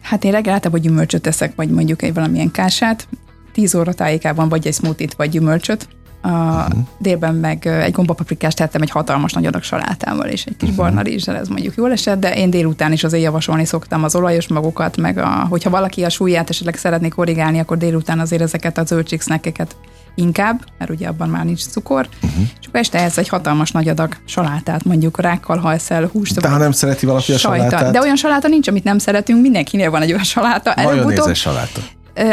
Hát 0.00 0.24
én 0.24 0.30
reggel 0.30 0.52
általában 0.52 0.80
gyümölcsöt 0.80 1.26
eszek, 1.26 1.54
vagy 1.54 1.70
mondjuk 1.70 2.02
egy 2.02 2.14
valamilyen 2.14 2.50
kását. 2.50 3.08
Tíz 3.52 3.74
óra 3.74 3.92
tájékában 3.92 4.48
vagy 4.48 4.66
egy 4.66 4.74
smoothie 4.74 5.08
vagy 5.16 5.30
gyümölcsöt. 5.30 5.88
A 6.24 6.28
uh-huh. 6.28 6.78
délben 6.98 7.34
meg 7.34 7.66
egy 7.66 7.92
gombapaprikást 7.92 8.56
tettem 8.56 8.82
egy 8.82 8.90
hatalmas 8.90 9.32
nagy 9.32 9.46
adag 9.46 9.62
salátával, 9.62 10.26
és 10.26 10.44
egy 10.44 10.56
kis 10.56 10.68
uh-huh. 10.68 10.84
barna 10.84 11.02
rizssel, 11.02 11.36
ez 11.36 11.48
mondjuk 11.48 11.74
jól 11.76 11.92
esett, 11.92 12.20
de 12.20 12.34
én 12.34 12.50
délután 12.50 12.92
is 12.92 13.04
azért 13.04 13.22
javasolni 13.22 13.64
szoktam 13.64 14.04
az 14.04 14.14
olajos 14.14 14.48
magokat, 14.48 14.96
meg 14.96 15.18
a, 15.18 15.46
hogyha 15.48 15.70
valaki 15.70 16.04
a 16.04 16.08
súlyát 16.08 16.50
esetleg 16.50 16.76
szeretné 16.76 17.08
korrigálni, 17.08 17.58
akkor 17.58 17.78
délután 17.78 18.20
azért 18.20 18.42
ezeket 18.42 18.78
a 18.78 18.84
zöldségsznekeket 18.84 19.76
inkább, 20.14 20.64
mert 20.78 20.90
ugye 20.90 21.08
abban 21.08 21.28
már 21.28 21.44
nincs 21.44 21.66
cukor, 21.66 22.08
uh-huh. 22.22 22.42
és 22.60 22.66
akkor 22.66 22.80
este 22.80 22.98
ez 22.98 23.18
egy 23.18 23.28
hatalmas 23.28 23.70
nagy 23.70 23.88
adag 23.88 24.16
salátát, 24.24 24.84
mondjuk 24.84 25.20
rákkal, 25.20 25.58
ha 25.58 25.72
eszel 25.72 26.08
húst. 26.12 26.40
De 26.40 26.48
ha 26.48 26.58
nem 26.58 26.72
szereti 26.72 27.06
valaki 27.06 27.32
a 27.32 27.38
sajta. 27.38 27.68
salátát? 27.68 27.92
De 27.92 28.00
olyan 28.00 28.16
saláta 28.16 28.48
nincs, 28.48 28.68
amit 28.68 28.84
nem 28.84 28.98
szeretünk, 28.98 29.40
mindenkinél 29.42 29.90
van 29.90 30.02
egy 30.02 30.12
olyan 30.12 30.24
saláta. 30.24 30.74
Majonézes 30.82 31.38
saláta 31.38 31.80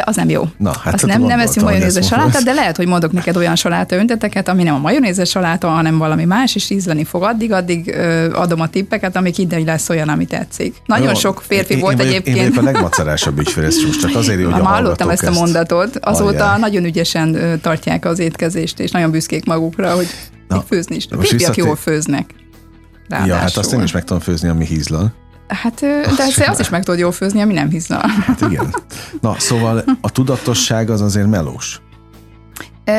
az 0.03 0.15
nem 0.15 0.29
jó. 0.29 0.43
Na, 0.57 0.71
hát 0.83 0.93
Azt 0.93 1.05
nem, 1.05 1.21
nem 1.21 1.39
eszünk 1.39 1.65
majonézes 1.65 2.07
salátát, 2.07 2.43
de 2.43 2.53
lehet, 2.53 2.77
hogy 2.77 2.87
mondok 2.87 3.11
neked 3.11 3.37
olyan 3.37 3.55
saláta 3.55 3.95
önteteket, 3.95 4.47
ami 4.47 4.63
nem 4.63 4.75
a 4.75 4.77
majonézes 4.77 5.29
saláta, 5.29 5.67
hanem 5.67 5.97
valami 5.97 6.25
más, 6.25 6.55
és 6.55 6.69
ízleni 6.69 7.03
fog. 7.03 7.23
Addig, 7.23 7.51
addig 7.51 7.95
adom 8.33 8.61
a 8.61 8.67
tippeket, 8.67 9.15
amik 9.15 9.37
ide 9.37 9.59
lesz 9.59 9.89
olyan, 9.89 10.09
ami 10.09 10.25
tetszik. 10.25 10.75
Nagyon 10.85 11.07
jó, 11.07 11.13
sok 11.13 11.41
férfi 11.47 11.73
én, 11.73 11.79
volt 11.79 11.99
én 11.99 12.07
egyébként. 12.07 12.37
Én 12.37 12.43
vagyok 12.43 12.57
a 12.57 12.71
legmacerásabb 12.71 13.39
ügyfél, 13.39 13.63
ezt 13.63 13.85
most 13.85 13.99
csak 13.99 14.15
azért, 14.15 14.43
hogy 14.43 14.53
a 14.53 14.63
hallottam 14.63 15.09
ezt 15.09 15.23
a 15.23 15.31
mondatot. 15.31 15.97
Azóta 16.01 16.43
Aljá. 16.43 16.57
nagyon 16.57 16.85
ügyesen 16.85 17.59
tartják 17.61 18.05
az 18.05 18.19
étkezést, 18.19 18.79
és 18.79 18.91
nagyon 18.91 19.11
büszkék 19.11 19.45
magukra, 19.45 19.95
hogy 19.95 20.07
Na, 20.47 20.61
főzni 20.67 20.95
is. 20.95 21.07
Férfiak 21.19 21.55
jól 21.55 21.75
főznek. 21.75 22.29
Ráadásul. 23.09 23.33
Ja, 23.33 23.39
hát 23.39 23.57
azt 23.57 23.73
én 23.73 23.81
is 23.81 23.91
meg 23.91 24.03
tudom 24.03 24.21
főzni, 24.21 24.49
ami 24.49 24.65
hízlal. 24.65 25.13
Hát, 25.49 25.79
de 25.79 26.23
azt, 26.23 26.39
azt 26.47 26.59
is 26.59 26.69
meg 26.69 26.83
tudod 26.83 26.99
jól 26.99 27.11
főzni, 27.11 27.41
ami 27.41 27.53
nem 27.53 27.69
hízna. 27.69 28.07
Hát 28.07 28.41
igen. 28.41 28.73
Na, 29.21 29.35
szóval 29.37 29.83
a 30.01 30.11
tudatosság 30.11 30.89
az 30.89 31.01
azért 31.01 31.27
melós. 31.27 31.81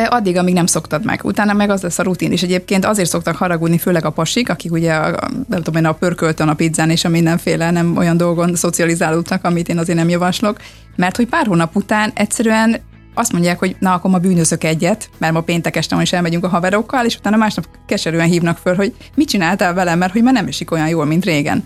Addig, 0.09 0.37
amíg 0.37 0.55
nem 0.55 0.67
szoktad 0.67 1.05
meg. 1.05 1.21
Utána 1.25 1.53
meg 1.53 1.71
az 1.71 1.83
lesz 1.83 1.99
a 1.99 2.03
rutin. 2.03 2.33
És 2.33 2.43
egyébként 2.43 2.85
azért 2.85 3.09
szoktak 3.09 3.37
haragudni, 3.37 3.79
főleg 3.79 4.05
a 4.05 4.11
pasik, 4.11 4.49
akik 4.49 4.73
ugye 4.73 4.95
a, 4.95 5.29
nem 5.49 5.63
tudom 5.63 5.75
én, 5.75 5.89
a 5.89 5.93
pörköltön, 5.93 6.49
a 6.49 6.55
pizzán 6.55 6.91
és 6.91 7.05
a 7.05 7.09
mindenféle 7.09 7.71
nem 7.71 7.97
olyan 7.97 8.17
dolgon 8.17 8.55
szocializálódtak, 8.55 9.45
amit 9.45 9.69
én 9.69 9.79
azért 9.79 9.99
nem 9.99 10.09
javaslok, 10.09 10.57
mert 10.97 11.17
hogy 11.17 11.27
pár 11.27 11.47
hónap 11.47 11.77
után 11.77 12.11
egyszerűen 12.15 12.81
azt 13.15 13.33
mondják, 13.33 13.59
hogy 13.59 13.77
na, 13.79 13.93
akkor 13.93 14.11
ma 14.11 14.19
bűnözök 14.19 14.65
egyet, 14.65 15.11
mert 15.19 15.33
ma 15.33 15.41
péntek 15.41 15.77
este 15.77 16.03
is 16.03 16.13
elmegyünk 16.13 16.45
a 16.45 16.49
haverokkal, 16.49 17.05
és 17.05 17.17
utána 17.17 17.37
másnap 17.37 17.67
keserűen 17.87 18.29
hívnak 18.29 18.59
föl, 18.59 18.75
hogy 18.75 18.95
mit 19.15 19.29
csináltál 19.29 19.75
velem, 19.75 19.99
mert 19.99 20.13
hogy 20.13 20.23
már 20.23 20.33
nem 20.33 20.47
esik 20.47 20.71
olyan 20.71 20.89
jól, 20.89 21.05
mint 21.05 21.25
régen. 21.25 21.65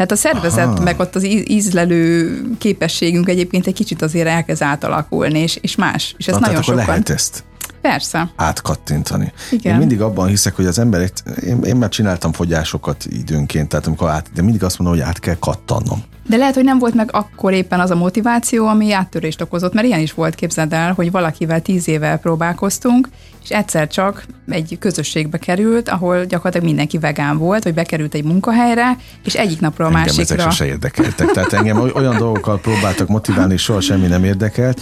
Tehát 0.00 0.14
a 0.14 0.28
szervezet, 0.28 0.66
Aha. 0.66 0.82
meg 0.82 1.00
ott 1.00 1.14
az 1.14 1.24
ízlelő 1.24 2.40
képességünk 2.58 3.28
egyébként 3.28 3.66
egy 3.66 3.74
kicsit 3.74 4.02
azért 4.02 4.28
elkezd 4.28 4.62
átalakulni, 4.62 5.38
és, 5.38 5.58
és 5.60 5.76
más. 5.76 6.14
És 6.18 6.26
ez 6.26 6.34
Na, 6.34 6.40
nagyon 6.40 6.54
akkor 6.54 6.64
sokan... 6.64 6.86
lehet 6.86 7.08
ezt 7.08 7.44
Persze. 7.80 8.32
átkattintani. 8.36 9.32
Igen. 9.50 9.72
Én 9.72 9.78
mindig 9.78 10.00
abban 10.00 10.28
hiszek, 10.28 10.56
hogy 10.56 10.66
az 10.66 10.78
emberek, 10.78 11.12
én, 11.46 11.62
én 11.62 11.76
már 11.76 11.88
csináltam 11.88 12.32
fogyásokat 12.32 13.04
időnként, 13.10 13.68
tehát 13.68 13.86
amikor 13.86 14.08
át, 14.08 14.30
de 14.34 14.42
mindig 14.42 14.64
azt 14.64 14.78
mondom, 14.78 14.98
hogy 14.98 15.06
át 15.08 15.18
kell 15.18 15.36
kattannom. 15.38 16.02
De 16.30 16.36
lehet, 16.36 16.54
hogy 16.54 16.64
nem 16.64 16.78
volt 16.78 16.94
meg 16.94 17.08
akkor 17.12 17.52
éppen 17.52 17.80
az 17.80 17.90
a 17.90 17.94
motiváció, 17.94 18.66
ami 18.66 18.92
áttörést 18.92 19.40
okozott, 19.40 19.72
mert 19.72 19.86
ilyen 19.86 20.00
is 20.00 20.14
volt, 20.14 20.34
képzeld 20.34 20.72
el, 20.72 20.92
hogy 20.92 21.10
valakivel 21.10 21.62
tíz 21.62 21.88
éve 21.88 22.16
próbálkoztunk, 22.16 23.08
és 23.42 23.50
egyszer 23.50 23.88
csak 23.88 24.24
egy 24.48 24.76
közösségbe 24.80 25.38
került, 25.38 25.88
ahol 25.88 26.24
gyakorlatilag 26.24 26.66
mindenki 26.66 26.98
vegán 26.98 27.38
volt, 27.38 27.64
vagy 27.64 27.74
bekerült 27.74 28.14
egy 28.14 28.24
munkahelyre, 28.24 28.96
és 29.24 29.34
egyik 29.34 29.60
napról 29.60 29.86
a 29.86 29.90
engem 29.90 30.04
másikra. 30.04 30.34
Ezek 30.34 30.50
sose 30.50 30.66
érdekeltek. 30.66 31.30
Tehát 31.30 31.52
engem 31.52 31.80
olyan 31.80 32.16
dolgokkal 32.16 32.60
próbáltak 32.60 33.08
motiválni, 33.08 33.52
és 33.52 33.62
soha 33.62 33.80
semmi 33.80 34.06
nem 34.06 34.24
érdekelt, 34.24 34.80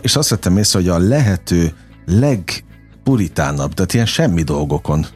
és 0.00 0.16
azt 0.16 0.28
vettem 0.28 0.56
észre, 0.56 0.78
hogy 0.78 0.88
a 0.88 0.98
lehető 0.98 1.72
legpuritánabb, 2.06 3.74
tehát 3.74 3.94
ilyen 3.94 4.06
semmi 4.06 4.42
dolgokon 4.42 5.06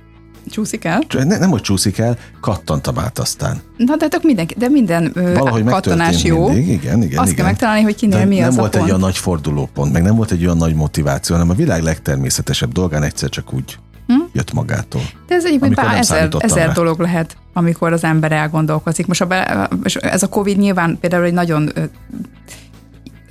Csúszik 0.51 0.85
el? 0.85 1.03
Ne, 1.13 1.39
nem, 1.39 1.51
hogy 1.51 1.61
csúszik 1.61 1.99
el, 1.99 2.19
kattantam 2.41 2.99
át 2.99 3.19
aztán. 3.19 3.61
Na, 3.77 3.97
de 3.97 4.09
tök 4.09 4.23
mindenki, 4.23 4.55
de 4.59 4.69
minden 4.69 5.13
Valahogy 5.15 5.65
kattanás 5.65 6.25
jó. 6.25 6.49
Mindig. 6.49 6.69
Igen, 6.69 7.03
igen, 7.03 7.19
Azt 7.19 7.27
igen. 7.27 7.35
kell 7.35 7.45
megtalálni, 7.45 7.83
hogy 7.83 7.95
kinél 7.95 8.19
de 8.19 8.25
mi 8.25 8.39
nem 8.39 8.49
az 8.49 8.57
volt 8.57 8.75
a 8.75 8.79
egy 8.79 8.85
olyan 8.85 9.01
nagy 9.01 9.17
fordulópont, 9.17 9.93
meg 9.93 10.03
nem 10.03 10.17
volt 10.17 10.31
egy 10.31 10.45
olyan 10.45 10.57
nagy 10.57 10.75
motiváció, 10.75 11.35
hanem 11.35 11.51
a 11.51 11.55
világ 11.55 11.83
legtermészetesebb 11.83 12.73
dolgán 12.73 13.03
egyszer 13.03 13.29
csak 13.29 13.53
úgy 13.53 13.79
hm? 14.07 14.15
jött 14.33 14.53
magától. 14.53 15.03
De 15.27 15.35
ez 15.35 15.45
egyébként 15.45 15.77
nem 15.77 15.89
ezer, 15.89 16.29
ezer 16.39 16.67
rá. 16.67 16.73
dolog 16.73 17.01
lehet, 17.01 17.37
amikor 17.53 17.93
az 17.93 18.05
ember 18.05 18.33
elgondolkozik. 18.33 19.07
Most 19.07 19.21
a 19.21 19.27
be, 19.27 19.69
ez 20.01 20.23
a 20.23 20.29
Covid 20.29 20.59
nyilván 20.59 20.99
például 21.01 21.25
egy 21.25 21.33
nagyon 21.33 21.73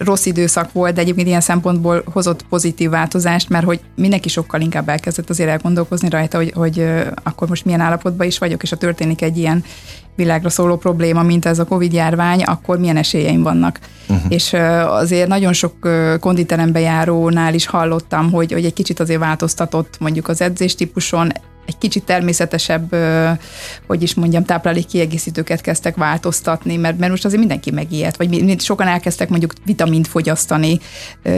rossz 0.04 0.26
időszak 0.26 0.72
volt, 0.72 0.94
de 0.94 1.02
egyébként 1.02 1.28
ilyen 1.28 1.42
szempontból 1.42 2.04
hozott 2.06 2.46
pozitív 2.50 2.90
változást, 2.90 3.50
mert 3.50 3.66
hogy 3.66 3.80
mindenki 3.96 4.30
sokkal 4.30 4.62
inkább 4.62 4.90
elkezdett 4.90 5.30
azért 5.30 5.50
elgondolkozni 5.50 6.10
rajta, 6.10 6.38
hogy, 6.38 6.52
hogy 6.56 6.86
akkor 7.24 7.48
most 7.48 7.66
milyen 7.66 7.80
állapotban 7.80 8.28
is 8.28 8.38
vagyok, 8.38 8.64
és 8.64 8.70
ha 8.70 8.76
történik 8.76 9.22
egy 9.22 9.38
ilyen 9.38 9.64
világra 10.16 10.50
szóló 10.50 10.78
probléma, 10.78 11.24
mint 11.24 11.46
ez 11.46 11.60
a 11.60 11.66
Covid 11.66 11.94
járvány, 11.94 12.44
akkor 12.44 12.80
milyen 12.80 12.98
esélyeim 12.98 13.42
vannak. 13.42 13.80
Uh-huh. 14.10 14.32
És 14.32 14.54
azért 14.88 15.28
nagyon 15.28 15.54
sok 15.54 15.74
konditerembe 16.20 16.80
járónál 16.80 17.54
is 17.54 17.66
hallottam, 17.66 18.32
hogy, 18.32 18.52
hogy 18.52 18.66
egy 18.66 18.74
kicsit 18.74 19.00
azért 19.00 19.20
változtatott 19.20 20.00
mondjuk 20.00 20.28
az 20.28 20.42
edzéstípuson, 20.42 21.32
egy 21.66 21.78
kicsit 21.78 22.04
természetesebb, 22.04 22.96
hogy 23.88 24.02
is 24.02 24.14
mondjam, 24.14 24.44
táplálék 24.44 24.86
kiegészítőket 24.86 25.62
kezdtek 25.62 25.96
változtatni, 25.96 26.76
mert, 26.76 26.98
mert 26.98 27.12
most 27.12 27.26
azért 27.26 27.40
mindenki 27.40 27.72
megijedt, 27.72 28.18
vagy 28.18 28.62
sokan 28.62 28.88
elkezdtek 28.88 29.30
mondjuk 29.30 29.54
vitamint 29.66 30.08
fogyasztani 30.08 30.80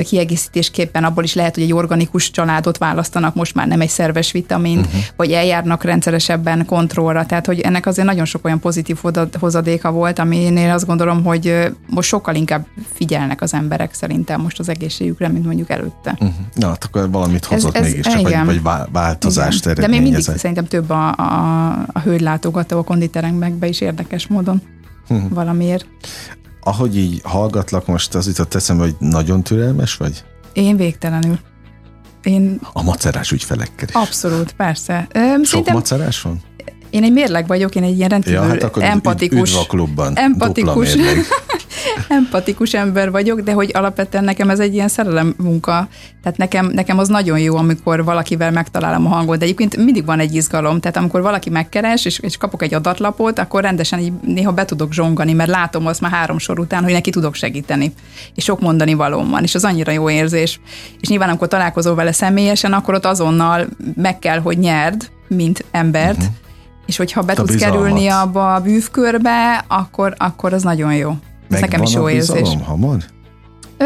kiegészítésképpen, 0.03 1.03
abból 1.03 1.23
is 1.23 1.33
lehet, 1.33 1.53
hogy 1.53 1.63
egy 1.63 1.73
organikus 1.73 2.31
családot 2.31 2.77
választanak, 2.77 3.35
most 3.35 3.55
már 3.55 3.67
nem 3.67 3.81
egy 3.81 3.89
szerves 3.89 4.31
vitamint, 4.31 4.85
uh-huh. 4.85 5.01
vagy 5.15 5.31
eljárnak 5.31 5.83
rendszeresebben 5.83 6.65
kontrollra, 6.65 7.25
tehát 7.25 7.45
hogy 7.45 7.59
ennek 7.59 7.85
azért 7.85 8.07
nagyon 8.07 8.25
sok 8.25 8.45
olyan 8.45 8.59
pozitív 8.59 8.97
hozadéka 9.39 9.91
volt, 9.91 10.19
aminél 10.19 10.71
azt 10.71 10.85
gondolom, 10.85 11.23
hogy 11.23 11.71
most 11.87 12.07
sokkal 12.07 12.35
inkább 12.35 12.65
figyelnek 12.93 13.41
az 13.41 13.53
emberek 13.53 13.93
szerintem 13.93 14.41
most 14.41 14.59
az 14.59 14.69
egészségükre, 14.69 15.27
mint 15.27 15.45
mondjuk 15.45 15.69
előtte. 15.69 16.11
Uh-huh. 16.11 16.35
Na, 16.53 16.67
hát 16.67 16.83
akkor 16.83 17.11
valamit 17.11 17.45
hozott 17.45 17.75
Ez- 17.75 17.81
ez- 17.81 17.89
mégiscsak, 17.89 18.21
vagy, 18.21 18.31
igen. 18.31 18.45
vagy 18.45 18.61
vá- 18.61 18.87
változást 18.91 19.65
Igen. 19.65 19.75
De 19.75 19.87
még 19.87 20.01
mindig 20.15 20.37
szerintem 20.37 20.65
több 20.65 20.89
a, 20.89 21.07
a, 21.17 21.69
a 21.93 21.99
hölgylátogató 21.99 22.77
a 22.77 22.83
konditeremekbe 22.83 23.67
is 23.67 23.81
érdekes 23.81 24.27
módon. 24.27 24.61
Mhm. 25.07 25.33
Valamiért. 25.33 25.85
Ahogy 26.63 26.97
így 26.97 27.21
hallgatlak, 27.23 27.85
most 27.87 28.15
az 28.15 28.27
jutott 28.27 28.53
eszembe, 28.53 28.83
hogy 28.83 28.95
nagyon 28.99 29.43
türelmes 29.43 29.95
vagy? 29.95 30.23
Én 30.53 30.77
végtelenül. 30.77 31.39
Én 32.23 32.59
A 32.73 32.83
macerás 32.83 33.31
ügyfelekkel 33.31 33.87
is. 33.87 33.93
abszolút, 33.95 34.51
persze. 34.51 35.07
Öm, 35.13 35.35
Sok 35.35 35.45
Szerintem 35.45 35.73
macerás 35.75 36.21
van? 36.21 36.41
én 36.89 37.03
egy 37.03 37.11
mérleg 37.11 37.47
vagyok, 37.47 37.75
én 37.75 37.83
egy 37.83 37.97
ilyen 37.97 38.09
rendkívül 38.09 38.39
Ja, 38.39 38.47
hát 38.47 38.63
akkor 38.63 38.83
empatikus, 38.83 39.49
üdv 39.51 39.59
a 39.59 39.65
klubban. 39.65 40.15
empatikus. 40.17 40.93
empatikus 42.07 42.73
ember 42.73 43.11
vagyok, 43.11 43.39
de 43.39 43.51
hogy 43.51 43.71
alapvetően 43.73 44.23
nekem 44.23 44.49
ez 44.49 44.59
egy 44.59 44.73
ilyen 44.73 44.87
szerelem 44.87 45.33
munka. 45.37 45.87
Tehát 46.23 46.37
nekem, 46.37 46.65
nekem 46.65 46.97
az 46.97 47.07
nagyon 47.07 47.39
jó, 47.39 47.55
amikor 47.55 48.03
valakivel 48.03 48.51
megtalálom 48.51 49.05
a 49.05 49.09
hangot, 49.09 49.37
de 49.37 49.43
egyébként 49.43 49.77
mindig 49.77 50.05
van 50.05 50.19
egy 50.19 50.35
izgalom. 50.35 50.79
Tehát 50.79 50.97
amikor 50.97 51.21
valaki 51.21 51.49
megkeres, 51.49 52.05
és, 52.05 52.19
és 52.19 52.37
kapok 52.37 52.61
egy 52.61 52.73
adatlapot, 52.73 53.39
akkor 53.39 53.61
rendesen 53.61 53.99
így 53.99 54.13
néha 54.21 54.51
be 54.51 54.65
tudok 54.65 54.93
zsongani, 54.93 55.33
mert 55.33 55.49
látom 55.49 55.85
azt 55.87 56.01
már 56.01 56.11
három 56.11 56.37
sor 56.37 56.59
után, 56.59 56.83
hogy 56.83 56.93
neki 56.93 57.09
tudok 57.09 57.35
segíteni. 57.35 57.93
És 58.35 58.43
sok 58.43 58.59
mondani 58.59 58.93
valóm 58.93 59.29
van, 59.29 59.43
és 59.43 59.55
az 59.55 59.63
annyira 59.63 59.91
jó 59.91 60.09
érzés. 60.09 60.59
És 61.01 61.07
nyilván, 61.07 61.29
amikor 61.29 61.47
találkozol 61.47 61.95
vele 61.95 62.11
személyesen, 62.11 62.73
akkor 62.73 62.93
ott 62.93 63.05
azonnal 63.05 63.67
meg 63.95 64.19
kell, 64.19 64.39
hogy 64.39 64.57
nyerd, 64.57 65.09
mint 65.27 65.65
embert, 65.71 66.17
uh-huh. 66.17 66.33
és 66.85 66.97
hogyha 66.97 67.21
be 67.21 67.31
A 67.31 67.35
tudsz 67.35 67.51
bizalmat. 67.51 67.79
kerülni 67.79 68.07
abba 68.07 68.53
a 68.53 68.59
bűvkörbe, 68.59 69.65
akkor, 69.67 70.13
akkor 70.17 70.53
az 70.53 70.63
nagyon 70.63 70.93
jó. 70.95 71.15
Ez 71.53 71.61
nekem 71.61 71.81
is 71.81 71.93
jó 71.93 72.09
érzés. 72.09 72.39
bizalom 72.41 72.61
hamar? 72.63 72.97
Ö, 73.77 73.85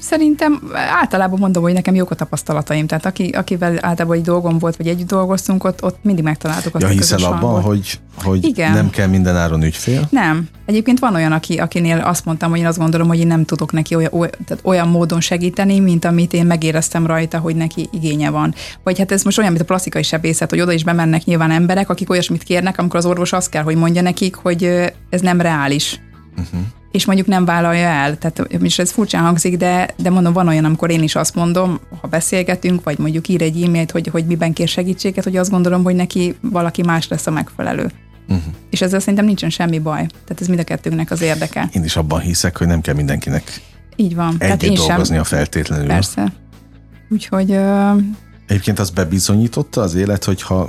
szerintem 0.00 0.62
általában 1.00 1.38
mondom, 1.38 1.62
hogy 1.62 1.72
nekem 1.72 1.94
jók 1.94 2.10
a 2.10 2.14
tapasztalataim. 2.14 2.86
Tehát 2.86 3.06
aki, 3.06 3.28
akivel 3.28 3.72
általában 3.80 4.16
egy 4.16 4.22
dolgom 4.22 4.58
volt, 4.58 4.76
vagy 4.76 4.86
együtt 4.86 5.06
dolgoztunk, 5.08 5.64
ott, 5.64 5.82
ott 5.84 5.98
mindig 6.02 6.24
megtaláltuk 6.24 6.74
azt 6.74 6.84
Ja, 6.84 6.90
a 6.90 6.92
hiszel 6.92 7.22
abban, 7.24 7.40
hangot. 7.40 7.62
hogy, 7.64 8.00
hogy 8.22 8.44
Igen. 8.44 8.72
nem 8.72 8.90
kell 8.90 9.06
minden 9.06 9.36
áron 9.36 9.62
ügyfél? 9.62 10.06
Nem. 10.10 10.48
Egyébként 10.66 10.98
van 10.98 11.14
olyan, 11.14 11.32
aki, 11.32 11.56
akinél 11.58 11.98
azt 11.98 12.24
mondtam, 12.24 12.50
hogy 12.50 12.58
én 12.58 12.66
azt 12.66 12.78
gondolom, 12.78 13.08
hogy 13.08 13.18
én 13.18 13.26
nem 13.26 13.44
tudok 13.44 13.72
neki 13.72 13.94
olyan, 13.94 14.10
olyan, 14.12 14.30
tehát 14.46 14.64
olyan 14.64 14.88
módon 14.88 15.20
segíteni, 15.20 15.78
mint 15.78 16.04
amit 16.04 16.32
én 16.32 16.46
megéreztem 16.46 17.06
rajta, 17.06 17.38
hogy 17.38 17.56
neki 17.56 17.88
igénye 17.92 18.30
van. 18.30 18.54
Vagy 18.82 18.98
hát 18.98 19.12
ez 19.12 19.22
most 19.22 19.38
olyan, 19.38 19.50
mint 19.50 19.62
a 19.62 19.66
plastikai 19.66 20.02
sebészet, 20.02 20.50
hogy 20.50 20.60
oda 20.60 20.72
is 20.72 20.84
bemennek 20.84 21.24
nyilván 21.24 21.50
emberek, 21.50 21.88
akik 21.90 22.10
olyasmit 22.10 22.42
kérnek, 22.42 22.78
amikor 22.78 22.96
az 22.98 23.06
orvos 23.06 23.32
azt 23.32 23.48
kell, 23.50 23.62
hogy 23.62 23.76
mondja 23.76 24.02
nekik, 24.02 24.34
hogy 24.34 24.92
ez 25.10 25.20
nem 25.20 25.40
reális. 25.40 26.00
Uh-huh. 26.38 26.60
És 26.90 27.04
mondjuk 27.04 27.26
nem 27.26 27.44
vállalja 27.44 27.86
el. 27.86 28.18
Tehát 28.18 28.38
és 28.62 28.78
ez 28.78 28.90
furcsán 28.90 29.22
hangzik, 29.22 29.56
de, 29.56 29.88
de 29.96 30.10
mondom, 30.10 30.32
van 30.32 30.48
olyan, 30.48 30.64
amikor 30.64 30.90
én 30.90 31.02
is 31.02 31.14
azt 31.14 31.34
mondom, 31.34 31.80
ha 32.00 32.08
beszélgetünk, 32.08 32.84
vagy 32.84 32.98
mondjuk 32.98 33.28
ír 33.28 33.42
egy 33.42 33.62
e-mailt, 33.62 33.90
hogy, 33.90 34.08
hogy 34.08 34.26
miben 34.26 34.52
kér 34.52 34.68
segítséget, 34.68 35.24
hogy 35.24 35.36
azt 35.36 35.50
gondolom, 35.50 35.82
hogy 35.82 35.94
neki 35.94 36.36
valaki 36.40 36.82
más 36.82 37.08
lesz 37.08 37.26
a 37.26 37.30
megfelelő. 37.30 37.90
Uh-huh. 38.28 38.44
És 38.70 38.80
ezzel 38.82 39.00
szerintem 39.00 39.24
nincsen 39.24 39.50
semmi 39.50 39.78
baj. 39.78 40.06
Tehát 40.06 40.40
ez 40.40 40.46
mind 40.46 40.60
a 40.60 40.64
kettőnknek 40.64 41.10
az 41.10 41.22
érdeke. 41.22 41.68
Én 41.72 41.84
is 41.84 41.96
abban 41.96 42.20
hiszek, 42.20 42.58
hogy 42.58 42.66
nem 42.66 42.80
kell 42.80 42.94
mindenkinek 42.94 43.60
Így 43.96 44.14
van. 44.14 44.34
együtt 44.38 44.62
én 44.62 44.74
dolgoznia 44.74 45.24
feltétlenül. 45.24 45.86
Persze. 45.86 46.32
Úgyhogy 47.08 47.50
ö, 47.50 47.90
Egyébként 48.46 48.78
az 48.78 48.90
bebizonyította 48.90 49.80
az 49.80 49.94
élet, 49.94 50.24
hogyha 50.24 50.68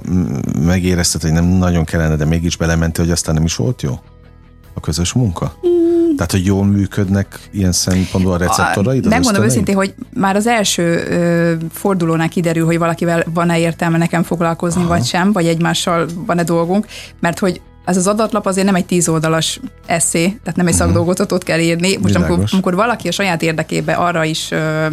megérezted, 0.59 1.21
hogy 1.21 1.31
nem 1.31 1.45
nagyon 1.45 1.83
kellene, 1.83 2.15
de 2.15 2.25
mégis 2.25 2.57
belementél, 2.57 3.03
hogy 3.03 3.13
aztán 3.13 3.35
nem 3.35 3.43
is 3.43 3.55
volt 3.55 3.81
jó? 3.81 3.99
A 4.75 4.79
közös 4.79 5.13
munka? 5.13 5.53
Mm. 5.67 6.15
Tehát, 6.15 6.31
hogy 6.31 6.45
jól 6.45 6.65
működnek 6.65 7.39
ilyen 7.51 7.71
szempontból 7.71 8.33
a 8.33 8.37
receptoraid? 8.37 9.05
az 9.05 9.11
Megmondom 9.11 9.43
őszintén, 9.43 9.75
hogy 9.75 9.93
már 10.13 10.35
az 10.35 10.47
első 10.47 10.83
ö, 10.83 11.53
fordulónál 11.71 12.29
kiderül, 12.29 12.65
hogy 12.65 12.77
valakivel 12.77 13.23
van-e 13.33 13.59
értelme 13.59 13.97
nekem 13.97 14.23
foglalkozni, 14.23 14.81
Aha. 14.81 14.89
vagy 14.89 15.05
sem, 15.05 15.31
vagy 15.31 15.45
egymással 15.45 16.07
van-e 16.25 16.43
dolgunk, 16.43 16.85
mert 17.19 17.39
hogy 17.39 17.61
ez 17.85 17.97
az 17.97 18.07
adatlap 18.07 18.45
azért 18.45 18.65
nem 18.65 18.75
egy 18.75 18.85
tíz 18.85 19.07
oldalas 19.07 19.59
eszé, 19.85 20.23
tehát 20.23 20.55
nem 20.55 20.67
egy 20.67 20.73
uh-huh. 20.73 20.87
szakdolgozatot 20.87 21.43
kell 21.43 21.59
írni. 21.59 21.97
Most 22.01 22.15
amikor, 22.15 22.43
amikor 22.51 22.75
valaki 22.75 23.07
a 23.07 23.11
saját 23.11 23.41
érdekébe 23.41 23.93
arra 23.93 24.23
is 24.23 24.51
ö, 24.51 24.85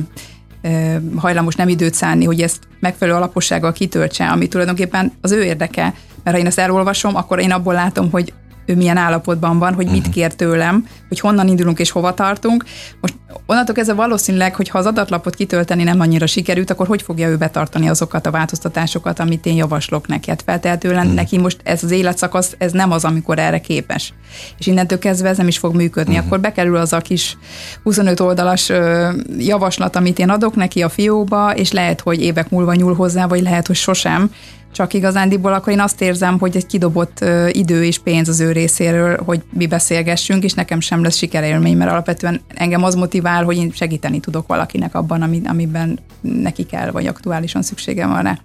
ö, 0.62 0.96
hajlamos 1.16 1.54
nem 1.54 1.68
időt 1.68 1.94
szánni, 1.94 2.24
hogy 2.24 2.42
ezt 2.42 2.58
megfelelő 2.80 3.16
alapossággal 3.16 3.72
kitöltse, 3.72 4.26
ami 4.26 4.48
tulajdonképpen 4.48 5.12
az 5.20 5.30
ő 5.30 5.44
érdeke. 5.44 5.94
Mert 6.22 6.36
ha 6.36 6.42
én 6.42 6.48
ezt 6.48 6.58
elolvasom, 6.58 7.16
akkor 7.16 7.40
én 7.40 7.50
abból 7.50 7.74
látom, 7.74 8.10
hogy 8.10 8.32
ő 8.66 8.76
milyen 8.76 8.96
állapotban 8.96 9.58
van, 9.58 9.74
hogy 9.74 9.86
mit 9.86 10.08
kér 10.08 10.34
tőlem, 10.34 10.86
hogy 11.08 11.20
honnan 11.20 11.48
indulunk 11.48 11.78
és 11.78 11.90
hova 11.90 12.14
tartunk. 12.14 12.64
Most 13.00 13.14
onnantól 13.46 13.74
kezdve 13.74 13.94
valószínűleg, 13.94 14.54
hogy 14.54 14.68
ha 14.68 14.78
az 14.78 14.86
adatlapot 14.86 15.34
kitölteni 15.34 15.82
nem 15.82 16.00
annyira 16.00 16.26
sikerült, 16.26 16.70
akkor 16.70 16.86
hogy 16.86 17.02
fogja 17.02 17.28
ő 17.28 17.36
betartani 17.36 17.88
azokat 17.88 18.26
a 18.26 18.30
változtatásokat, 18.30 19.18
amit 19.18 19.46
én 19.46 19.54
javaslok 19.54 20.06
neki? 20.06 20.30
Hát 20.30 20.42
feltehetően 20.42 21.04
hmm. 21.04 21.14
neki 21.14 21.38
most 21.38 21.60
ez 21.62 21.84
az 21.84 21.90
életszakasz, 21.90 22.54
ez 22.58 22.72
nem 22.72 22.90
az, 22.90 23.04
amikor 23.04 23.38
erre 23.38 23.60
képes. 23.60 24.12
És 24.58 24.66
innentől 24.66 24.98
kezdve 24.98 25.28
ez 25.28 25.36
nem 25.36 25.48
is 25.48 25.58
fog 25.58 25.74
működni. 25.74 26.14
Hmm. 26.14 26.26
Akkor 26.26 26.40
bekerül 26.40 26.76
az 26.76 26.92
a 26.92 26.98
kis 26.98 27.36
25 27.82 28.20
oldalas 28.20 28.68
ö, 28.68 29.10
javaslat, 29.38 29.96
amit 29.96 30.18
én 30.18 30.30
adok 30.30 30.54
neki 30.54 30.82
a 30.82 30.88
fiókba, 30.88 31.54
és 31.54 31.72
lehet, 31.72 32.00
hogy 32.00 32.22
évek 32.22 32.50
múlva 32.50 32.74
nyúl 32.74 32.94
hozzá, 32.94 33.26
vagy 33.26 33.42
lehet, 33.42 33.66
hogy 33.66 33.76
sosem. 33.76 34.30
Csak 34.72 34.94
igazándiból 34.94 35.52
akkor 35.52 35.72
én 35.72 35.80
azt 35.80 36.00
érzem, 36.00 36.38
hogy 36.38 36.56
egy 36.56 36.66
kidobott 36.66 37.24
idő 37.48 37.84
és 37.84 37.98
pénz 37.98 38.28
az 38.28 38.40
ő 38.40 38.52
részéről, 38.52 39.22
hogy 39.24 39.42
mi 39.52 39.66
beszélgessünk, 39.66 40.44
és 40.44 40.52
nekem 40.52 40.80
sem 40.80 41.02
lesz 41.02 41.16
sikerélmény, 41.16 41.76
mert 41.76 41.90
alapvetően 41.90 42.40
engem 42.54 42.84
az 42.84 42.94
motivál, 42.94 43.21
hogy 43.22 43.56
én 43.56 43.70
segíteni 43.72 44.20
tudok 44.20 44.46
valakinek 44.46 44.94
abban, 44.94 45.22
ami, 45.22 45.40
amiben 45.44 45.98
neki 46.20 46.66
kell, 46.66 46.90
vagy 46.90 47.06
aktuálisan 47.06 47.62
szüksége 47.62 48.06
van 48.06 48.22
rá. 48.22 48.38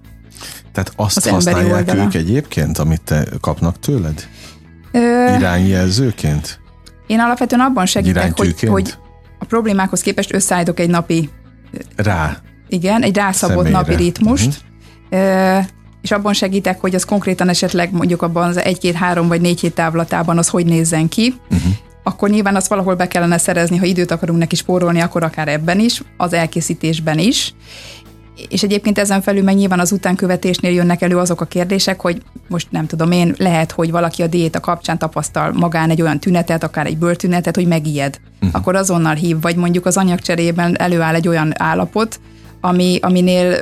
Tehát 0.72 0.94
azt 0.96 1.18
Az 1.18 1.28
használják 1.28 1.94
ők 1.94 2.14
egyébként, 2.14 2.78
amit 2.78 3.02
te 3.02 3.28
kapnak 3.42 3.80
tőled? 3.80 4.28
Ö, 4.92 5.36
Irányjelzőként? 5.36 6.60
én 7.08 7.20
alapvetően 7.20 7.62
abban 7.62 7.86
segítek, 7.86 8.38
hogy, 8.38 8.60
hogy 8.60 8.94
a 9.40 9.46
problémákhoz 9.46 10.02
képest 10.02 10.34
összeállítok 10.34 10.80
egy 10.80 10.90
napi, 10.90 11.30
Rá. 11.96 12.38
igen, 12.68 13.04
egy 13.04 13.16
rászabott 13.16 13.56
Személyre. 13.56 13.78
napi 13.78 13.96
ritmust, 13.96 14.62
ö, 15.10 15.58
és 16.02 16.12
abban 16.12 16.34
segítek, 16.34 16.80
hogy 16.80 16.96
az 16.96 17.04
konkrétan 17.04 17.50
esetleg 17.50 17.92
mondjuk 17.92 18.22
abban 18.22 18.48
az 18.48 18.58
egy-két-három 18.58 19.28
vagy 19.28 19.42
négy 19.42 19.60
hét 19.60 19.74
távlatában 19.74 20.38
az 20.38 20.48
hogy 20.48 20.66
nézzen 20.66 21.08
ki, 21.08 21.34
uh-huh. 21.50 21.72
Akkor 22.08 22.30
nyilván 22.30 22.56
azt 22.56 22.68
valahol 22.68 22.96
be 22.96 23.08
kellene 23.08 23.38
szerezni, 23.38 23.78
ha 23.78 23.86
időt 23.86 24.12
akarunk 24.12 24.40
neki 24.40 24.56
spórolni, 24.56 25.00
akkor 25.00 25.24
akár 25.24 25.48
ebben 25.48 25.80
is, 25.80 26.02
az 26.18 26.34
elkészítésben 26.34 27.20
is. 27.20 27.54
És 28.50 28.64
egyébként 28.64 28.98
ezen 28.98 29.22
felül 29.22 29.44
meg 29.44 29.56
nyilván 29.56 29.80
az 29.80 29.92
utánkövetésnél 29.92 30.72
jönnek 30.72 31.02
elő 31.02 31.18
azok 31.18 31.42
a 31.42 31.46
kérdések, 31.46 32.02
hogy 32.02 32.22
most 32.48 32.68
nem 32.72 32.88
tudom 32.88 33.12
én, 33.12 33.36
lehet, 33.38 33.72
hogy 33.72 33.92
valaki 33.92 34.22
a 34.22 34.28
diéta 34.28 34.60
kapcsán 34.60 34.98
tapasztal 34.98 35.52
magán 35.52 35.90
egy 35.90 36.02
olyan 36.02 36.20
tünetet, 36.20 36.64
akár 36.64 36.86
egy 36.86 36.98
bőrtünetet, 36.98 37.56
hogy 37.56 37.68
megijed. 37.68 38.20
Uh-huh. 38.36 38.50
Akkor 38.60 38.76
azonnal 38.76 39.16
hív, 39.16 39.42
vagy 39.42 39.56
mondjuk 39.56 39.86
az 39.86 39.98
anyagcserében 39.98 40.80
előáll 40.80 41.14
egy 41.14 41.28
olyan 41.28 41.54
állapot, 41.58 42.20
ami, 42.62 43.00
aminél 43.02 43.56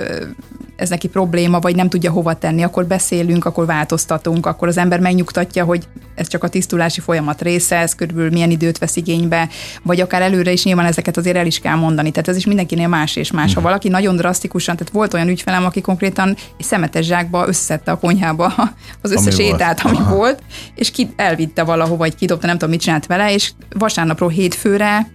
ez 0.76 0.90
neki 0.90 1.08
probléma, 1.08 1.60
vagy 1.60 1.76
nem 1.76 1.90
tudja 1.90 2.12
hova 2.12 2.34
tenni, 2.34 2.64
akkor 2.64 2.86
beszélünk, 2.86 3.46
akkor 3.46 3.66
változtatunk, 3.66 4.46
akkor 4.46 4.68
az 4.68 4.78
ember 4.78 5.00
megnyugtatja, 5.00 5.64
hogy 5.64 5.88
ez 6.16 6.28
csak 6.28 6.44
a 6.44 6.48
tisztulási 6.48 7.02
folyamat 7.02 7.42
része, 7.42 7.78
ez 7.78 7.96
körülbelül 7.96 8.32
milyen 8.32 8.50
időt 8.50 8.78
vesz 8.78 8.96
igénybe, 8.96 9.50
vagy 9.84 10.02
akár 10.02 10.22
előre 10.22 10.52
is 10.52 10.64
nyilván 10.64 10.86
ezeket 10.86 11.18
azért 11.18 11.36
el 11.36 11.46
is 11.46 11.60
kell 11.60 11.76
mondani. 11.76 12.12
Tehát 12.12 12.28
ez 12.28 12.36
is 12.36 12.46
mindenkinél 12.46 12.88
más 12.88 13.16
és 13.16 13.32
más. 13.32 13.54
Ha 13.54 13.60
mhm. 13.60 13.70
valaki 13.70 13.90
nagyon 13.90 14.16
drasztikusan, 14.16 14.76
tehát 14.76 14.94
volt 14.94 15.14
olyan 15.14 15.28
ügyfelem, 15.28 15.66
aki 15.66 15.82
konkrétan 15.82 16.36
egy 16.58 16.66
szemetes 16.66 17.06
zsákba 17.06 17.48
összeszedte 17.48 17.92
a 17.92 17.98
konyhába 17.98 18.54
az 19.02 19.12
összes 19.12 19.34
ami 19.34 19.44
ételt, 19.44 19.82
volt. 19.82 19.96
ami 19.96 20.06
Aha. 20.06 20.16
volt, 20.16 20.42
és 20.76 20.92
ki 20.92 21.10
elvitte 21.16 21.64
valahova, 21.64 21.98
vagy 21.98 22.16
kidobta, 22.16 22.48
nem 22.48 22.58
tudom, 22.58 22.70
mit 22.70 22.82
csinált 22.82 23.06
vele, 23.06 23.34
és 23.34 23.52
vasárnapról 23.70 24.30
hétfőre 24.30 25.08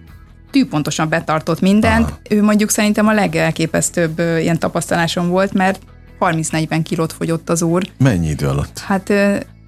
tűpontosan 0.51 1.09
betartott 1.09 1.61
mindent. 1.61 2.05
Aha. 2.05 2.19
Ő 2.29 2.43
mondjuk 2.43 2.69
szerintem 2.69 3.07
a 3.07 3.13
legelképesztőbb 3.13 4.19
ilyen 4.19 4.59
tapasztalásom 4.59 5.29
volt, 5.29 5.53
mert 5.53 5.79
30-40 6.19 6.79
kilót 6.83 7.13
fogyott 7.13 7.49
az 7.49 7.61
úr. 7.61 7.83
Mennyi 7.97 8.29
idő 8.29 8.47
alatt? 8.47 8.79
Hát 8.79 9.13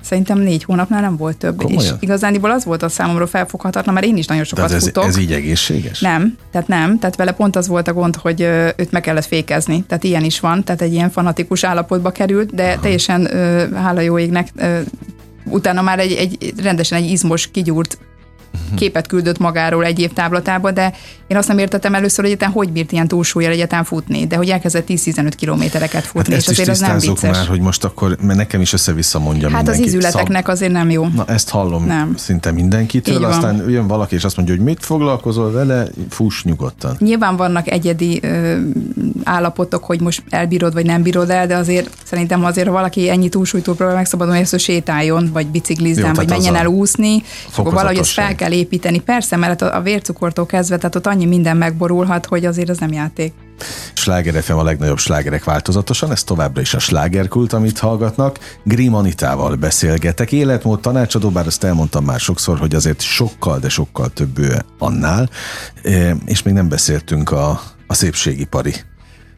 szerintem 0.02 0.40
négy 0.40 0.64
hónapnál 0.64 1.02
nem 1.02 1.18
volt 1.18 1.38
több. 1.38 1.58
Komolyan? 1.58 1.82
És 1.82 1.92
igazániból 2.00 2.52
az 2.52 2.66
volt 2.66 2.84
a 2.84 2.90
számomra 2.90 3.28
felfoghatatlan, 3.28 3.94
mert 3.94 4.06
én 4.06 4.18
is 4.18 4.26
nagyon 4.26 4.44
sokat 4.44 4.72
ez, 4.72 4.84
futok. 4.84 5.06
ez 5.06 5.18
így 5.18 5.32
egészséges? 5.32 6.00
Nem, 6.00 6.38
tehát 6.52 6.68
nem. 6.68 7.00
Tehát 7.00 7.16
vele 7.16 7.32
pont 7.32 7.56
az 7.56 7.68
volt 7.68 7.88
a 7.88 7.94
gond, 7.94 8.16
hogy 8.16 8.42
őt 8.76 8.92
meg 8.92 9.02
kellett 9.02 9.26
fékezni. 9.26 9.84
Tehát 9.88 10.04
ilyen 10.04 10.24
is 10.24 10.40
van, 10.40 10.64
tehát 10.64 10.82
egy 10.82 10.94
ilyen 10.94 11.10
fanatikus 11.10 11.64
állapotba 11.64 12.12
került, 12.12 12.56
de 12.56 12.72
Aha. 12.72 12.80
teljesen 12.80 13.28
hála 13.76 14.00
jó 14.00 14.20
égnek 14.20 14.48
utána 15.46 15.82
már 15.82 16.00
egy, 16.00 16.12
egy 16.12 16.54
rendesen 16.64 16.98
egy 16.98 17.10
izmos, 17.10 17.52
kigyúrt 17.52 17.98
képet 18.76 19.08
küldött 19.08 19.38
magáról 19.38 19.86
egy 19.86 20.00
év 20.00 20.14
táblatába, 20.14 20.72
de 20.72 20.94
én 21.28 21.38
azt 21.38 21.48
nem 21.48 21.58
értettem 21.58 21.96
először, 21.96 22.24
hogy 22.24 22.34
egyáltalán 22.34 22.54
hogy 22.54 22.72
bírt 22.72 22.92
ilyen 22.92 23.08
túlsúlyjal 23.08 23.52
egyáltalán 23.52 23.84
futni, 23.84 24.28
de 24.28 24.36
hogy 24.36 24.50
elkezdett 24.50 24.86
10-15 24.88 25.32
kilométereket 25.36 26.04
futni, 26.04 26.34
hát 26.34 26.42
és 26.42 26.48
azért 26.48 26.70
az 26.70 26.80
nem 26.80 26.98
vicces. 26.98 27.38
már, 27.38 27.48
hogy 27.48 27.60
most 27.60 27.84
akkor, 27.84 28.18
mert 28.22 28.38
nekem 28.38 28.62
is 28.62 28.74
össze-vissza 28.74 29.20
mondja 29.20 29.50
Hát 29.50 29.58
mindenki. 29.58 29.82
az 29.82 29.88
ízületeknek 29.88 30.48
azért 30.48 30.72
nem 30.72 30.90
jó. 30.90 31.08
Na 31.16 31.26
ezt 31.26 31.50
hallom 31.50 31.86
nem. 31.86 32.14
szinte 32.18 32.52
mindenkitől, 32.52 33.24
aztán 33.24 33.70
jön 33.70 33.88
valaki 33.88 34.16
és 34.16 34.24
azt 34.24 34.36
mondja, 34.38 34.56
hogy 34.56 34.64
mit 34.64 34.86
foglalkozol 34.86 35.52
vele, 35.52 35.88
fuss 36.10 36.44
nyugodtan. 36.44 36.96
Nyilván 37.00 37.36
vannak 37.36 37.72
egyedi 37.72 38.20
ö, 38.22 38.58
állapotok, 39.24 39.84
hogy 39.84 40.02
most 40.02 40.24
elbírod 40.30 40.74
vagy 40.74 40.86
nem 40.86 41.02
bírod 41.02 41.30
el, 41.30 41.48
de 41.48 41.56
azért 41.56 41.90
szerintem 42.04 42.46
azért, 42.46 42.68
ha 42.68 42.74
valaki 42.74 43.10
ennyi 43.10 43.30
túlsúlytól 43.30 43.76
próbál 43.76 43.96
megszabadulni, 43.96 44.46
hogy 44.50 44.60
sétáljon, 44.60 45.30
vagy 45.34 45.48
biciklizzen, 45.48 46.14
vagy 46.14 46.30
menjen 46.30 46.56
el 46.56 46.66
úszni, 46.66 47.24
akkor 47.56 47.74
valahogy 47.74 47.98
ezt 47.98 48.12
fel 48.12 48.36
kell 48.44 48.52
építeni. 48.52 49.00
Persze, 49.00 49.36
mert 49.36 49.62
a 49.62 49.82
vércukortól 49.82 50.46
kezdve, 50.46 50.78
tehát 50.78 50.96
ott 50.96 51.08
annyi 51.08 51.26
minden 51.26 51.58
megborulhat, 51.58 52.26
hogy 52.26 52.46
azért 52.46 52.70
az 52.70 52.78
nem 52.78 52.92
játék. 52.92 53.34
Sláger 53.94 54.44
FM 54.44 54.54
a 54.54 54.64
legnagyobb 54.64 54.98
slágerek 54.98 55.44
változatosan, 55.44 56.12
ez 56.12 56.24
továbbra 56.24 56.62
is 56.62 56.74
a 56.74 56.80
slágerkult, 56.80 57.54
amit 57.54 57.80
hallgatnak. 57.80 58.40
Grim 58.64 58.94
Anitával 58.94 59.56
beszélgetek, 59.56 60.32
életmód 60.32 60.80
tanácsadó, 60.80 61.30
bár 61.30 61.48
azt 61.48 61.64
elmondtam 61.64 62.06
már 62.06 62.20
sokszor, 62.20 62.58
hogy 62.58 62.76
azért 62.76 63.02
sokkal, 63.02 63.60
de 63.60 63.70
sokkal 63.70 64.10
több 64.10 64.40
ő 64.40 64.62
annál, 64.80 65.30
e, 65.84 66.16
és 66.26 66.44
még 66.44 66.54
nem 66.54 66.70
beszéltünk 66.70 67.32
a, 67.32 67.62
a 67.88 67.94
szépségipari 67.94 68.74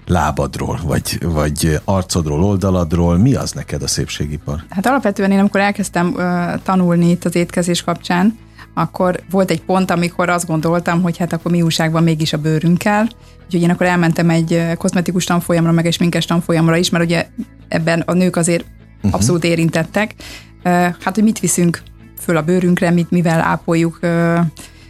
lábadról, 0.08 0.80
vagy, 0.84 1.18
vagy 1.22 1.80
arcodról, 1.84 2.44
oldaladról. 2.44 3.18
Mi 3.18 3.36
az 3.36 3.52
neked 3.52 3.82
a 3.82 3.88
szépségipar? 3.88 4.64
Hát 4.70 4.86
alapvetően 4.86 5.32
én 5.32 5.40
amikor 5.40 5.60
elkezdtem 5.60 6.08
uh, 6.08 6.62
tanulni 6.64 7.10
itt 7.10 7.26
az 7.26 7.36
étkezés 7.36 7.84
kapcsán, 7.84 8.38
akkor 8.78 9.20
volt 9.30 9.52
egy 9.52 9.62
pont, 9.62 9.92
amikor 9.92 10.30
azt 10.30 10.48
gondoltam, 10.48 11.02
hogy 11.02 11.18
hát 11.18 11.34
akkor 11.34 11.52
mi 11.52 11.62
újságban 11.62 12.04
mégis 12.04 12.34
a 12.34 12.38
bőrünkkel. 12.38 13.10
Úgyhogy 13.46 13.62
én 13.62 13.70
akkor 13.70 13.86
elmentem 13.86 14.30
egy 14.30 14.64
kozmetikus 14.78 15.24
tanfolyamra, 15.24 15.72
meg 15.72 15.86
egy 15.86 15.94
sminkes 15.94 16.26
tanfolyamra 16.26 16.78
is, 16.78 16.90
mert 16.90 17.04
ugye 17.04 17.28
ebben 17.68 18.00
a 18.00 18.14
nők 18.14 18.36
azért 18.36 18.66
uh-huh. 18.98 19.14
abszolút 19.14 19.44
érintettek. 19.44 20.16
Hát, 20.64 21.12
hogy 21.14 21.24
mit 21.24 21.40
viszünk 21.40 21.82
föl 22.20 22.38
a 22.38 22.42
bőrünkre, 22.42 22.90
mit, 22.90 23.12
mivel 23.12 23.42
ápoljuk, 23.42 24.00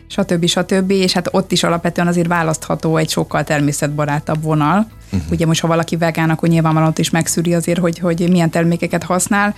stb. 0.08 0.46
stb. 0.46 0.92
És 0.92 1.14
hát 1.14 1.28
ott 1.32 1.52
is 1.52 1.64
alapvetően 1.64 2.08
azért 2.08 2.28
választható 2.28 2.98
egy 2.98 3.10
sokkal 3.10 3.44
természetbarátabb 3.44 4.44
vonal. 4.44 4.88
Uh-huh. 5.12 5.32
Ugye 5.32 5.46
most, 5.46 5.62
ha 5.62 5.68
valaki 5.68 5.98
vegán, 5.98 6.30
akkor 6.30 6.50
nyilvánvalóan 6.50 6.92
ott 6.92 7.00
is 7.00 7.10
megszűri 7.10 7.54
azért, 7.54 7.80
hogy, 7.80 8.00
hogy 8.00 8.30
milyen 8.30 8.50
termékeket 8.50 9.04
használ. 9.04 9.56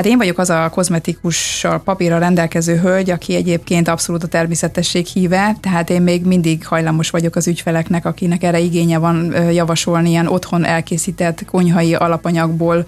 Hát 0.00 0.08
én 0.08 0.18
vagyok 0.18 0.38
az 0.38 0.50
a 0.50 0.68
kozmetikussal 0.68 1.82
papírra 1.82 2.18
rendelkező 2.18 2.76
hölgy, 2.76 3.10
aki 3.10 3.34
egyébként 3.34 3.88
abszolút 3.88 4.22
a 4.22 4.26
természetesség 4.26 5.06
híve, 5.06 5.56
tehát 5.60 5.90
én 5.90 6.02
még 6.02 6.24
mindig 6.24 6.66
hajlamos 6.66 7.10
vagyok 7.10 7.36
az 7.36 7.46
ügyfeleknek, 7.46 8.04
akinek 8.04 8.42
erre 8.42 8.58
igénye 8.58 8.98
van 8.98 9.34
javasolni 9.52 10.08
ilyen 10.08 10.26
otthon 10.26 10.64
elkészített 10.64 11.44
konyhai 11.44 11.94
alapanyagból 11.94 12.86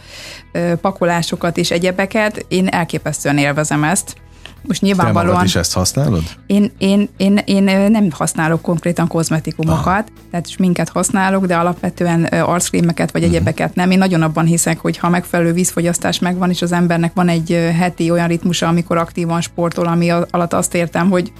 pakolásokat 0.81 1.57
és 1.57 1.71
egyebeket. 1.71 2.45
Én 2.49 2.67
elképesztően 2.67 3.39
élvezem 3.39 3.85
ezt. 3.85 4.22
Most 4.67 4.83
nyilvánvalóan... 4.83 5.39
Te 5.39 5.45
is 5.45 5.57
ezt 5.57 5.73
használod? 5.73 6.23
Én, 6.47 6.73
én, 6.79 7.09
én, 7.17 7.37
én 7.45 7.63
nem 7.63 8.11
használok 8.11 8.63
konkrétan 8.63 9.07
kozmetikumokat, 9.07 9.87
Aha. 9.87 10.05
tehát 10.31 10.59
minket 10.59 10.89
használok, 10.89 11.47
de 11.47 11.57
alapvetően 11.57 12.25
arckrémeket 12.25 13.13
vagy 13.13 13.23
uh-huh. 13.23 13.37
egyebeket 13.37 13.75
nem. 13.75 13.91
Én 13.91 13.99
nagyon 13.99 14.23
abban 14.23 14.45
hiszek, 14.45 14.79
hogy 14.79 14.97
ha 14.97 15.09
megfelelő 15.09 15.53
vízfogyasztás 15.53 16.19
megvan, 16.19 16.51
és 16.51 16.63
az 16.63 16.73
embernek 16.73 17.13
van 17.15 17.29
egy 17.29 17.73
heti 17.79 18.11
olyan 18.11 18.29
ritmusa, 18.29 18.69
amikor 18.69 18.97
aktívan 18.97 19.41
sportol, 19.41 19.87
ami 19.87 20.11
alatt 20.11 20.53
azt 20.53 20.75
értem, 20.75 21.11
hogy 21.11 21.33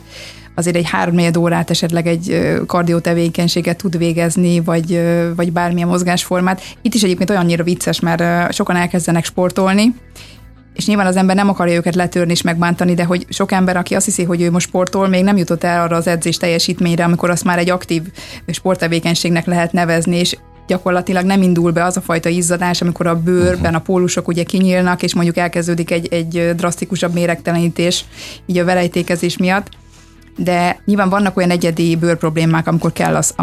azért 0.55 0.77
egy 0.77 0.89
három 0.91 1.19
órát 1.39 1.71
esetleg 1.71 2.07
egy 2.07 2.53
kardiotevékenységet 2.67 3.77
tud 3.77 3.99
végezni, 3.99 4.61
vagy, 4.61 5.01
vagy 5.37 5.53
bármilyen 5.53 5.89
mozgásformát. 5.89 6.63
Itt 6.83 6.95
is 6.95 7.03
egyébként 7.03 7.31
olyannyira 7.31 7.65
vicces, 7.65 8.01
mert 8.01 8.55
sokan 8.55 8.77
elkezdenek 8.77 9.25
sportolni, 9.25 9.95
és 10.75 10.87
nyilván 10.87 11.07
az 11.07 11.17
ember 11.17 11.37
nem 11.37 11.49
akarja 11.49 11.75
őket 11.75 11.95
letörni 11.95 12.33
és 12.33 12.43
megbántani, 12.43 12.95
de 12.95 13.05
hogy 13.05 13.27
sok 13.29 13.53
ember, 13.53 13.77
aki 13.77 13.95
azt 13.95 14.05
hiszi, 14.05 14.23
hogy 14.23 14.41
ő 14.41 14.51
most 14.51 14.67
sportol, 14.67 15.09
még 15.09 15.25
nem 15.25 15.37
jutott 15.37 15.65
el 15.65 15.83
arra 15.83 15.97
az 15.97 16.07
edzés 16.07 16.37
teljesítményre, 16.37 17.05
amikor 17.05 17.31
azt 17.31 17.45
már 17.45 17.59
egy 17.59 17.71
aktív 17.71 18.03
sporttevékenységnek 18.47 19.47
lehet 19.47 19.73
nevezni, 19.73 20.17
és 20.17 20.37
gyakorlatilag 20.67 21.25
nem 21.25 21.43
indul 21.43 21.71
be 21.71 21.85
az 21.85 21.97
a 21.97 22.01
fajta 22.01 22.29
izzadás, 22.29 22.83
amikor 22.83 23.07
a 23.07 23.23
bőrben 23.23 23.75
a 23.75 23.81
pólusok 23.81 24.29
ugye 24.29 24.43
kinyílnak, 24.43 25.03
és 25.03 25.15
mondjuk 25.15 25.37
elkezdődik 25.37 25.91
egy, 25.91 26.13
egy 26.13 26.55
drasztikusabb 26.57 27.13
méregtelenítés 27.13 28.05
így 28.47 28.59
a 28.59 28.65
velejtékezés 28.65 29.37
miatt 29.37 29.69
de 30.37 30.81
nyilván 30.85 31.09
vannak 31.09 31.37
olyan 31.37 31.51
egyedi 31.51 31.97
bőrproblémák, 31.97 32.67
amikor 32.67 32.93
kell 32.93 33.17
az, 33.17 33.33
a, 33.37 33.43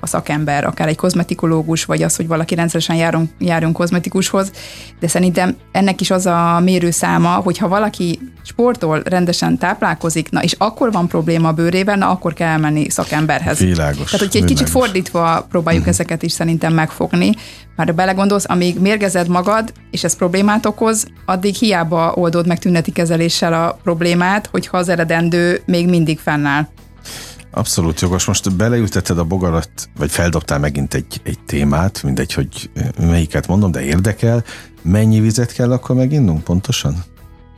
a 0.00 0.06
szakember, 0.06 0.64
akár 0.64 0.88
egy 0.88 0.96
kozmetikológus, 0.96 1.84
vagy 1.84 2.02
az, 2.02 2.16
hogy 2.16 2.26
valaki 2.26 2.54
rendszeresen 2.54 2.96
járunk, 2.96 3.30
járunk 3.38 3.76
kozmetikushoz, 3.76 4.50
de 5.00 5.08
szerintem 5.08 5.56
ennek 5.72 6.00
is 6.00 6.10
az 6.10 6.26
a 6.26 6.60
mérőszáma, 6.62 7.28
hogy 7.28 7.58
ha 7.58 7.68
valaki 7.68 8.18
sportol, 8.42 9.02
rendesen 9.04 9.58
táplálkozik, 9.58 10.30
na 10.30 10.42
és 10.42 10.54
akkor 10.58 10.92
van 10.92 11.08
probléma 11.08 11.48
a 11.48 11.52
bőrében, 11.52 11.98
na 11.98 12.10
akkor 12.10 12.32
kell 12.32 12.48
elmenni 12.48 12.90
szakemberhez. 12.90 13.58
Világos. 13.58 14.10
Tehát, 14.10 14.26
hogyha 14.26 14.38
egy 14.38 14.44
kicsit 14.44 14.70
fordítva 14.70 15.46
próbáljuk 15.50 15.82
uh-huh. 15.82 15.98
ezeket 15.98 16.22
is 16.22 16.32
szerintem 16.32 16.72
megfogni, 16.72 17.34
már 17.76 17.94
belegondolsz, 17.94 18.48
amíg 18.48 18.80
mérgezed 18.80 19.28
magad, 19.28 19.72
és 19.90 20.04
ez 20.04 20.16
problémát 20.16 20.66
okoz, 20.66 21.06
addig 21.24 21.54
hiába 21.54 22.12
oldod 22.14 22.46
meg 22.46 22.58
tüneti 22.58 22.92
kezeléssel 22.92 23.52
a 23.52 23.78
problémát, 23.82 24.46
hogyha 24.46 24.76
az 24.76 24.88
eredendő 24.88 25.62
még 25.66 25.88
mindig 25.88 26.18
fennáll. 26.18 26.66
Abszolút 27.50 28.00
jogos. 28.00 28.24
Most 28.24 28.56
beleültetted 28.56 29.18
a 29.18 29.24
bogarat, 29.24 29.70
vagy 29.96 30.10
feldobtál 30.10 30.58
megint 30.58 30.94
egy, 30.94 31.20
egy 31.22 31.38
témát, 31.46 32.02
mindegy, 32.02 32.32
hogy 32.32 32.70
melyiket 32.98 33.46
mondom, 33.46 33.70
de 33.70 33.82
érdekel. 33.82 34.44
Mennyi 34.82 35.20
vizet 35.20 35.52
kell 35.52 35.72
akkor 35.72 35.96
meginnunk 35.96 36.44
pontosan? 36.44 37.04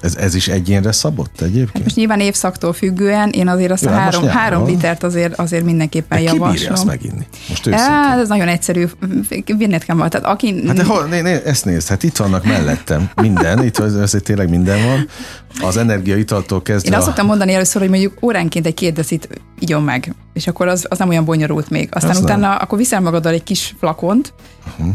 Ez, 0.06 0.16
ez 0.16 0.34
is 0.34 0.48
egyénre 0.48 0.92
szabott 0.92 1.40
egyébként? 1.40 1.72
Hát 1.72 1.82
most 1.82 1.96
nyilván 1.96 2.20
évszaktól 2.20 2.72
függően, 2.72 3.30
én 3.30 3.48
azért 3.48 3.70
azt 3.70 3.82
ja, 3.82 3.90
a 3.90 3.94
három, 3.94 4.26
három 4.26 4.66
litert 4.66 5.02
azért, 5.02 5.34
azért 5.34 5.64
mindenképpen 5.64 6.18
de 6.18 6.24
javaslom. 6.24 6.54
Ki 6.54 6.66
azt 6.66 6.84
meginni? 6.84 7.26
Most 7.48 7.68
hát, 7.68 8.18
ez 8.18 8.28
nagyon 8.28 8.48
egyszerű, 8.48 8.86
vinned 9.56 9.84
kell 9.84 9.96
Tehát 9.96 10.24
aki... 10.24 10.62
Hát 10.66 10.76
de 10.76 10.84
hol, 10.84 11.04
né, 11.04 11.20
né, 11.20 11.40
ezt 11.44 11.64
nézd, 11.64 11.88
hát 11.88 12.02
itt 12.02 12.16
vannak 12.16 12.44
mellettem 12.44 13.10
minden, 13.22 13.64
itt 13.64 13.78
azért 13.78 14.24
tényleg 14.24 14.48
minden 14.48 14.86
van. 14.86 15.08
Az 15.60 15.76
energiaitaltól 15.76 16.62
kezdve... 16.62 16.90
Én 16.90 16.96
azt 16.96 17.06
szoktam 17.06 17.26
mondani 17.26 17.52
először, 17.52 17.80
hogy 17.80 17.90
mondjuk 17.90 18.12
óránként 18.20 18.66
egy 18.66 18.74
két 18.74 18.94
decit 18.94 19.28
igyon 19.58 19.82
meg, 19.82 20.14
és 20.32 20.46
akkor 20.46 20.68
az, 20.68 20.86
az 20.88 20.98
nem 20.98 21.08
olyan 21.08 21.24
bonyolult 21.24 21.70
még. 21.70 21.88
Aztán 21.90 22.10
azt 22.10 22.22
utána 22.22 22.48
nem. 22.48 22.58
akkor 22.60 22.78
viszel 22.78 23.00
magaddal 23.00 23.32
egy 23.32 23.42
kis 23.42 23.74
flakont, 23.78 24.32
uh-huh 24.66 24.94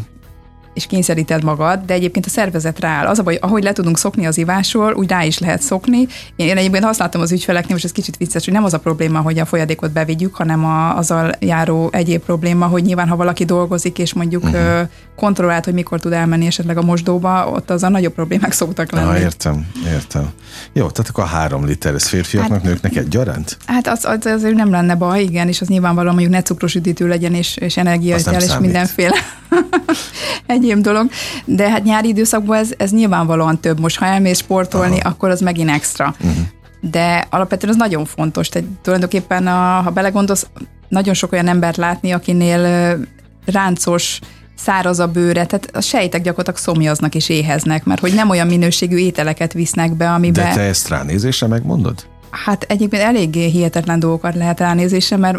és 0.74 0.86
kényszeríted 0.86 1.44
magad, 1.44 1.80
de 1.86 1.94
egyébként 1.94 2.26
a 2.26 2.30
szervezet 2.30 2.80
rááll. 2.80 3.06
Az 3.06 3.20
a 3.20 3.24
baj, 3.24 3.38
ahogy 3.42 3.64
le 3.64 3.72
tudunk 3.72 3.98
szokni 3.98 4.26
az 4.26 4.38
ivásról, 4.38 4.94
úgy 4.94 5.10
rá 5.10 5.24
is 5.24 5.40
lehet 5.40 5.62
szokni. 5.62 6.08
Én 6.36 6.58
egyébként 6.58 6.98
látom 6.98 7.22
az 7.22 7.32
ügyfeleknél, 7.32 7.72
most 7.72 7.86
ez 7.86 7.92
kicsit 7.92 8.18
vicces, 8.18 8.46
hogy 8.46 8.54
nem 8.54 8.64
az 8.64 8.74
a 8.74 8.80
probléma, 8.80 9.20
hogy 9.20 9.40
a 9.40 9.46
folyadékot 9.46 9.92
bevigyük, 9.92 10.36
hanem 10.36 10.66
a, 10.66 10.98
azzal 10.98 11.32
járó 11.40 11.90
egyéb 11.92 12.22
probléma, 12.22 12.66
hogy 12.66 12.84
nyilván 12.84 13.08
ha 13.08 13.16
valaki 13.16 13.46
dolgozik, 13.46 14.00
és 14.00 14.14
mondjuk 14.14 14.44
uh-huh. 14.44 14.90
kontrollált, 15.16 15.66
hogy 15.66 15.74
mikor 15.74 16.00
tud 16.00 16.12
elmenni 16.12 16.46
esetleg 16.46 16.78
a 16.78 16.82
mosdóba, 16.82 17.50
ott 17.50 17.70
az 17.70 17.84
a 17.84 17.90
nagyobb 17.90 18.14
problémák 18.14 18.52
szoktak 18.52 18.92
lenni. 18.92 19.10
Ah, 19.10 19.20
értem, 19.20 19.68
értem. 19.86 20.30
Jó, 20.74 20.90
tehát 20.90 21.10
akkor 21.10 21.24
a 21.24 21.28
három 21.28 21.66
liter, 21.66 21.94
ez 21.94 22.08
férfiaknak, 22.08 22.58
hát, 22.58 22.64
nőknek 22.64 22.96
egyaránt? 22.96 23.58
Hát 23.66 23.88
az, 23.88 24.06
az, 24.06 24.26
azért 24.26 24.56
nem 24.56 24.72
lenne 24.72 24.96
baj, 24.96 25.22
igen, 25.22 25.48
és 25.48 25.62
az 25.62 25.68
nyilvánvalóan 25.68 26.14
mondjuk 26.14 26.34
ne 26.34 26.42
cukros 26.42 26.76
üdítő 26.76 27.08
legyen, 27.08 27.34
és, 27.34 27.58
és 27.58 27.78
energiaital, 27.78 28.34
és 28.42 28.58
mindenféle 28.60 29.16
egyéb 30.46 30.80
dolog. 30.80 31.10
De 31.46 31.70
hát 31.70 31.84
nyári 31.84 32.08
időszakban 32.08 32.58
ez, 32.58 32.70
ez 32.78 32.92
nyilvánvalóan 32.92 33.60
több. 33.60 33.80
Most 33.80 33.98
ha 33.98 34.06
elmész 34.06 34.38
sportolni, 34.38 35.00
Aha. 35.00 35.10
akkor 35.10 35.30
az 35.30 35.42
megint 35.42 35.70
extra. 35.70 36.16
Uh-huh. 36.20 36.46
De 36.82 37.28
alapvetően 37.30 37.74
az 37.74 37.80
nagyon 37.80 38.06
fontos. 38.06 38.50
Tehát 38.50 38.68
tulajdonképpen, 38.82 39.48
a, 39.48 39.82
ha 39.82 39.90
belegondolsz, 39.90 40.48
nagyon 40.88 41.14
sok 41.14 41.32
olyan 41.32 41.48
embert 41.48 41.78
látni, 41.78 42.12
akinél 42.12 42.98
ráncos, 43.46 44.20
száraz 44.56 45.00
a 45.00 45.08
bőre, 45.08 45.46
tehát 45.46 45.70
a 45.74 45.82
sejtek 45.82 46.22
gyakorlatilag 46.22 46.60
szomjaznak 46.60 47.16
és 47.16 47.30
éheznek, 47.30 47.84
mert 47.84 48.02
hogy 48.02 48.14
nem 48.14 48.30
olyan 48.30 48.48
minőségű 48.48 48.98
ételeket 48.98 49.54
visznek 49.54 49.96
be, 49.96 50.14
amiben... 50.14 50.46
De 50.46 50.54
te 50.54 50.62
ezt 50.62 50.88
ránézésre 50.88 51.48
megmondod? 51.48 52.06
Hát 52.30 52.64
egyébként 52.64 53.04
eléggé 53.04 53.48
hihetetlen 53.48 54.00
dolgokat 54.00 54.36
lehet 54.36 54.60
ránézésre, 54.60 55.18
mert 55.18 55.38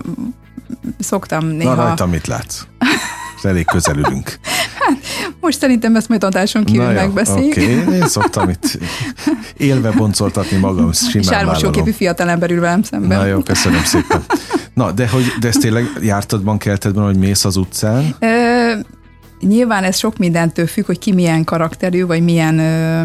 szoktam 0.99 1.47
néha... 1.47 1.75
Na 1.75 1.83
rajta 1.83 2.07
mit 2.07 2.27
látsz? 2.27 2.61
Elég 3.45 3.64
közelülünk. 3.64 4.38
Hát, 4.78 4.99
most 5.40 5.59
szerintem 5.59 5.97
ezt 5.97 6.09
majd 6.09 6.24
adáson 6.24 6.64
kívül 6.64 6.84
Na 6.84 6.93
megbeszéljük. 6.93 7.53
Oké, 7.53 7.80
okay. 7.80 7.95
én 7.95 8.07
szoktam 8.07 8.49
itt 8.49 8.78
élve 9.57 9.90
boncoltatni 9.90 10.57
magam, 10.57 10.93
simán 10.93 11.70
képű 11.72 11.90
fiatalember 11.90 12.51
ül 12.51 12.61
velem 12.61 12.82
szemben. 12.82 13.18
Na 13.18 13.26
jó, 13.26 13.40
köszönöm 13.40 13.84
szépen. 13.84 14.22
Na, 14.74 14.90
de, 14.90 15.09
hogy, 15.09 15.24
de 15.40 15.49
ezt 15.49 15.61
tényleg 15.61 15.84
jártadban, 16.01 16.59
keltedben, 16.59 17.05
hogy 17.05 17.16
mész 17.16 17.45
az 17.45 17.57
utcán? 17.57 18.16
Ö, 18.18 18.72
nyilván 19.40 19.84
ez 19.84 19.99
sok 19.99 20.18
mindentől 20.18 20.66
függ, 20.66 20.86
hogy 20.86 20.99
ki 20.99 21.12
milyen 21.12 21.45
karakterű, 21.45 22.07
vagy 22.07 22.22
milyen 22.22 22.59
ö, 22.59 23.03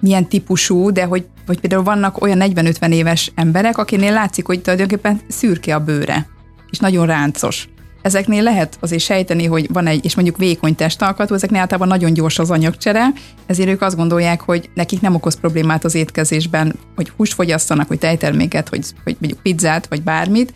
milyen 0.00 0.28
típusú, 0.28 0.90
de 0.90 1.04
hogy, 1.04 1.26
hogy 1.46 1.60
például 1.60 1.82
vannak 1.82 2.22
olyan 2.22 2.38
40-50 2.40 2.92
éves 2.92 3.32
emberek, 3.34 3.78
akinél 3.78 4.12
látszik, 4.12 4.46
hogy 4.46 4.62
tulajdonképpen 4.62 5.20
szürke 5.28 5.74
a 5.74 5.80
bőre, 5.80 6.26
és 6.70 6.78
nagyon 6.78 7.06
ráncos 7.06 7.68
ezeknél 8.06 8.42
lehet 8.42 8.76
azért 8.80 9.02
sejteni, 9.02 9.44
hogy 9.44 9.72
van 9.72 9.86
egy, 9.86 10.04
és 10.04 10.14
mondjuk 10.14 10.36
vékony 10.36 10.74
testalkatú, 10.74 11.34
ezeknél 11.34 11.60
általában 11.60 11.88
nagyon 11.88 12.12
gyors 12.12 12.38
az 12.38 12.50
anyagcsere, 12.50 13.06
ezért 13.46 13.68
ők 13.68 13.82
azt 13.82 13.96
gondolják, 13.96 14.40
hogy 14.40 14.70
nekik 14.74 15.00
nem 15.00 15.14
okoz 15.14 15.40
problémát 15.40 15.84
az 15.84 15.94
étkezésben, 15.94 16.74
hogy 16.96 17.12
húst 17.16 17.34
fogyasztanak, 17.34 17.88
hogy 17.88 17.98
tejterméket, 17.98 18.68
hogy, 18.68 18.84
hogy 19.04 19.16
mondjuk 19.18 19.42
pizzát, 19.42 19.86
vagy 19.86 20.02
bármit, 20.02 20.52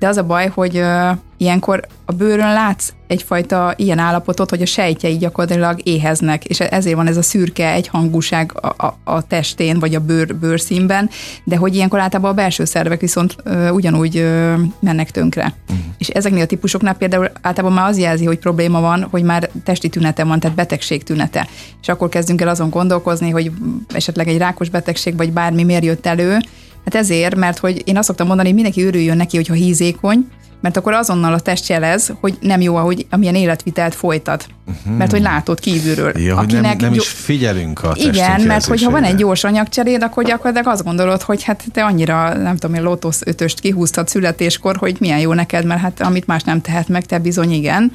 de 0.00 0.08
az 0.08 0.16
a 0.16 0.24
baj, 0.24 0.48
hogy 0.48 0.76
uh, 0.78 1.18
ilyenkor 1.36 1.86
a 2.04 2.12
bőrön 2.12 2.52
látsz 2.52 2.92
egyfajta 3.06 3.74
ilyen 3.76 3.98
állapotot, 3.98 4.50
hogy 4.50 4.62
a 4.62 4.66
sejtjei 4.66 5.16
gyakorlatilag 5.16 5.80
éheznek, 5.82 6.44
és 6.44 6.60
ezért 6.60 6.96
van 6.96 7.06
ez 7.06 7.16
a 7.16 7.22
szürke 7.22 7.72
egyhangúság 7.72 8.52
a, 8.60 8.86
a, 8.86 8.98
a 9.04 9.26
testén, 9.26 9.78
vagy 9.78 9.94
a 9.94 10.00
bőr, 10.00 10.36
bőrszínben, 10.36 11.10
de 11.44 11.56
hogy 11.56 11.74
ilyenkor 11.74 12.00
általában 12.00 12.30
a 12.30 12.34
belső 12.34 12.64
szervek 12.64 13.00
viszont 13.00 13.36
uh, 13.44 13.68
ugyanúgy 13.72 14.16
uh, 14.16 14.52
mennek 14.80 15.10
tönkre. 15.10 15.54
Uh-huh. 15.68 15.84
És 15.98 16.08
ezeknél 16.08 16.42
a 16.42 16.46
típusoknál 16.46 16.94
például 16.94 17.30
általában 17.40 17.76
már 17.76 17.88
az 17.88 17.98
jelzi, 17.98 18.24
hogy 18.24 18.38
probléma 18.38 18.80
van, 18.80 19.06
hogy 19.10 19.22
már 19.22 19.50
testi 19.64 19.88
tünete 19.88 20.24
van, 20.24 20.40
tehát 20.40 20.56
betegség 20.56 21.02
tünete. 21.02 21.48
És 21.80 21.88
akkor 21.88 22.08
kezdünk 22.08 22.40
el 22.40 22.48
azon 22.48 22.70
gondolkozni, 22.70 23.30
hogy 23.30 23.52
esetleg 23.88 24.28
egy 24.28 24.38
rákos 24.38 24.68
betegség, 24.68 25.16
vagy 25.16 25.32
bármi 25.32 25.64
miért 25.64 25.84
jött 25.84 26.06
elő, 26.06 26.38
Hát 26.84 26.94
ezért, 26.94 27.34
mert 27.34 27.58
hogy 27.58 27.82
én 27.84 27.96
azt 27.96 28.06
szoktam 28.06 28.26
mondani, 28.26 28.48
hogy 28.48 28.56
mindenki 28.56 28.86
örüljön 28.86 29.16
neki, 29.16 29.36
hogyha 29.36 29.54
hízékony, 29.54 30.26
mert 30.60 30.76
akkor 30.76 30.92
azonnal 30.92 31.32
a 31.32 31.40
test 31.40 31.68
jelez, 31.68 32.12
hogy 32.20 32.38
nem 32.40 32.60
jó, 32.60 32.76
ahogy 32.76 33.06
amilyen 33.10 33.34
életvitelt 33.34 33.94
folytat. 33.94 34.46
Uh-huh. 34.66 34.96
Mert 34.96 35.10
hogy 35.10 35.20
látod 35.20 35.60
kívülről. 35.60 36.12
Ja, 36.18 36.36
akinek 36.36 36.80
nem, 36.80 36.90
nem 36.90 36.98
is 36.98 37.08
figyelünk 37.08 37.82
a 37.82 37.92
Igen, 37.96 38.40
mert 38.40 38.64
hogyha 38.64 38.90
van 38.90 39.04
egy 39.04 39.14
gyors 39.14 39.44
anyagcseréd, 39.44 40.02
akkor 40.02 40.24
gyakorlatilag 40.24 40.72
azt 40.72 40.84
gondolod, 40.84 41.22
hogy 41.22 41.42
hát 41.42 41.64
te 41.72 41.84
annyira, 41.84 42.36
nem 42.36 42.56
tudom, 42.56 42.76
hogy 42.76 42.84
lotosz 42.84 43.20
ötöst 43.24 43.60
kihúztad 43.60 44.08
születéskor, 44.08 44.76
hogy 44.76 44.96
milyen 45.00 45.18
jó 45.18 45.32
neked, 45.32 45.64
mert 45.64 45.80
hát 45.80 46.00
amit 46.00 46.26
más 46.26 46.42
nem 46.42 46.60
tehet 46.60 46.88
meg, 46.88 47.06
te 47.06 47.18
bizony 47.18 47.52
igen 47.52 47.92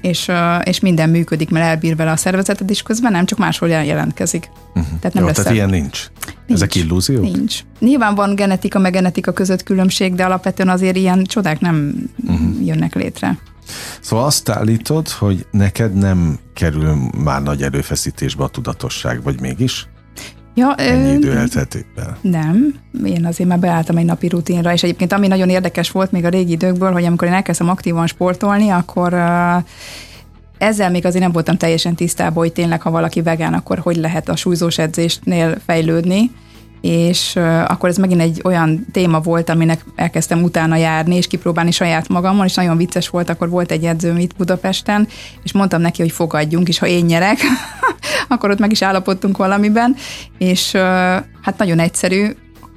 és, 0.00 0.30
és 0.62 0.80
minden 0.80 1.10
működik, 1.10 1.50
mert 1.50 1.66
elbír 1.66 1.96
vele 1.96 2.10
a 2.10 2.16
szervezeted, 2.16 2.70
és 2.70 2.82
közben 2.82 3.12
nem, 3.12 3.24
csak 3.24 3.38
máshol 3.38 3.68
jelentkezik. 3.68 4.50
Uh-huh. 4.68 4.98
Tehát 5.00 5.12
nem 5.12 5.22
Jó, 5.22 5.28
lesz 5.28 5.36
tehát 5.36 5.52
ilyen 5.52 5.70
nincs. 5.70 6.10
nincs. 6.46 6.62
Ezek 6.62 6.74
illúziók? 6.74 7.22
Nincs. 7.22 7.60
Nyilván 7.78 8.14
van 8.14 8.34
genetika, 8.34 8.78
meg 8.78 8.92
genetika 8.92 9.32
között 9.32 9.62
különbség, 9.62 10.14
de 10.14 10.24
alapvetően 10.24 10.68
azért 10.68 10.96
ilyen 10.96 11.24
csodák 11.24 11.60
nem 11.60 11.94
uh-huh. 12.26 12.66
jönnek 12.66 12.94
létre. 12.94 13.38
Szóval 14.00 14.24
azt 14.24 14.48
állítod, 14.48 15.08
hogy 15.08 15.46
neked 15.50 15.94
nem 15.94 16.38
kerül 16.54 16.96
már 17.24 17.42
nagy 17.42 17.62
erőfeszítésbe 17.62 18.44
a 18.44 18.48
tudatosság, 18.48 19.22
vagy 19.22 19.40
mégis? 19.40 19.88
Ja, 20.56 20.74
Ennyi 20.74 21.12
idő 21.12 21.36
elteltékben? 21.36 22.16
Nem, 22.20 22.74
én 23.04 23.26
azért 23.26 23.48
már 23.48 23.58
beálltam 23.58 23.96
egy 23.96 24.04
napi 24.04 24.28
rutinra, 24.28 24.72
és 24.72 24.82
egyébként 24.82 25.12
ami 25.12 25.26
nagyon 25.26 25.48
érdekes 25.48 25.90
volt 25.90 26.12
még 26.12 26.24
a 26.24 26.28
régi 26.28 26.52
időkből, 26.52 26.92
hogy 26.92 27.04
amikor 27.04 27.28
én 27.28 27.34
elkezdtem 27.34 27.68
aktívan 27.68 28.06
sportolni, 28.06 28.68
akkor 28.68 29.14
ezzel 30.58 30.90
még 30.90 31.06
azért 31.06 31.22
nem 31.22 31.32
voltam 31.32 31.56
teljesen 31.56 31.94
tisztában, 31.94 32.42
hogy 32.42 32.52
tényleg, 32.52 32.82
ha 32.82 32.90
valaki 32.90 33.22
vegán, 33.22 33.54
akkor 33.54 33.78
hogy 33.78 33.96
lehet 33.96 34.28
a 34.28 34.36
súlyzós 34.36 34.78
edzésnél 34.78 35.56
fejlődni 35.66 36.30
és 36.86 37.36
akkor 37.66 37.88
ez 37.88 37.96
megint 37.96 38.20
egy 38.20 38.40
olyan 38.44 38.86
téma 38.92 39.20
volt, 39.20 39.50
aminek 39.50 39.84
elkezdtem 39.94 40.42
utána 40.42 40.76
járni, 40.76 41.16
és 41.16 41.26
kipróbálni 41.26 41.70
saját 41.70 42.08
magamon, 42.08 42.46
és 42.46 42.54
nagyon 42.54 42.76
vicces 42.76 43.08
volt, 43.08 43.30
akkor 43.30 43.48
volt 43.48 43.70
egy 43.70 43.84
edzőm 43.84 44.18
itt 44.18 44.36
Budapesten, 44.36 45.08
és 45.42 45.52
mondtam 45.52 45.80
neki, 45.80 46.02
hogy 46.02 46.12
fogadjunk, 46.12 46.68
és 46.68 46.78
ha 46.78 46.86
én 46.86 47.04
nyerek, 47.04 47.38
akkor 48.28 48.50
ott 48.50 48.58
meg 48.58 48.70
is 48.70 48.82
állapodtunk 48.82 49.36
valamiben, 49.36 49.96
és 50.38 50.72
hát 51.42 51.58
nagyon 51.58 51.78
egyszerű, 51.78 52.26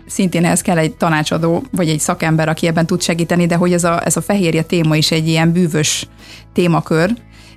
szintén 0.07 0.45
ehhez 0.45 0.61
kell 0.61 0.77
egy 0.77 0.93
tanácsadó, 0.95 1.63
vagy 1.71 1.89
egy 1.89 1.99
szakember, 1.99 2.49
aki 2.49 2.67
ebben 2.67 2.85
tud 2.85 3.01
segíteni, 3.01 3.45
de 3.45 3.55
hogy 3.55 3.73
ez 3.73 3.83
a, 3.83 4.05
ez 4.05 4.17
a 4.17 4.21
fehérje 4.21 4.61
téma 4.61 4.95
is 4.95 5.11
egy 5.11 5.27
ilyen 5.27 5.51
bűvös 5.51 6.07
témakör, 6.53 7.13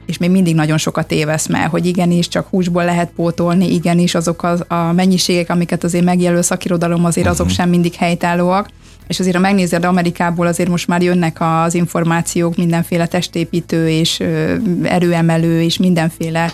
és 0.06 0.18
még 0.18 0.30
mindig 0.30 0.54
nagyon 0.54 0.78
sokat 0.78 1.06
tévesz 1.06 1.46
mert 1.46 1.70
hogy 1.70 1.86
igenis, 1.86 2.28
csak 2.28 2.46
húsból 2.48 2.84
lehet 2.84 3.10
pótolni, 3.16 3.72
igenis, 3.72 4.14
azok 4.14 4.42
az, 4.42 4.64
a 4.68 4.92
mennyiségek, 4.92 5.50
amiket 5.50 5.84
azért 5.84 6.04
megjelöl 6.04 6.42
szakirodalom, 6.42 7.04
azért 7.04 7.26
azok 7.26 7.40
uh-huh. 7.40 7.56
sem 7.56 7.68
mindig 7.68 7.94
helytállóak 7.94 8.68
és 9.06 9.20
azért, 9.20 9.36
ha 9.36 9.42
megnézed 9.42 9.84
Amerikából, 9.84 10.46
azért 10.46 10.68
most 10.68 10.86
már 10.86 11.02
jönnek 11.02 11.36
az 11.40 11.74
információk 11.74 12.56
mindenféle 12.56 13.06
testépítő 13.06 13.88
és 13.88 14.22
erőemelő 14.82 15.62
és 15.62 15.78
mindenféle 15.78 16.52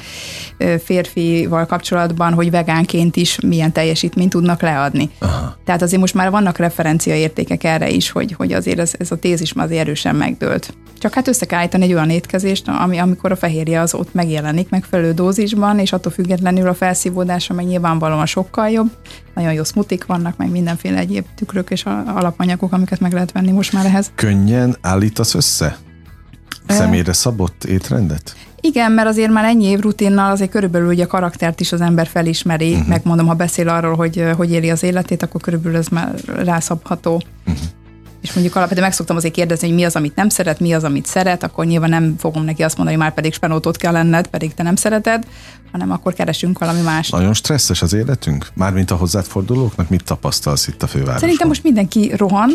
férfival 0.84 1.66
kapcsolatban, 1.66 2.32
hogy 2.32 2.50
vegánként 2.50 3.16
is 3.16 3.40
milyen 3.40 3.72
teljesítményt 3.72 4.30
tudnak 4.30 4.62
leadni. 4.62 5.10
Aha. 5.18 5.56
Tehát 5.64 5.82
azért 5.82 6.00
most 6.00 6.14
már 6.14 6.30
vannak 6.30 6.58
referenciaértékek 6.58 7.64
erre 7.64 7.88
is, 7.88 8.10
hogy, 8.10 8.32
hogy 8.32 8.52
azért 8.52 8.78
ez, 8.78 8.92
ez 8.98 9.10
a 9.10 9.16
tézis 9.16 9.52
már 9.52 9.64
azért 9.64 9.80
erősen 9.80 10.16
megdőlt. 10.16 10.74
Csak 10.98 11.14
hát 11.14 11.28
össze 11.28 11.46
kell 11.46 11.58
állítani 11.58 11.84
egy 11.84 11.92
olyan 11.92 12.10
étkezést, 12.10 12.68
ami, 12.68 12.98
amikor 12.98 13.32
a 13.32 13.36
fehérje 13.36 13.80
az 13.80 13.94
ott 13.94 14.14
megjelenik 14.14 14.68
megfelelő 14.68 15.12
dózisban, 15.12 15.78
és 15.78 15.92
attól 15.92 16.12
függetlenül 16.12 16.68
a 16.68 16.74
felszívódása 16.74 17.54
meg 17.54 17.66
nyilvánvalóan 17.66 18.26
sokkal 18.26 18.68
jobb. 18.68 18.90
Nagyon 19.38 19.52
jó 19.52 19.64
smutik 19.64 20.06
vannak, 20.06 20.36
meg 20.36 20.50
mindenféle 20.50 20.98
egyéb 20.98 21.24
tükrök 21.34 21.70
és 21.70 21.84
alapanyagok, 22.06 22.72
amiket 22.72 23.00
meg 23.00 23.12
lehet 23.12 23.32
venni 23.32 23.50
most 23.50 23.72
már 23.72 23.86
ehhez. 23.86 24.10
Könnyen 24.14 24.76
állítasz 24.80 25.34
össze? 25.34 25.78
Személyre 26.68 27.12
szabott 27.12 27.64
étrendet? 27.64 28.36
Igen, 28.60 28.92
mert 28.92 29.08
azért 29.08 29.30
már 29.30 29.44
ennyi 29.44 29.64
év 29.64 29.80
rutinnal 29.80 30.30
azért 30.30 30.50
körülbelül 30.50 30.88
ugye 30.88 31.04
a 31.04 31.06
karaktert 31.06 31.60
is 31.60 31.72
az 31.72 31.80
ember 31.80 32.06
felismeri, 32.06 32.72
uh-huh. 32.72 32.88
megmondom, 32.88 33.26
ha 33.26 33.34
beszél 33.34 33.68
arról, 33.68 33.94
hogy 33.94 34.24
hogy 34.36 34.52
éli 34.52 34.70
az 34.70 34.82
életét, 34.82 35.22
akkor 35.22 35.40
körülbelül 35.40 35.78
ez 35.78 35.88
már 35.88 36.14
rászabható. 36.26 37.22
Uh-huh 37.46 37.62
és 38.22 38.32
mondjuk 38.32 38.56
alapvetően 38.56 38.86
meg 38.86 38.94
szoktam 38.96 39.16
azért 39.16 39.34
kérdezni, 39.34 39.66
hogy 39.66 39.76
mi 39.76 39.84
az, 39.84 39.96
amit 39.96 40.14
nem 40.14 40.28
szeret, 40.28 40.60
mi 40.60 40.72
az, 40.72 40.84
amit 40.84 41.06
szeret, 41.06 41.42
akkor 41.42 41.66
nyilván 41.66 41.90
nem 41.90 42.14
fogom 42.18 42.44
neki 42.44 42.62
azt 42.62 42.76
mondani, 42.76 42.96
hogy 42.96 43.06
már 43.06 43.14
pedig 43.14 43.32
spenótot 43.34 43.76
kell 43.76 43.92
lenned, 43.92 44.26
pedig 44.26 44.54
te 44.54 44.62
nem 44.62 44.76
szereted, 44.76 45.26
hanem 45.72 45.90
akkor 45.90 46.14
keresünk 46.14 46.58
valami 46.58 46.80
más. 46.80 47.10
Nagyon 47.10 47.34
stresszes 47.34 47.82
az 47.82 47.92
életünk? 47.92 48.46
Mármint 48.54 48.90
a 48.90 48.94
hozzád 48.94 49.24
fordulóknak, 49.24 49.88
mit 49.88 50.04
tapasztalsz 50.04 50.68
itt 50.68 50.82
a 50.82 50.86
fővárosban? 50.86 51.20
Szerintem 51.20 51.48
most 51.48 51.62
mindenki 51.62 52.12
rohan, 52.16 52.50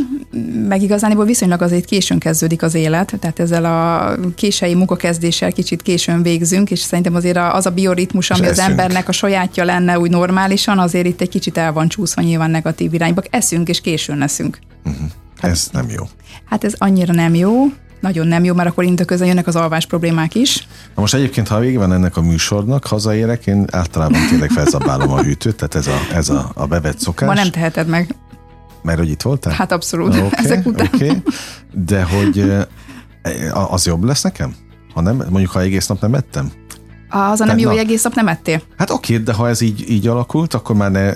meg 0.68 0.82
igazániból 0.82 1.26
viszonylag 1.26 1.62
azért 1.62 1.86
későn 1.86 2.20
kezdődik 2.20 2.62
az 2.62 2.74
élet, 2.74 3.14
tehát 3.20 3.40
ezzel 3.40 3.66
a 3.66 4.16
késői 4.36 4.76
munkakezdéssel 4.76 5.52
kicsit 5.52 5.82
későn 5.82 6.22
végzünk, 6.22 6.72
és 6.72 6.80
szerintem 6.80 7.16
azért 7.16 7.38
az 7.38 7.66
a 7.66 7.72
bioritmus, 7.72 8.30
ami 8.30 8.48
az 8.48 8.60
embernek 8.60 9.08
a 9.08 9.12
sajátja 9.12 9.64
lenne 9.64 10.00
úgy 10.00 10.10
normálisan, 10.10 10.80
azért 10.80 11.06
itt 11.06 11.22
egy 11.22 11.30
kicsit 11.30 11.58
el 11.58 11.74
van 11.74 11.88
csúszva 11.88 12.22
nyilván 12.22 12.52
negatív 12.52 12.94
irányba. 12.94 13.22
Eszünk 13.30 13.70
és 13.70 13.82
későn 13.82 14.18
leszünk. 14.18 14.60
Uh-huh. 14.86 15.08
Hát, 15.44 15.52
ez 15.52 15.70
nem 15.72 15.90
jó. 15.90 16.04
Hát 16.46 16.64
ez 16.64 16.74
annyira 16.78 17.14
nem 17.14 17.36
jó, 17.36 17.52
nagyon 18.00 18.28
nem 18.28 18.44
jó, 18.44 18.54
mert 18.54 18.70
akkor 18.70 18.84
indoközben 18.84 19.28
jönnek 19.28 19.48
az 19.48 19.56
alvás 19.56 19.86
problémák 19.86 20.36
is. 20.36 20.68
Na 20.96 21.02
most 21.02 21.14
egyébként, 21.14 21.48
ha 21.48 21.60
vége 21.60 21.78
van 21.78 21.94
ennek 21.94 22.18
a 22.18 22.22
műsornak, 22.22 22.86
hazaérek, 22.86 23.48
én 23.48 23.66
általában 23.72 24.28
tényleg 24.30 24.50
felzabálom 24.50 25.12
a 25.12 25.22
hűtőt, 25.22 25.56
tehát 25.56 25.76
ez 25.76 25.88
a, 25.88 26.16
ez 26.16 26.30
a, 26.30 26.52
a 26.54 26.66
bevett 26.66 27.00
szokás. 27.00 27.28
Ma 27.28 27.34
nem 27.34 27.52
teheted 27.52 27.88
meg. 27.88 28.16
Mert 28.82 28.98
hogy 28.98 29.10
itt 29.10 29.22
voltál? 29.22 29.54
Hát 29.54 29.72
abszolút, 29.72 30.16
okay, 30.16 30.30
ezek 30.32 30.66
után. 30.66 30.90
Okay. 30.94 31.24
De 31.72 32.04
hogy 32.04 32.52
az 33.54 33.86
jobb 33.86 34.04
lesz 34.04 34.22
nekem? 34.22 34.56
Ha 34.94 35.02
nem, 35.02 35.16
mondjuk, 35.16 35.52
ha 35.52 35.62
egész 35.62 35.88
nap 35.88 36.02
nem 36.02 36.14
ettem? 36.14 36.52
Az 37.16 37.42
a 37.42 37.46
nem 37.46 37.58
jó, 37.58 37.70
hogy 37.70 37.78
egész 37.78 38.04
nap 38.04 38.14
nem 38.14 38.28
ettél? 38.28 38.62
Hát 38.78 38.90
oké, 38.90 39.18
de 39.18 39.34
ha 39.34 39.50
ez 39.50 39.62
így, 39.62 39.90
így 39.90 40.08
alakult, 40.08 40.54
akkor 40.54 40.76
már 40.76 40.92
ne, 40.92 41.14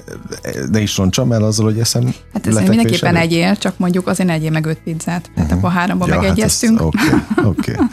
ne 0.72 0.80
is 0.80 0.98
roncsam 0.98 1.32
el 1.32 1.44
azzal, 1.44 1.66
hogy 1.66 1.80
eszem 1.80 2.14
Hát 2.34 2.48
ez 2.48 2.56
mindenképpen 2.56 3.16
előtt. 3.16 3.32
egyél, 3.32 3.56
csak 3.56 3.78
mondjuk 3.78 4.08
azért 4.08 4.30
egyél 4.30 4.52
meg 4.52 4.66
öt 4.66 4.80
pizzát. 4.84 5.06
Tehát 5.06 5.32
uh-huh. 5.36 5.58
akkor 5.58 5.72
háromban 5.72 6.08
ja, 6.08 6.20
megegyeztünk. 6.20 6.80
Hát 6.80 7.46
oké, 7.46 7.72
okay. 7.72 7.86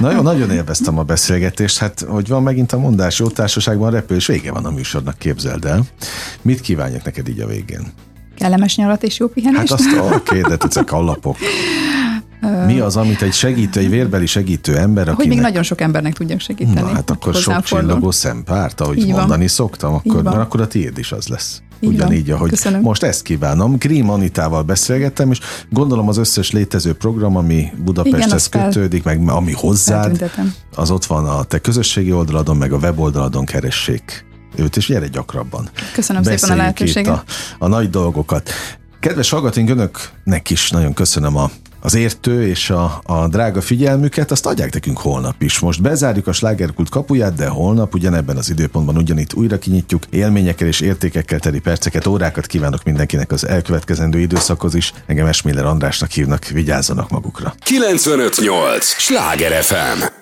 Na 0.00 0.12
jó, 0.12 0.20
nagyon 0.20 0.50
élveztem 0.50 0.98
a 0.98 1.02
beszélgetést. 1.02 1.78
Hát, 1.78 2.04
hogy 2.08 2.28
van 2.28 2.42
megint 2.42 2.72
a 2.72 2.78
mondás, 2.78 3.18
jó 3.18 3.26
társaságban 3.26 3.90
repül, 3.90 4.16
és 4.16 4.26
vége 4.26 4.52
van 4.52 4.64
a 4.64 4.70
műsornak, 4.70 5.18
képzeld 5.18 5.64
el. 5.64 5.82
Mit 6.42 6.60
kívánjak 6.60 7.04
neked 7.04 7.28
így 7.28 7.40
a 7.40 7.46
végén? 7.46 7.92
Kellemes 8.36 8.76
nyarat 8.76 9.02
és 9.02 9.18
jó 9.18 9.26
pihenést. 9.26 9.70
Hát 9.70 9.78
azt 9.78 9.96
oké, 9.96 10.40
okay, 10.40 10.56
de 10.56 10.64
ezek 10.68 10.92
alapok. 10.92 11.36
Mi 12.66 12.78
az, 12.78 12.96
amit 12.96 13.22
egy 13.22 13.32
segítő, 13.32 13.80
egy 13.80 13.90
vérbeli 13.90 14.26
segítő 14.26 14.76
ember, 14.76 15.02
akinek... 15.02 15.16
Hogy 15.16 15.28
még 15.28 15.40
nagyon 15.40 15.62
sok 15.62 15.80
embernek 15.80 16.14
tudjak 16.14 16.40
segíteni. 16.40 16.80
Na 16.80 16.94
hát 16.94 17.10
akkor 17.10 17.34
sok 17.34 17.62
csillogó 17.62 18.10
szempárt, 18.10 18.80
ahogy 18.80 18.98
Így 18.98 19.06
mondani 19.06 19.38
van. 19.38 19.48
szoktam, 19.48 19.94
akkor, 19.94 20.22
mert 20.22 20.36
akkor 20.36 20.60
a 20.60 20.66
tiéd 20.66 20.98
is 20.98 21.12
az 21.12 21.26
lesz. 21.26 21.62
Így 21.80 21.90
Ugyanígy, 21.94 22.26
van. 22.26 22.36
ahogy 22.36 22.50
Köszönöm. 22.50 22.80
most 22.80 23.02
ezt 23.02 23.22
kívánom. 23.22 23.76
Green 23.78 24.08
Anitával 24.08 24.62
beszélgettem, 24.62 25.30
és 25.30 25.40
gondolom 25.70 26.08
az 26.08 26.16
összes 26.16 26.50
létező 26.50 26.92
program, 26.94 27.36
ami 27.36 27.72
Budapesthez 27.84 28.48
Igen, 28.52 28.66
kötődik, 28.66 29.02
meg 29.02 29.28
ami 29.28 29.52
hozzád, 29.52 30.30
az 30.74 30.90
ott 30.90 31.04
van 31.04 31.26
a 31.26 31.42
te 31.42 31.58
közösségi 31.58 32.12
oldaladon, 32.12 32.56
meg 32.56 32.72
a 32.72 32.76
weboldalon 32.76 33.44
keressék 33.44 34.24
őt, 34.56 34.76
és 34.76 34.86
gyere 34.86 35.06
gyakrabban. 35.06 35.68
Köszönöm 35.94 36.22
Beszéljük 36.22 36.42
szépen 36.42 36.58
a 36.58 36.60
lehetőséget. 36.60 37.14
A, 37.14 37.24
a 37.58 37.66
nagy 37.66 37.90
dolgokat. 37.90 38.50
Kedves 39.00 39.30
hallgatóink, 39.30 39.70
önöknek 39.70 40.50
is 40.50 40.70
nagyon 40.70 40.94
köszönöm 40.94 41.36
a 41.36 41.50
az 41.82 41.94
értő 41.94 42.46
és 42.46 42.70
a, 42.70 43.00
a 43.04 43.28
drága 43.28 43.60
figyelmüket, 43.60 44.30
azt 44.30 44.46
adják 44.46 44.72
nekünk 44.72 44.98
holnap 44.98 45.42
is. 45.42 45.58
Most 45.58 45.82
bezárjuk 45.82 46.26
a 46.26 46.32
slágerkult 46.32 46.88
kapuját, 46.88 47.34
de 47.34 47.48
holnap 47.48 47.94
ugyanebben 47.94 48.36
az 48.36 48.50
időpontban 48.50 48.96
ugyanitt 48.96 49.34
újra 49.34 49.58
kinyitjuk. 49.58 50.02
Élményekkel 50.10 50.66
és 50.66 50.80
értékekkel 50.80 51.38
teli 51.38 51.60
perceket, 51.60 52.06
órákat 52.06 52.46
kívánok 52.46 52.84
mindenkinek 52.84 53.32
az 53.32 53.46
elkövetkezendő 53.46 54.18
időszakhoz 54.18 54.74
is. 54.74 54.92
Engem 55.06 55.26
Esmiller 55.26 55.64
Andrásnak 55.64 56.10
hívnak, 56.10 56.44
vigyázzanak 56.44 57.10
magukra. 57.10 57.54
958! 57.64 58.84
Sláger 58.86 59.62
FM! 59.62 60.21